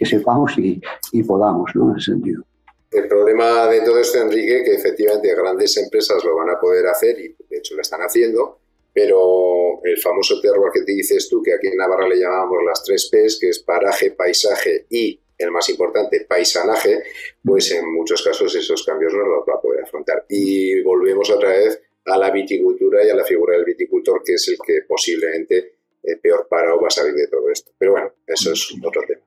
[0.00, 0.80] sepamos y,
[1.22, 1.90] podamos, ¿no?
[1.90, 2.44] En ese sentido.
[2.90, 7.18] El problema de todo esto, Enrique, que efectivamente grandes empresas lo van a poder hacer
[7.20, 8.58] y de hecho lo están haciendo,
[8.92, 12.82] pero el famoso terror que te dices tú, que aquí en Navarra le llamamos las
[12.82, 17.02] tres P's, que es paraje, paisaje y, el más importante, paisanaje,
[17.42, 20.26] pues en muchos casos esos cambios no los va a poder afrontar.
[20.28, 24.48] Y volvemos otra vez a la viticultura y a la figura del viticultor, que es
[24.48, 25.79] el que posiblemente
[26.22, 27.72] peor parado va a salir de todo esto.
[27.78, 29.22] Pero bueno, eso es otro tema.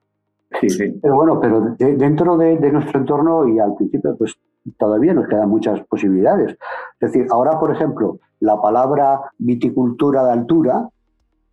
[0.62, 1.00] Sí, sí.
[1.02, 4.36] Pero bueno, pero dentro de, nuestro entorno y al principio, pues
[4.78, 6.52] todavía nos quedan muchas posibilidades.
[7.00, 10.90] Es decir, ahora, por ejemplo, la palabra viticultura de altura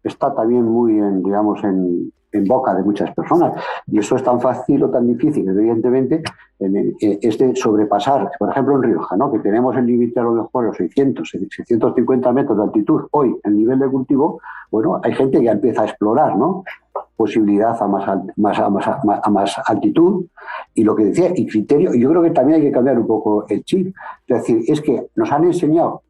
[0.02, 3.52] está también muy, en, digamos, en, en boca de muchas personas.
[3.86, 6.22] Y eso es tan fácil o tan difícil, evidentemente,
[6.58, 9.32] es de sobrepasar, por ejemplo, en Rioja, ¿no?
[9.32, 13.02] que tenemos el límite a lo mejor los 600, 650 metros de altitud.
[13.12, 14.40] Hoy, el nivel de cultivo,
[14.70, 16.64] bueno, hay gente que ya empieza a explorar, ¿no?
[17.20, 18.70] posibilidad a más, a,
[19.04, 20.24] a, altitud
[20.74, 23.44] y lo que decía, y criterio, yo creo que también hay que cambiar un poco
[23.46, 23.94] el chip.
[24.26, 26.02] Es decir, es que nos han enseñado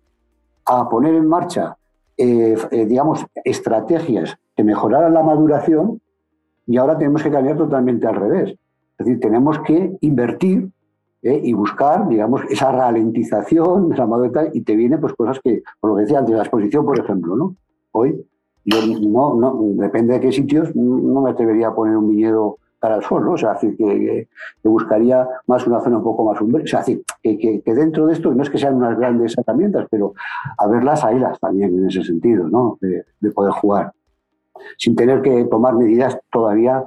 [0.67, 1.77] a poner en marcha,
[2.17, 6.01] eh, eh, digamos, estrategias que mejoraran la maduración
[6.71, 8.51] y ahora tenemos que cambiar totalmente al revés.
[8.51, 10.71] Es decir, tenemos que invertir
[11.21, 15.91] eh, y buscar, digamos, esa ralentización de la y te viene pues cosas que, por
[15.91, 17.57] lo que decía antes, la exposición, por ejemplo, ¿no?
[17.91, 18.25] Hoy
[18.65, 22.97] yo no, no, depende de qué sitios, no me atrevería a poner un viñedo para
[22.97, 23.33] el sol, ¿no?
[23.33, 24.29] O sea, que, que,
[24.63, 26.63] buscaría más una zona un poco más umbral.
[26.63, 27.03] O sea, que,
[27.37, 30.15] que, dentro de esto no es que sean unas grandes herramientas, pero
[30.57, 32.79] a verlas, las también en ese sentido, ¿no?
[32.81, 33.93] de poder jugar
[34.77, 36.85] sin tener que tomar medidas todavía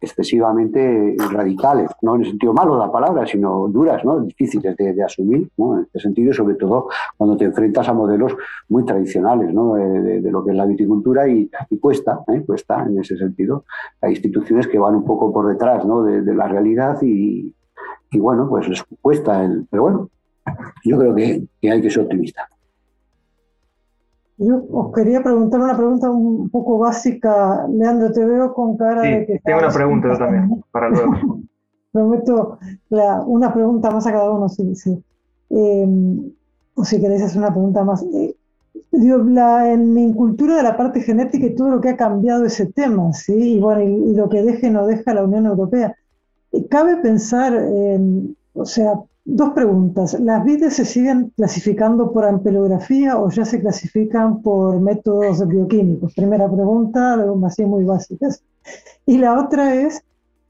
[0.00, 4.20] excesivamente radicales, no en el sentido malo de la palabra, sino duras, ¿no?
[4.20, 5.76] difíciles de, asumir, ¿no?
[5.76, 8.34] en este sentido, sobre todo cuando te enfrentas a modelos
[8.68, 9.74] muy tradicionales ¿no?
[9.74, 12.42] de, lo que es la viticultura y, cuesta, ¿eh?
[12.46, 13.64] cuesta en ese sentido.
[14.00, 16.02] Hay instituciones que van un poco por detrás ¿no?
[16.02, 17.54] de, la realidad y,
[18.12, 20.10] bueno, pues les cuesta, el, pero bueno,
[20.84, 22.48] yo creo que hay que ser optimista.
[24.38, 27.66] Yo os quería preguntar una pregunta un poco básica.
[27.68, 29.40] Leandro, te veo con cara de que...
[29.44, 31.12] Tengo una pregunta yo también, para luego.
[31.92, 32.58] Prometo
[33.26, 34.74] una pregunta más a cada uno, sí.
[34.74, 35.02] sí.
[35.48, 36.30] Em,
[36.74, 38.04] o si queréis hacer una pregunta más.
[38.12, 38.36] Eh,
[38.92, 42.66] la, en mi cultura de la parte genética y todo lo que ha cambiado ese
[42.66, 43.54] tema, ¿sí?
[43.54, 45.96] Y bueno, y, lo que deje no deja la Unión Europea.
[46.52, 48.94] Eh, cabe pensar, en, o sea,
[49.28, 50.18] Dos preguntas.
[50.20, 56.14] ¿Las vides se siguen clasificando por ampelografía o ya se clasifican por métodos bioquímicos?
[56.14, 58.40] Primera pregunta, así muy básicas.
[59.04, 60.00] Y la otra es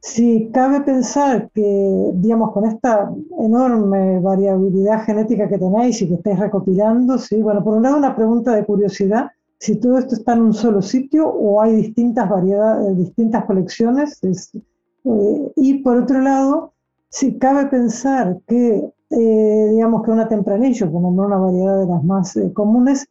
[0.00, 6.38] si cabe pensar que, digamos, con esta enorme variabilidad genética que tenéis y que estáis
[6.38, 10.42] recopilando, sí, bueno, por un lado una pregunta de curiosidad, si todo esto está en
[10.42, 16.74] un solo sitio o hay distintas variedades, distintas colecciones, eh, y por otro lado,
[17.08, 22.36] si cabe pensar que, eh, digamos que una tempranillo, como una variedad de las más
[22.36, 23.08] eh, comunes,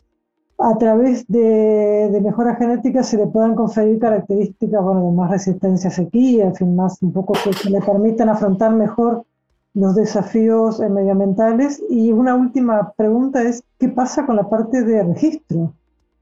[0.57, 5.89] a través de, de mejoras genéticas se le puedan conferir características bueno, de más resistencia
[5.89, 9.26] a sequía, en fin, más un poco que, le permitan afrontar mejor
[9.73, 11.84] los desafíos eh, medioambientales.
[11.89, 15.73] Y una última pregunta es, ¿qué pasa con la parte de registro?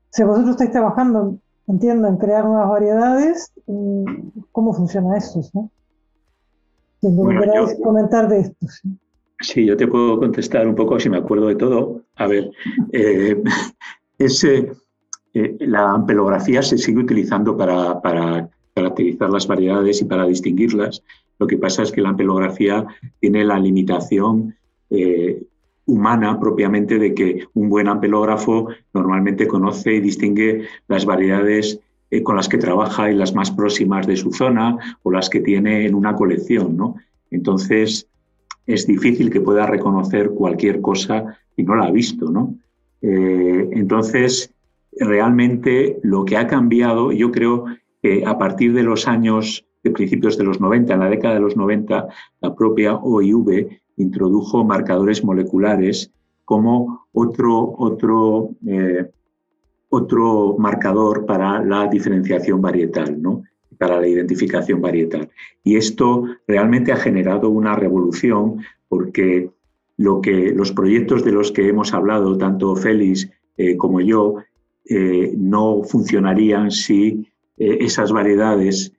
[0.10, 1.38] Si vosotros estáis trabajando,
[1.68, 4.06] entiendo, en crear nuevas variedades, mm,
[4.52, 5.42] ¿cómo funciona eso?
[7.82, 8.68] Comentar de esto.
[9.40, 9.66] ¿sí?
[9.66, 12.02] yo te puedo contestar un poco si me acuerdo de todo.
[12.16, 12.52] A ver,
[12.92, 13.42] eh,
[14.20, 21.04] eh, la ampelografía se sigue utilizando para, caracterizar las variedades y para distinguirlas.
[21.40, 22.86] Lo que pasa es que la ampelografía
[23.20, 24.56] tiene la limitación
[24.90, 25.44] eh,
[25.86, 31.80] humana propiamente de que un buen ampelógrafo normalmente conoce y distingue las variedades
[32.14, 35.40] eh, con las que trabaja y las más próximas de su zona o las que
[35.40, 36.96] tiene en una colección, ¿no?
[37.32, 38.08] Entonces,
[38.68, 42.56] es difícil que pueda reconocer cualquier cosa y no la ha visto, ¿no?
[43.02, 44.54] Eh, entonces,
[44.92, 47.66] realmente lo que ha cambiado, yo creo
[48.04, 51.42] que a partir de los años, de principios de los 90, en la década de
[51.42, 52.10] los 90,
[52.42, 56.12] la propia OIV introdujo marcadores moleculares
[56.46, 59.10] como otro, otro eh,
[59.94, 63.44] otro marcador para la diferenciación varietal, ¿no?
[63.78, 65.30] para la identificación varietal.
[65.64, 68.58] Y esto realmente ha generado una revolución
[68.88, 69.52] porque
[69.98, 74.38] lo que, los proyectos de los que hemos hablado, tanto Félix eh, como yo,
[74.86, 78.94] eh, no funcionarían si eh, esas variedades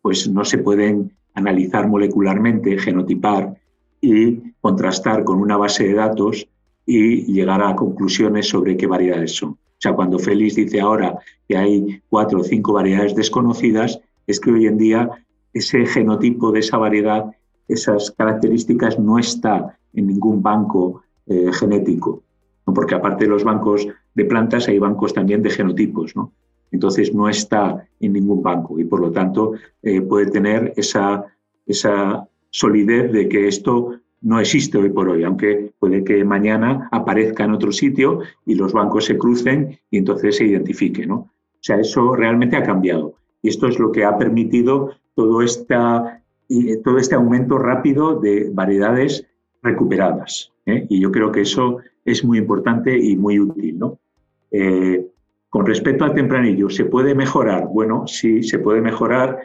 [0.00, 3.54] pues no se pueden analizar molecularmente, genotipar
[4.00, 6.48] y contrastar con una base de datos
[6.86, 9.58] y llegar a conclusiones sobre qué variedades son.
[9.78, 14.50] O sea, cuando Félix dice ahora que hay cuatro o cinco variedades desconocidas, es que
[14.50, 15.10] hoy en día
[15.52, 17.26] ese genotipo de esa variedad,
[17.68, 22.22] esas características no está en ningún banco eh, genético,
[22.64, 26.32] porque aparte de los bancos de plantas hay bancos también de genotipos, ¿no?
[26.72, 29.52] Entonces no está en ningún banco y por lo tanto
[29.82, 31.24] eh, puede tener esa,
[31.66, 37.44] esa solidez de que esto no existe hoy por hoy, aunque puede que mañana aparezca
[37.44, 41.06] en otro sitio y los bancos se crucen y entonces se identifique.
[41.06, 41.14] ¿no?
[41.16, 43.16] O sea, eso realmente ha cambiado.
[43.42, 46.22] Y esto es lo que ha permitido todo, esta,
[46.82, 49.26] todo este aumento rápido de variedades
[49.62, 50.52] recuperadas.
[50.64, 50.86] ¿eh?
[50.88, 53.78] Y yo creo que eso es muy importante y muy útil.
[53.78, 53.98] ¿no?
[54.50, 55.06] Eh,
[55.50, 57.68] con respecto al tempranillo, ¿se puede mejorar?
[57.70, 59.40] Bueno, sí, se puede mejorar.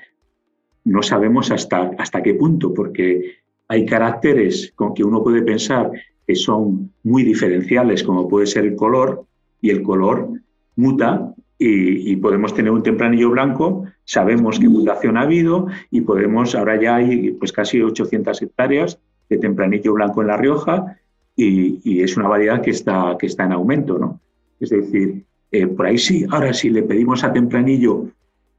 [0.86, 3.40] No sabemos hasta, hasta qué punto, porque
[3.70, 5.92] hay caracteres con que uno puede pensar
[6.28, 9.26] que son muy diferenciales, como puede ser el color,
[9.62, 10.30] y el color
[10.76, 16.82] muta y, podemos tener un tempranillo blanco, sabemos qué mutación ha habido y podemos, ahora
[16.82, 18.98] ya hay pues casi 800 hectáreas
[19.30, 20.98] de tempranillo blanco en La Rioja
[21.36, 24.22] y, es una variedad que está, que está en aumento, ¿no?
[24.60, 28.06] Es decir, eh, por ahí sí, ahora si le pedimos a tempranillo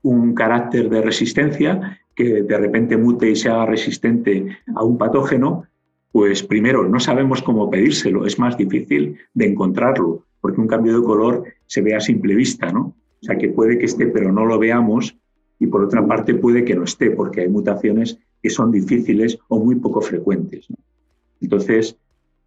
[0.02, 5.64] un carácter de resistencia, que de repente mute y sea resistente a un patógeno,
[6.12, 11.06] pues primero no sabemos cómo pedírselo, es más difícil de encontrarlo, porque un cambio de
[11.06, 12.94] color se ve a simple vista, ¿no?
[13.22, 15.16] O sea que puede que esté, pero no lo veamos,
[15.58, 19.58] y por otra parte puede que no esté, porque hay mutaciones que son difíciles o
[19.58, 20.66] muy poco frecuentes.
[21.40, 21.96] Entonces,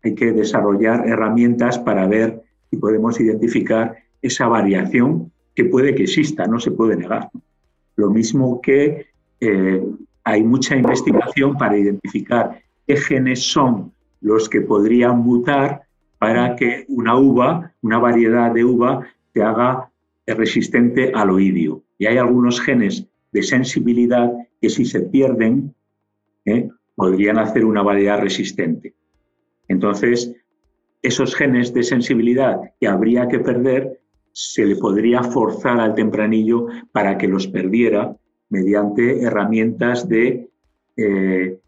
[0.04, 6.46] hay que desarrollar herramientas para ver si podemos identificar esa variación que puede que exista,
[6.46, 7.30] no se puede negar.
[7.96, 9.13] Lo mismo que
[9.44, 9.84] eh,
[10.24, 13.92] hay mucha investigación para identificar qué genes son
[14.22, 15.84] los que podrían mutar
[16.18, 19.92] para que una uva, una variedad de uva, se haga
[20.26, 21.84] resistente al oidio.
[21.98, 25.76] Y hay algunos genes de sensibilidad que si se pierden,
[26.46, 26.70] ¿eh?
[26.96, 28.94] podrían hacer una variedad resistente.
[29.68, 30.34] Entonces,
[31.02, 34.00] esos genes de sensibilidad que habría que perder,
[34.32, 38.16] se le podría forzar al tempranillo para que los perdiera
[38.50, 40.50] mediante herramientas de
[40.98, 41.60] eh,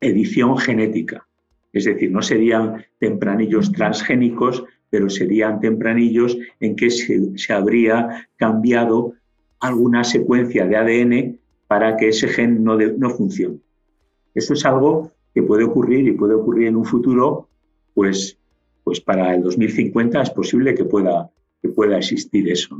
[0.00, 1.26] edición genética.
[1.72, 9.14] Es decir, no serían tempranillos transgénicos, pero serían tempranillos en que se, habría cambiado
[9.60, 11.38] alguna secuencia de ADN
[11.68, 13.58] para que ese gen no, no funcione.
[14.34, 17.48] Eso es algo que puede ocurrir y puede ocurrir en un futuro,
[17.94, 18.38] pues,
[18.82, 21.30] pues para el 2050 es posible que pueda,
[21.62, 22.76] que pueda existir eso.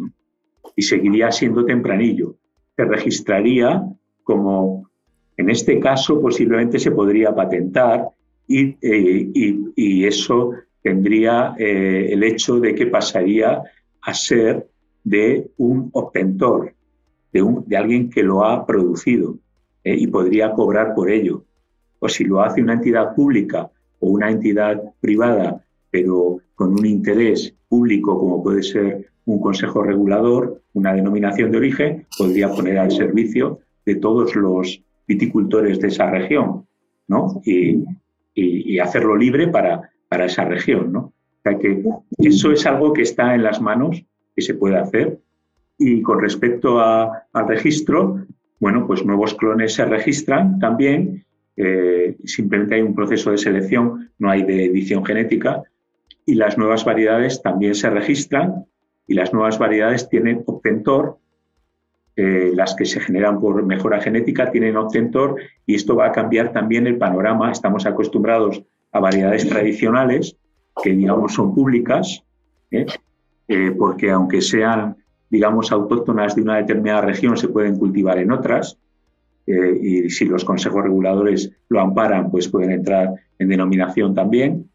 [0.74, 2.36] Y seguiría siendo tempranillo.
[2.76, 3.84] Se registraría
[4.22, 4.88] como,
[5.36, 8.08] en este caso, posiblemente se podría patentar
[8.46, 10.52] y, eh, eso
[10.82, 13.62] tendría eh, el hecho de que pasaría
[14.02, 14.66] a ser
[15.04, 16.74] de un obtentor,
[17.32, 19.38] de, un, de alguien que lo ha producido
[19.84, 21.44] eh, y podría cobrar por ello.
[21.98, 23.70] O si lo hace una entidad pública
[24.00, 30.62] o una entidad privada, pero con un interés público como puede ser un consejo regulador,
[30.72, 36.66] una denominación de origen, podría poner al servicio de todos los viticultores de esa región,
[37.08, 37.40] ¿no?
[37.44, 37.84] Y,
[38.80, 41.12] hacerlo libre para, para esa región, ¿no?
[41.44, 41.82] Que
[42.16, 44.02] eso es algo que está en las manos,
[44.34, 45.18] que se puede hacer.
[45.76, 48.24] Y con respecto al registro,
[48.58, 51.26] bueno, pues nuevos clones se registran también
[51.62, 55.62] eh, simplemente hay un proceso de selección, no hay de edición genética,
[56.24, 58.64] y las nuevas variedades también se registran
[59.10, 61.18] y las nuevas variedades tienen obtentor,
[62.14, 65.34] eh, las que se generan por mejora genética tienen obtentor
[65.66, 67.50] y esto va a cambiar también el panorama.
[67.50, 68.62] Estamos acostumbrados
[68.92, 70.36] a variedades tradicionales
[70.80, 72.22] que digamos son públicas,
[72.70, 72.86] ¿eh?
[73.76, 74.96] porque aunque sean
[75.28, 78.78] digamos autóctonas de una determinada región se pueden cultivar en otras
[79.48, 84.69] eh, y si los consejos reguladores lo amparan, pues pueden entrar en denominación también.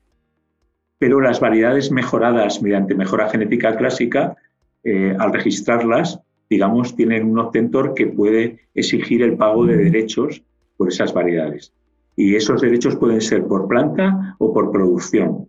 [1.06, 4.36] Pero las variedades mejoradas mediante mejora genética clásica,
[4.84, 6.20] eh, al registrarlas,
[6.50, 10.42] digamos, tienen un obtentor que puede exigir el pago de derechos
[10.76, 11.72] por esas variedades.
[12.16, 15.48] Y esos derechos pueden ser por planta o por producción.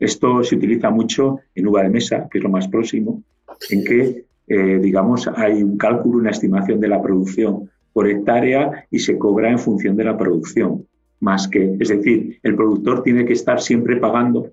[0.00, 3.22] Esto se utiliza mucho en uva de mesa, que es lo más próximo,
[3.70, 8.98] en que, eh, digamos, hay un cálculo, una estimación de la producción por hectárea y
[8.98, 10.88] se cobra en función de la producción,
[11.20, 14.50] más que, es decir, el productor tiene que estar siempre pagando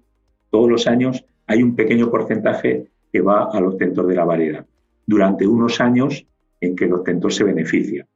[0.51, 4.65] todos los años, hay un pequeño porcentaje que va al obtentor de la variedad,
[5.07, 6.25] durante unos años
[6.59, 8.07] en que el obtentor se beneficia.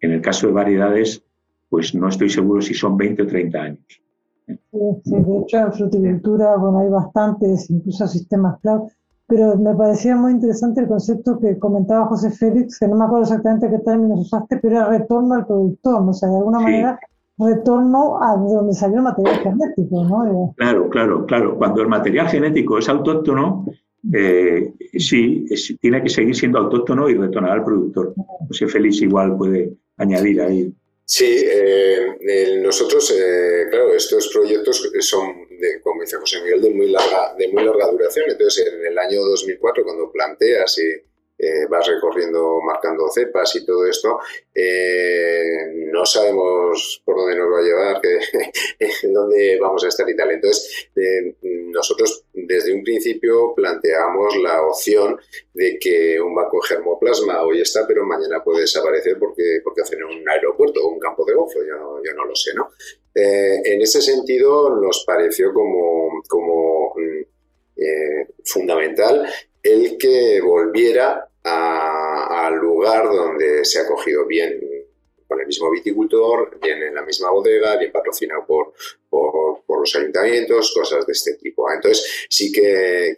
[0.00, 1.22] En el caso de variedades,
[1.68, 4.02] pues no estoy seguro si son 20 o 30 años.
[4.46, 8.90] Sí, de hecho en fruticultura, bueno, hay bastantes, incluso sistemas cloud,
[9.26, 13.24] pero me parecía muy interesante el concepto que comentaba José Félix, que no me acuerdo
[13.24, 17.00] exactamente qué términos usaste, pero era retorno al productor, o sea, de alguna manera
[17.38, 20.54] retorno a donde salió el material genético, ¿no?
[20.56, 21.58] Claro, claro, claro.
[21.58, 23.66] Cuando el material genético es autóctono,
[24.12, 25.46] eh, sí,
[25.80, 28.14] tiene que seguir siendo autóctono y retornar al productor.
[28.48, 30.72] José Félix igual puede añadir ahí.
[31.06, 35.44] Sí, eh, nosotros, eh, claro, estos proyectos son
[35.82, 38.26] como dice José Miguel, de muy, larga, de muy larga duración.
[38.28, 43.84] Entonces, en el año 2004, cuando planteas y eh, vas recorriendo, marcando cepas y todo
[43.86, 44.20] esto,
[44.54, 45.42] eh,
[45.92, 48.00] no sabemos por dónde nos va a llevar,
[49.12, 50.30] dónde vamos a estar y tal.
[50.30, 55.18] Entonces, eh, nosotros desde un principio planteamos la opción
[55.52, 60.28] de que un banco germoplasma hoy está, pero mañana puede desaparecer porque, porque hacen un
[60.28, 62.70] aeropuerto o un campo de golf, yo, yo no lo sé, ¿no?
[63.16, 67.22] en ese sentido nos pareció como, como mm,
[68.44, 69.24] fundamental
[69.64, 74.60] el que volviera al lugar donde se ha cogido bien
[75.26, 78.74] con el mismo viticultor, bien en la misma bodega, bien patrocinado por,
[79.08, 81.70] por, los ayuntamientos, cosas de este tipo.
[81.70, 83.14] Entonces, sí que,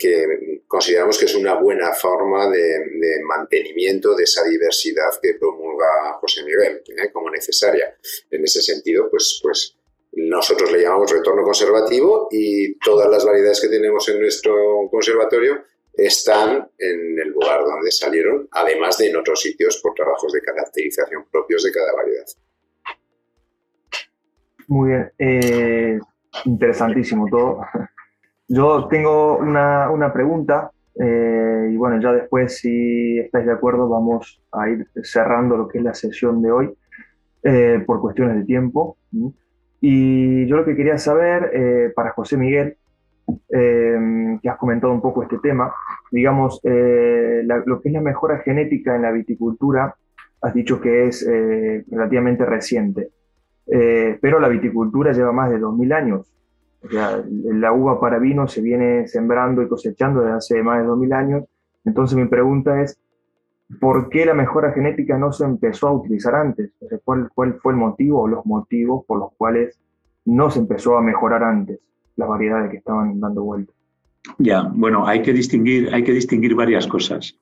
[0.67, 6.83] consideramos que es una buena forma de, mantenimiento de esa diversidad que promulga José Miguel
[6.89, 7.11] ¿eh?
[7.13, 7.97] como necesaria.
[8.31, 9.77] En ese sentido, pues, pues
[10.13, 15.63] nosotros le llamamos retorno conservativo y todas las variedades que tenemos en nuestro conservatorio
[15.97, 21.25] están en el lugar donde salieron, además de en otros sitios por trabajos de caracterización
[21.31, 22.25] propios de cada variedad.
[24.69, 25.99] Muy bien, eh,
[26.45, 27.61] interesantísimo todo.
[28.49, 30.71] Yo tengo una, pregunta
[31.01, 35.79] eh, y bueno, ya después si estáis de acuerdo vamos a ir cerrando lo que
[35.79, 36.75] es la sesión de hoy
[37.43, 38.99] eh, por cuestiones de tiempo.
[39.81, 42.77] Y yo lo que quería saber para José Miguel
[43.49, 45.73] eh, que has comentado un poco este tema.
[46.11, 49.95] Digamos, eh, lo que es la mejora genética en la viticultura,
[50.43, 53.11] has dicho que es eh, relativamente reciente,
[54.21, 56.33] pero la viticultura lleva más de 2.000 años.
[56.85, 60.89] O sea, la uva para vino se viene sembrando y cosechando desde hace más de
[60.89, 61.45] 2.000 años.
[61.85, 63.01] Entonces mi pregunta es,
[63.81, 66.71] ¿por qué la mejora genética no se empezó a utilizar antes?
[67.05, 69.81] ¿cuál, ¿Cuál fue el motivo o los motivos por los cuales
[70.25, 71.81] no se empezó a mejorar antes?
[72.17, 73.73] Las variedades que estaban dando vuelta.
[74.39, 77.37] Ya, bueno, hay que distinguir, hay que distinguir varias cosas.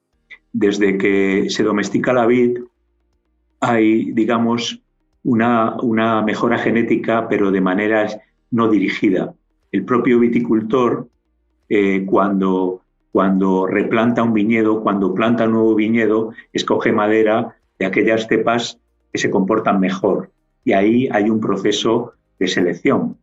[0.52, 2.59] Desde que se domestica la vid,
[3.60, 4.82] hay, digamos,
[5.22, 8.06] una, una mejora genética, pero de manera
[8.51, 9.34] no dirigida.
[9.72, 11.09] El propio viticultor,
[11.68, 18.28] eh, cuando, cuando replanta un viñedo, cuando planta un nuevo viñedo, escoge madera de aquellas
[18.28, 18.78] cepas
[19.12, 20.30] que se comportan mejor.
[20.64, 23.16] Y ahí hay un proceso de selección.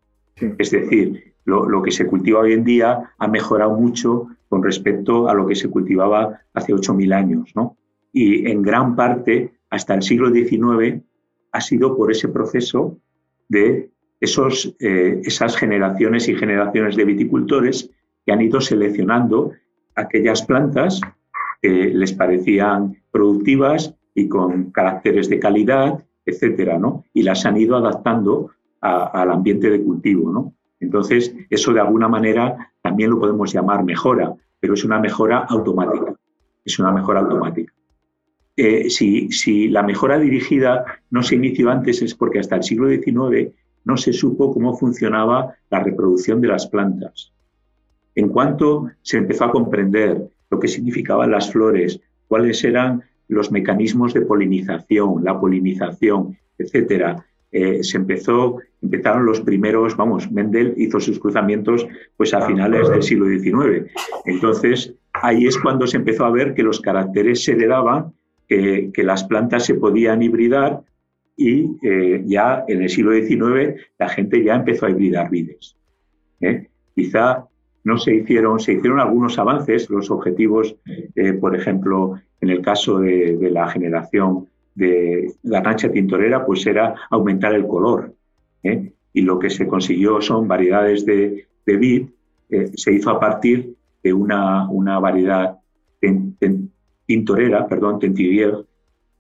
[0.58, 5.34] Es decir, lo, que se cultiva hoy en día ha mejorado mucho con respecto a
[5.34, 7.52] lo que se cultivaba hace 8.000 años.
[7.56, 7.78] ¿no?
[8.14, 11.02] Y en gran parte, hasta el siglo XIX,
[11.52, 12.98] ha sido por ese proceso
[13.50, 17.90] de esos, eh, esas generaciones y generaciones de viticultores
[18.26, 19.52] que han ido seleccionando
[19.96, 21.02] aquellas plantas
[21.62, 27.04] que les parecían productivas y con caracteres de calidad, etcétera, ¿no?
[27.14, 28.52] Y las han ido adaptando
[28.82, 30.54] al ambiente de cultivo, ¿no?
[30.82, 36.14] Entonces, eso de alguna manera también lo podemos llamar mejora, pero es una mejora automática.
[36.66, 37.72] Es una mejora automática.
[38.58, 43.54] Eh, si, la mejora dirigida no se inició antes es porque hasta el siglo XIX
[43.86, 47.32] no se supo cómo funcionaba la reproducción de las plantas.
[48.14, 54.14] En cuanto se empezó a comprender lo que significaban las flores, cuáles eran los mecanismos
[54.14, 61.20] de polinización, la polinización, etcétera, eh, se empezó, empezaron los primeros, vamos, Mendel hizo sus
[61.20, 63.92] cruzamientos pues a ah, finales del siglo XIX.
[64.26, 68.14] Entonces, ahí es cuando se empezó a ver que los caracteres se heredaban,
[68.48, 70.82] que, que las plantas se podían hibridar
[71.36, 75.76] y eh, ya en el siglo XIX la gente ya empezó a hibridar vides.
[76.40, 76.70] ¿eh?
[76.96, 77.48] Quizá
[77.84, 80.76] no se hicieron, se hicieron algunos avances, los objetivos,
[81.40, 86.96] por ejemplo, en el caso de, de la generación de la rancha tintorera pues era
[87.10, 88.14] aumentar el color.
[88.64, 88.94] ¿eh?
[89.14, 92.08] Y lo que se consiguió son variedades de, de vid,
[92.50, 95.58] eh, se hizo a partir de una, una variedad
[97.06, 98.66] tintorera, perdón, tentivier,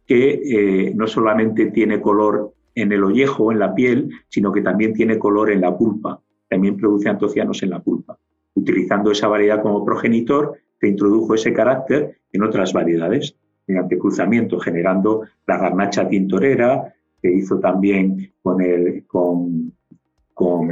[0.07, 4.93] que eh, no solamente tiene color en el ollejo, en la piel, sino que también
[4.93, 6.19] tiene color en la pulpa.
[6.49, 8.17] También produce antocianos en la pulpa.
[8.55, 13.35] Utilizando esa variedad como progenitor, se introdujo ese carácter en otras variedades
[13.71, 19.71] mediante cruzamiento, generando la garnacha tintorera, que hizo también con, el, con,
[20.33, 20.67] con,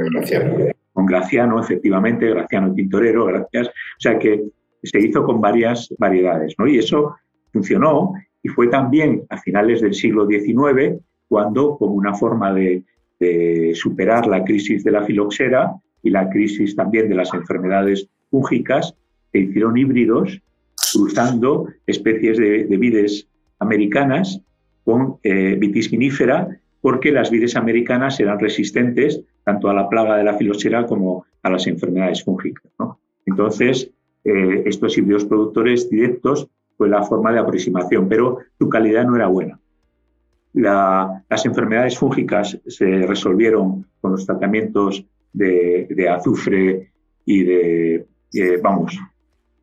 [1.06, 1.60] Graciano.
[1.60, 3.68] efectivamente, Graciano tintorero, gracias.
[3.68, 4.44] O sea que
[4.82, 6.66] se hizo con varias variedades, ¿no?
[6.66, 7.16] Y eso
[7.52, 8.12] funcionó
[8.42, 12.82] y fue también a finales del siglo XIX cuando, como una forma de,
[13.18, 18.94] de superar la crisis de la filoxera y la crisis también de las enfermedades fúngicas,
[19.32, 20.42] se hicieron híbridos
[20.92, 24.40] cruzando especies de, vides americanas
[24.84, 26.48] con eh, vitis vinífera,
[26.80, 31.50] porque las vides americanas eran resistentes tanto a la plaga de la filoxera como a
[31.50, 32.64] las enfermedades fúngicas.
[33.26, 33.90] Entonces,
[34.24, 39.26] eh, estos híbridos productores directos fue la forma de aproximación, pero su calidad no era
[39.26, 39.58] buena.
[40.52, 46.90] las enfermedades fúngicas se resolvieron con los tratamientos de, azufre
[47.24, 48.98] y de, eh, vamos,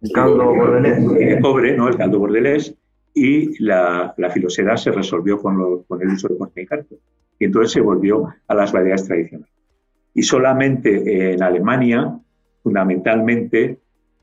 [0.01, 1.41] el caldo bordelés.
[1.41, 1.87] Pobre, ¿no?
[1.87, 2.75] El caldo bordelés.
[3.13, 4.31] Y la, la
[4.77, 6.95] se resolvió con, con el uso de porcicarpo.
[7.39, 9.53] Y entonces se volvió a las variedades tradicionales.
[10.13, 12.19] Y solamente en Alemania,
[12.63, 13.79] fundamentalmente,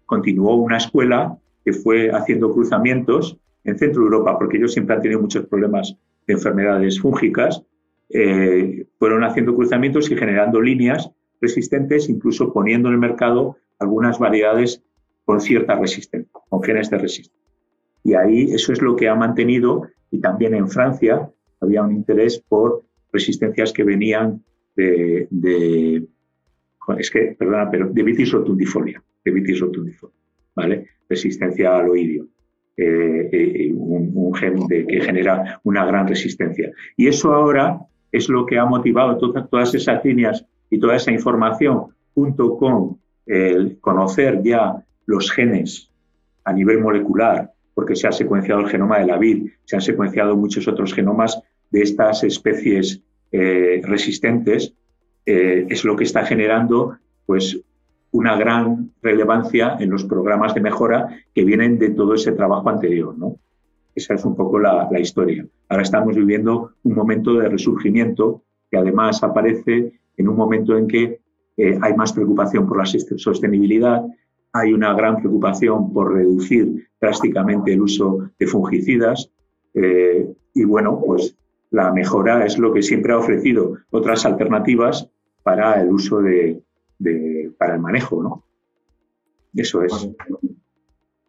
[0.07, 5.21] continuó una escuela que fue haciendo cruzamientos en Centro Europa, porque ellos siempre han tenido
[5.21, 5.97] muchos problemas
[6.27, 7.65] de enfermedades fúngicas,
[8.11, 11.11] eh, fueron haciendo cruzamientos y generando líneas
[11.41, 14.83] resistentes, incluso poniendo en el mercado algunas variedades
[15.25, 17.45] con cierta resistencia, con genes de resistencia.
[18.03, 21.31] Y ahí eso es lo que ha mantenido, y también en Francia
[21.61, 24.43] había un interés por resistencias que venían
[24.77, 26.07] de, de
[26.99, 30.17] es que, perdona, pero de vitis rotundifolia, de vitis rotundifolia,
[30.55, 30.87] ¿vale?
[31.09, 32.29] Resistencia al oidio.
[32.77, 36.73] Eh, eh, un, gen que genera una gran resistencia.
[36.97, 37.79] Y eso ahora
[38.11, 43.79] es lo que ha motivado todas esas líneas y toda esa información, junto con el
[43.81, 45.91] conocer ya los genes
[46.45, 50.37] a nivel molecular, porque se ha secuenciado el genoma de la vid, se han secuenciado
[50.37, 51.41] muchos otros genomas
[51.71, 53.01] de estas especies
[53.33, 54.75] eh, resistentes,
[55.27, 57.59] es lo que está generando pues,
[58.15, 63.19] una gran relevancia en los programas de mejora que vienen de todo ese trabajo anterior.
[63.19, 63.39] ¿no?
[63.93, 65.45] Esa es un poco la, historia.
[65.69, 71.21] Ahora estamos viviendo un momento de resurgimiento que además aparece en un momento en que
[71.57, 74.05] eh, hay más preocupación por la sostenibilidad,
[74.55, 79.31] hay una gran preocupación por reducir drásticamente el uso de fungicidas
[79.75, 81.37] eh, y bueno, pues
[81.71, 85.11] la mejora es lo que siempre ha ofrecido otras alternativas
[85.43, 86.63] para el uso de,
[87.59, 88.45] para el manejo, ¿no?
[89.53, 90.09] Eso es.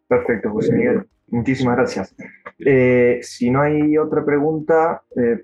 [0.06, 1.04] Perfecto, José Miguel.
[1.26, 2.14] Muchísimas gracias.
[2.60, 5.42] Eh, si no hay otra pregunta, eh,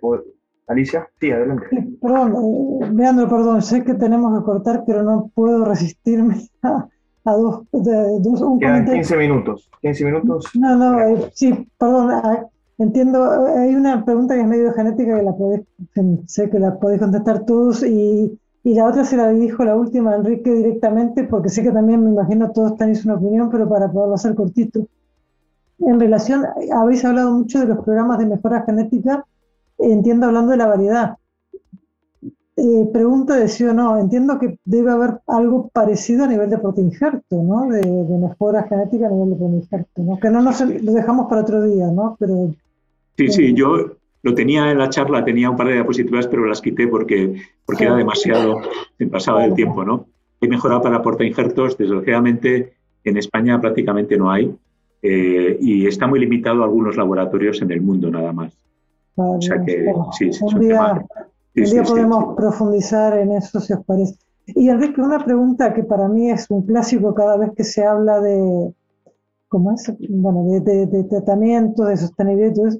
[0.68, 1.66] Alicia, sí, adelante.
[2.00, 6.88] perdón, Leandro, perdón, sé que tenemos que cortar, pero no puedo resistirme a,
[7.24, 9.70] dos, un Quedan 15 minutos.
[9.80, 10.50] 15 minutos.
[10.54, 12.46] No, no, sí, perdón, ah,
[12.78, 13.46] entiendo.
[13.56, 15.62] Hay una pregunta que es medio genética que la podés,
[16.26, 20.12] sé que la podéis contestar todos y y la otra se la dijo la última
[20.12, 23.90] a Enrique directamente, porque sé que también me imagino todos tenéis una opinión, pero para
[23.90, 24.86] poderlo hacer cortito.
[25.80, 29.26] En relación, habéis hablado mucho de los programas de mejora genética,
[29.78, 31.16] entiendo hablando de la variedad.
[32.54, 36.58] Eh, pregunta de sí o no, entiendo que debe haber algo parecido a nivel de
[36.58, 37.66] protoinjerto, ¿no?
[37.68, 40.20] De, mejora genética a nivel de protoinjerto, ¿no?
[40.20, 42.14] Que no nos lo dejamos para otro día, ¿no?
[42.20, 42.54] Pero,
[43.16, 43.92] sí, sí, yo
[44.22, 47.84] lo tenía en la charla, tenía un par de diapositivas, pero las quité porque, porque
[47.84, 48.60] era demasiado,
[48.98, 50.06] se pasaba del tiempo, ¿no?
[50.42, 54.54] Hay mejora para portainjertos, desgraciadamente en España prácticamente no hay
[55.00, 58.52] eh, y está muy limitado a algunos laboratorios en el mundo nada más.
[59.16, 59.86] o sea que
[60.18, 61.04] sí, sí, un día,
[61.56, 64.16] un día podemos profundizar en eso si os parece.
[64.46, 68.20] Y Enrique, una pregunta que para mí es un clásico cada vez que se habla
[68.20, 68.74] de,
[69.48, 69.92] ¿cómo es?
[70.08, 72.72] Bueno, de, de, de tratamiento, de sostenibilidad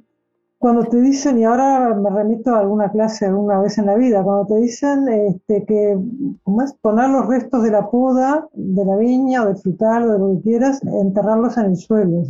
[0.63, 4.23] cuando te dicen, y ahora me remito a alguna clase alguna vez en la vida,
[4.23, 5.99] cuando te dicen este, que,
[6.45, 6.73] ¿cómo es?
[6.75, 10.35] Poner los restos de la poda, de la viña o del frutal o de lo
[10.37, 12.23] que quieras, enterrarlos en el suelo.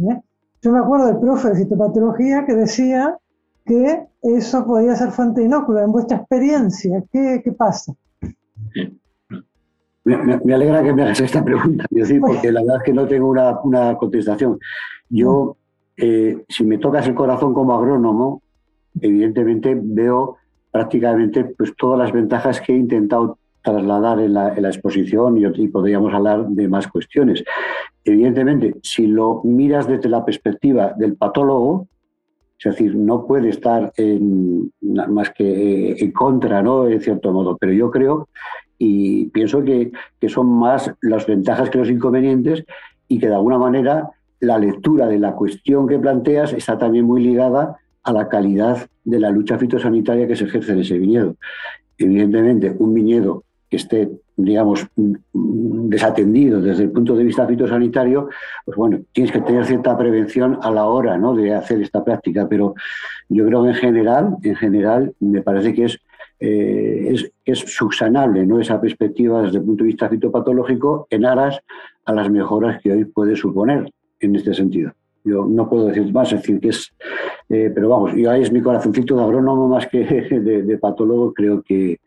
[0.62, 3.18] Yo me acuerdo del profe de fitopatología que decía
[3.64, 5.82] que eso podía ser fuente inócula.
[5.82, 7.92] En vuestra experiencia, ¿qué, qué pasa?
[10.04, 11.84] Me, alegra que me hagas esta pregunta,
[12.20, 14.58] porque la verdad es que no tengo una, una contestación.
[15.08, 15.56] Yo
[15.96, 18.42] eh, si me tocas el corazón como agrónomo,
[19.00, 20.36] evidentemente veo
[20.70, 26.48] prácticamente pues, todas las ventajas que he intentado trasladar en la, exposición y, podríamos hablar
[26.48, 27.44] de más cuestiones.
[28.04, 31.86] Evidentemente, si lo miras desde la perspectiva del patólogo,
[32.64, 33.92] es decir, no puede estar
[34.80, 36.88] más que en contra, ¿no?
[36.88, 38.28] En cierto modo, pero yo creo
[38.78, 42.64] y pienso que, que son más las ventajas que los inconvenientes
[43.06, 44.10] y que de alguna manera
[44.40, 49.20] la lectura de la cuestión que planteas está también muy ligada a la calidad de
[49.20, 51.36] la lucha fitosanitaria que se ejerce en ese viñedo.
[51.96, 54.86] Evidentemente, un viñedo que esté, digamos,
[55.32, 58.28] desatendido desde el punto de vista fitosanitario,
[58.66, 61.34] pues bueno, tienes que tener cierta prevención a la hora ¿no?
[61.34, 62.74] de hacer esta práctica, pero
[63.30, 65.98] yo creo que en general, en general, me parece que es,
[66.38, 67.14] eh,
[67.46, 68.60] es, subsanable ¿no?
[68.60, 71.58] esa perspectiva desde el punto de vista fitopatológico en aras
[72.04, 73.90] a las mejoras que hoy puede suponer
[74.20, 74.92] en este sentido.
[75.24, 76.92] Yo no puedo decir más, es decir, que es,
[77.48, 80.04] eh, pero vamos, yo ahí es mi corazoncito de agrónomo más que
[80.64, 82.00] de, patólogo, creo que,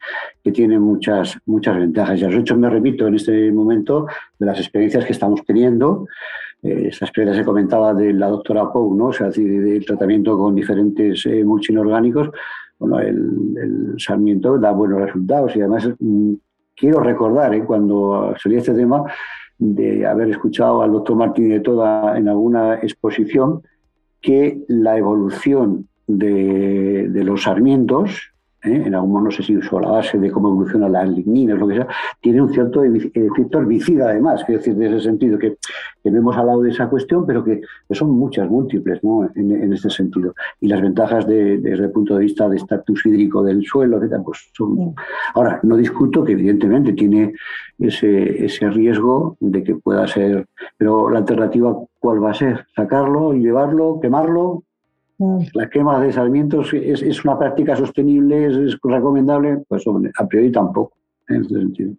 [0.44, 2.20] que, tiene muchas, muchas ventajas.
[2.20, 6.08] Ya os he hecho, me repito en este momento de las experiencias que estamos teniendo.
[6.66, 9.08] Eh, esa experiencia se comentaba de la doctora Pou, ¿no?
[9.08, 12.32] o sea, del tratamiento con diferentes eh, mulchinorgánicos.
[12.80, 16.34] Bueno, el, el, Sarmiento da buenos resultados y además mm,
[16.76, 17.64] quiero recordar, ¿eh?
[17.64, 19.04] cuando salía este tema,
[19.58, 23.62] de haber escuchado al doctor Martín de Toda en alguna exposición
[24.22, 28.34] que la evolución de, los sarmientos
[28.66, 28.84] ¿eh?
[28.86, 31.76] en algunos no sé si uso la base de cómo evolucionan las ligninas, lo que
[31.76, 31.88] sea,
[32.22, 35.58] tiene un cierto efecto herbicida además, quiero decir, en ese sentido, que,
[36.04, 37.62] que no hemos hablado de esa cuestión, pero que,
[37.92, 39.30] son muchas, múltiples ¿no?
[39.36, 40.34] en, este sentido.
[40.62, 44.50] Y las ventajas desde el punto de vista de estatus hídrico del suelo, etc., pues
[44.54, 44.94] son...
[45.34, 47.34] Ahora, no discuto que evidentemente tiene
[47.80, 50.46] ese, ese riesgo de que pueda ser,
[50.78, 52.66] pero la alternativa, ¿cuál va a ser?
[52.76, 54.64] ¿Sacarlo, llevarlo, quemarlo?
[55.18, 59.84] La quema de sarmientos es, una práctica sostenible, es, recomendable, pues
[60.18, 60.94] a priori tampoco,
[61.30, 61.94] en este sentido.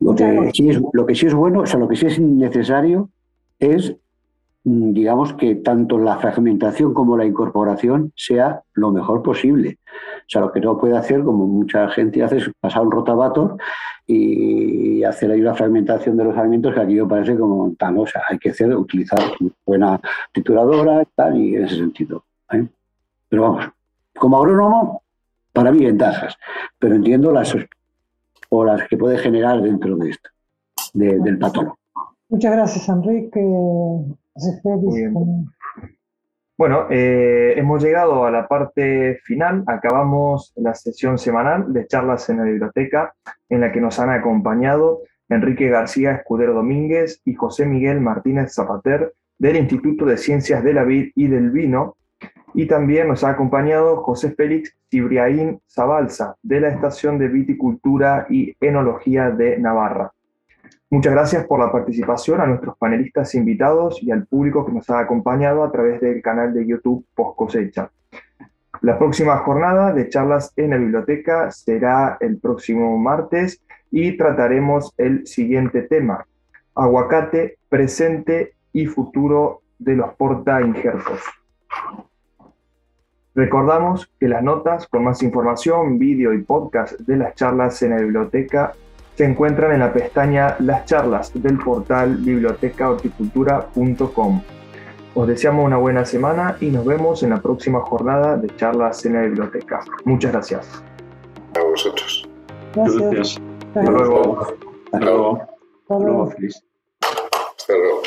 [0.00, 2.18] Lo que, sí es, lo que sí es bueno, o sea, lo que sí es
[2.20, 3.10] necesario
[3.58, 3.96] es,
[4.64, 9.78] mm, digamos, que tanto la fragmentación como la incorporación sea lo mejor posible.
[10.30, 13.58] O sea, lo que no puede hacer, como mucha gente hace, es pasar un rotabato
[14.06, 18.06] y hacer ahí una fragmentación de los alimentos que aquí me parece como tan, o
[18.06, 20.00] sea, hay que hacer, utilizar una buena
[20.30, 22.22] trituradora tal, y en ese sentido.
[22.52, 22.64] ¿eh?
[23.28, 23.64] Pero vamos,
[24.16, 25.02] como agrónomo,
[25.52, 26.38] para mí ventajas,
[26.78, 27.52] pero entiendo las
[28.50, 30.30] o las que puede generar dentro de esto,
[30.94, 31.72] del patrón.
[32.28, 33.40] Muchas gracias, Enrique.
[36.60, 39.64] Bueno, eh, hemos llegado a la parte final.
[39.66, 43.14] Acabamos la sesión semanal de charlas en la biblioteca,
[43.48, 45.00] en la que nos han acompañado
[45.30, 50.84] Enrique García Escudero Domínguez y José Miguel Martínez Zapater del Instituto de Ciencias de la
[50.84, 51.96] Vid y del Vino.
[52.52, 58.54] Y también nos ha acompañado José Félix Cibriaín Zabalza de la Estación de Viticultura y
[58.60, 60.12] Enología de Navarra.
[60.92, 64.98] Muchas gracias por la participación a nuestros panelistas invitados y al público que nos ha
[64.98, 67.92] acompañado a través del canal de YouTube Post Cosecha.
[68.80, 73.62] La próxima jornada de charlas en la biblioteca será el próximo martes
[73.92, 76.26] y trataremos el siguiente tema,
[76.74, 81.20] aguacate, presente y futuro de los porta injertos.
[83.36, 87.98] Recordamos que las notas con más información, vídeo y podcast de las charlas en la
[87.98, 88.72] biblioteca
[89.20, 94.42] se encuentran en la pestaña Las charlas del portal bibliotecahorticultura.com.
[95.14, 99.12] Os deseamos una buena semana y nos vemos en la próxima jornada de charlas en
[99.12, 99.80] la biblioteca.
[100.06, 100.82] Muchas gracias.
[101.54, 102.26] A vosotros.
[102.74, 103.38] Gracias.
[103.74, 104.56] Hasta luego.
[104.86, 105.46] Hasta luego.
[107.58, 108.00] Hasta luego.